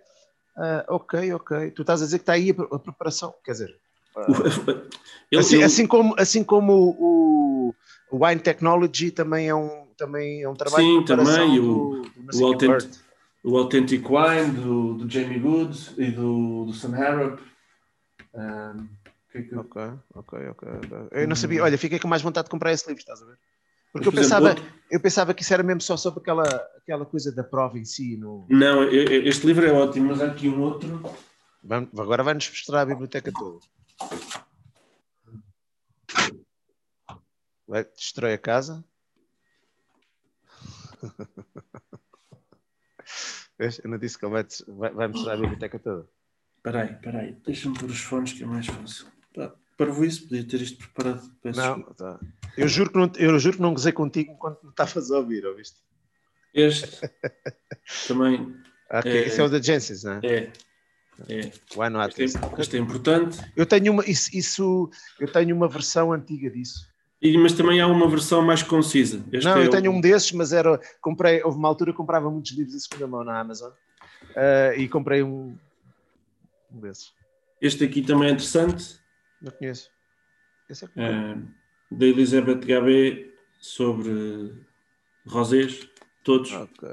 [0.55, 1.71] Uh, ok, ok.
[1.71, 3.33] Tu estás a dizer que está aí a, a preparação.
[3.43, 3.79] Quer dizer.
[4.15, 7.75] Uh, assim, assim, como, assim como o,
[8.11, 11.61] o Wine Technology também é um, também é um trabalho Sim, de também.
[11.61, 12.97] Do, o, o, autêntico,
[13.43, 17.39] o Authentic Wine do, do Jamie Good e do, do Sam Harrop.
[18.35, 18.87] Um,
[19.31, 19.55] que que...
[19.55, 19.81] Ok,
[20.13, 20.67] ok, ok.
[21.11, 23.37] Eu não sabia, olha, fiquei com mais vontade de comprar esse livro, estás a ver?
[23.97, 24.55] Porque eu pensava,
[24.89, 26.43] eu pensava que isso era mesmo só sobre aquela,
[26.77, 28.17] aquela coisa da prova em si.
[28.17, 28.45] No...
[28.49, 31.03] Não, este livro é ótimo, mas há aqui um outro.
[31.63, 33.59] Vamos, agora vai-nos mostrar a biblioteca toda.
[37.67, 38.83] Vai destrói a casa.
[43.59, 44.33] Eu não disse que ele
[44.67, 46.07] vai, vai, mostrar a biblioteca toda.
[46.57, 47.33] Espera aí, espera aí.
[47.43, 49.07] Deixa-me pôr os fones que é mais fácil.
[49.77, 51.29] Para isso, podia ter isto preparado.
[51.41, 52.19] Peço não, tá.
[52.57, 55.45] Eu, juro que não, eu juro que não gozei contigo enquanto me estavas a ouvir,
[55.45, 55.77] ouviste?
[56.53, 57.09] Este
[58.07, 58.55] também.
[58.89, 59.11] Okay.
[59.11, 60.19] É, Esse é o da Genesis, não é?
[60.23, 60.51] É.
[61.27, 61.51] É.
[61.75, 62.23] Why not?
[62.23, 63.39] Isto é, isto é importante.
[63.55, 64.89] Eu tenho uma, isso, isso,
[65.19, 66.87] eu tenho uma versão antiga disso.
[67.21, 69.23] E, mas também há uma versão mais concisa.
[69.31, 70.79] Este não, é eu tenho um desses, mas era.
[71.01, 74.87] Comprei, houve uma altura que comprava muitos livros em segunda mão na Amazon uh, e
[74.87, 75.57] comprei um,
[76.71, 77.11] um desses.
[77.59, 78.99] Este aqui também é interessante.
[79.41, 79.89] Não conheço.
[80.69, 81.47] Esse é uh,
[81.91, 83.25] da Elizabeth Gabé
[83.59, 84.53] sobre
[85.25, 85.87] rosés,
[86.23, 86.51] todos.
[86.51, 86.89] Ok.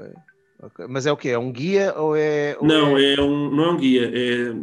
[0.63, 0.87] okay.
[0.87, 1.29] Mas é o quê?
[1.29, 2.57] É um guia ou é.
[2.59, 3.13] Ou não, é...
[3.13, 3.21] é...
[3.21, 4.11] um, não é um guia.
[4.13, 4.53] É,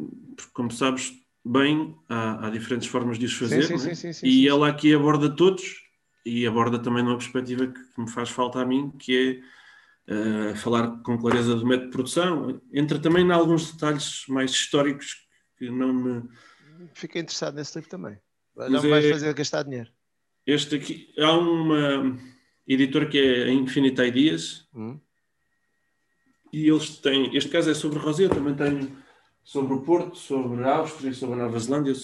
[0.53, 1.13] como sabes
[1.45, 3.63] bem, há, há diferentes formas de os fazer.
[3.65, 3.95] Sim, sim, é?
[3.95, 5.83] sim, sim, e ela aqui aborda todos
[6.25, 9.43] e aborda também numa perspectiva que me faz falta a mim, que
[10.09, 12.61] é uh, falar com clareza do método de produção.
[12.73, 15.17] Entra também em alguns detalhes mais históricos
[15.59, 16.29] que não me
[16.95, 18.19] fiquei interessado nesse livro também.
[18.57, 19.91] Não é, fazer gastar dinheiro.
[20.47, 22.19] Este aqui, há uma
[22.67, 24.99] editora que é a Infinite Ideas hum.
[26.53, 28.97] e eles têm, este caso é sobre Rosé, eu também tenho
[29.45, 31.95] sobre o Porto, sobre a Áustria, sobre a Nova Zelândia.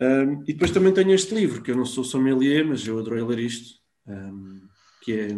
[0.00, 3.22] Um, e depois também tenho este livro, que eu não sou sommelier, mas eu adorei
[3.22, 4.68] ler isto, um,
[5.00, 5.28] que é,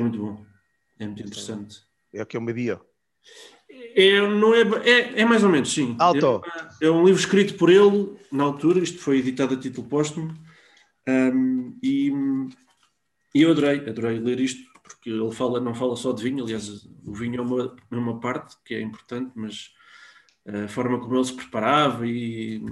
[0.00, 0.44] é muito bom,
[0.98, 1.80] é muito interessante.
[2.12, 2.84] É o que é uma bio.
[3.68, 5.96] É, não é, é, é mais ou menos, sim.
[5.98, 6.42] Alto.
[6.80, 10.34] É, é, um livro escrito por ele na altura, isto foi editado a título póstumo,
[11.08, 12.12] um, e,
[13.34, 16.88] e, eu adorei, adorei ler isto, porque ele fala, não fala só de vinho, aliás,
[17.04, 19.70] o vinho é uma, é uma parte que é importante, mas
[20.46, 22.62] a forma como ele se preparava e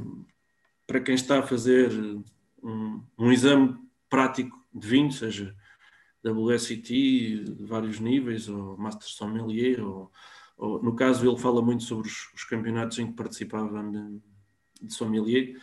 [0.87, 1.91] para quem está a fazer
[2.62, 3.77] um, um exame
[4.09, 5.55] prático de vinho, seja
[6.25, 10.11] WSET de vários níveis, ou Master Sommelier, ou
[10.59, 14.20] no caso, ele fala muito sobre os, os campeonatos em que participava de,
[14.86, 15.56] de sommelier,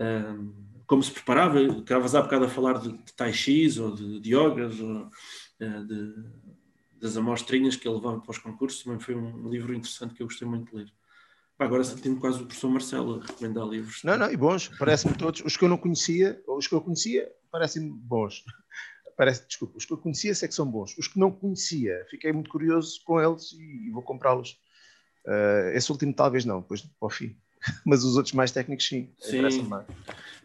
[0.00, 0.52] um,
[0.86, 1.60] como se preparava.
[1.62, 5.86] Estavas há bocado a falar de, de tai chi ou de, de yogas, ou uh,
[5.86, 6.14] de,
[7.00, 8.82] das amostrinhas que ele levava para os concursos.
[8.82, 10.92] Também foi um livro interessante que eu gostei muito de ler.
[11.58, 14.02] Agora sentindo quase o professor Marcelo a recomendar livros.
[14.04, 15.42] Não, não, e bons, parece-me todos.
[15.44, 18.44] Os que eu não conhecia, ou os que eu conhecia, parecem bons
[19.18, 20.96] parece, desculpa, os que eu conhecia sei que são bons.
[20.96, 24.52] Os que não conhecia, fiquei muito curioso com eles e, e vou comprá-los.
[25.26, 27.36] Uh, esse último talvez não, depois para o fim.
[27.84, 29.68] Mas os outros mais técnicos sim, sim.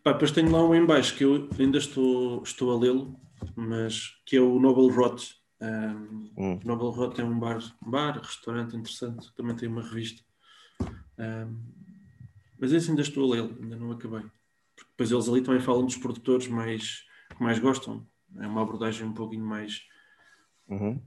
[0.03, 3.17] Pá, depois tenho lá um em baixo que eu ainda estou, estou a lê-lo,
[3.55, 5.35] mas que é o Noble Rot.
[5.61, 6.59] Um, hum.
[6.65, 10.21] Noble Rot é um bar, um bar, restaurante interessante, também tem uma revista.
[11.17, 11.61] Um,
[12.59, 14.23] mas esse ainda estou a lê-lo, ainda não acabei.
[14.75, 17.05] Porque depois eles ali também falam dos produtores mais
[17.37, 18.05] que mais gostam.
[18.39, 19.81] É uma abordagem um pouquinho mais.
[20.68, 21.01] Uhum.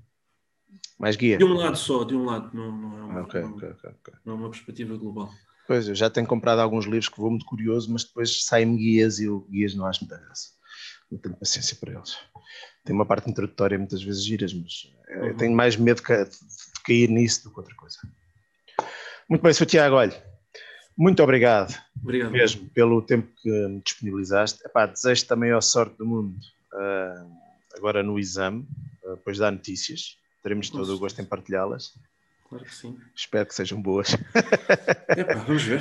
[0.98, 1.38] Mais guia.
[1.38, 4.14] De um lado só, de um lado, não, não, é, uma, okay, não, okay, okay,
[4.24, 5.30] não é uma perspectiva global.
[5.66, 9.18] Pois, eu já tenho comprado alguns livros que vou muito curioso, mas depois saem-me guias
[9.18, 10.50] e eu guias não acho muita graça.
[11.10, 12.16] Não tenho paciência para eles.
[12.84, 15.26] Tem uma parte introdutória muitas vezes giras, mas uhum.
[15.26, 17.96] eu tenho mais medo de, de, cair nisso do que outra coisa.
[19.28, 19.66] Muito bem, Sr.
[19.66, 20.24] Tiago, olha,
[20.96, 24.64] muito obrigado, obrigado mesmo pelo tempo que me disponibilizaste.
[24.64, 26.38] Epá, desejo também a sorte do mundo
[27.76, 28.66] agora no exame,
[29.02, 30.18] depois dar notícias.
[30.42, 31.94] Teremos todo o gosto em partilhá-las.
[32.48, 32.96] Claro que sim.
[33.14, 34.14] Espero que sejam boas.
[35.16, 35.80] Epá, vamos ver.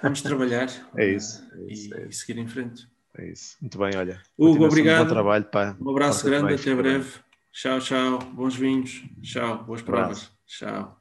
[0.00, 2.08] Vamos trabalhar é isso, é isso, e, é isso.
[2.08, 2.88] e, seguir em frente.
[3.16, 3.56] É isso.
[3.60, 4.22] Muito bem, olha.
[4.38, 5.00] Hugo, obrigado.
[5.00, 5.44] Um bom trabalho.
[5.46, 5.76] Pá.
[5.80, 7.10] Um abraço grande, bem, até breve.
[7.52, 8.18] Tchau, tchau.
[8.32, 9.02] Bons vinhos.
[9.22, 9.64] Tchau.
[9.64, 10.30] Boas provas.
[10.46, 10.97] Tchau.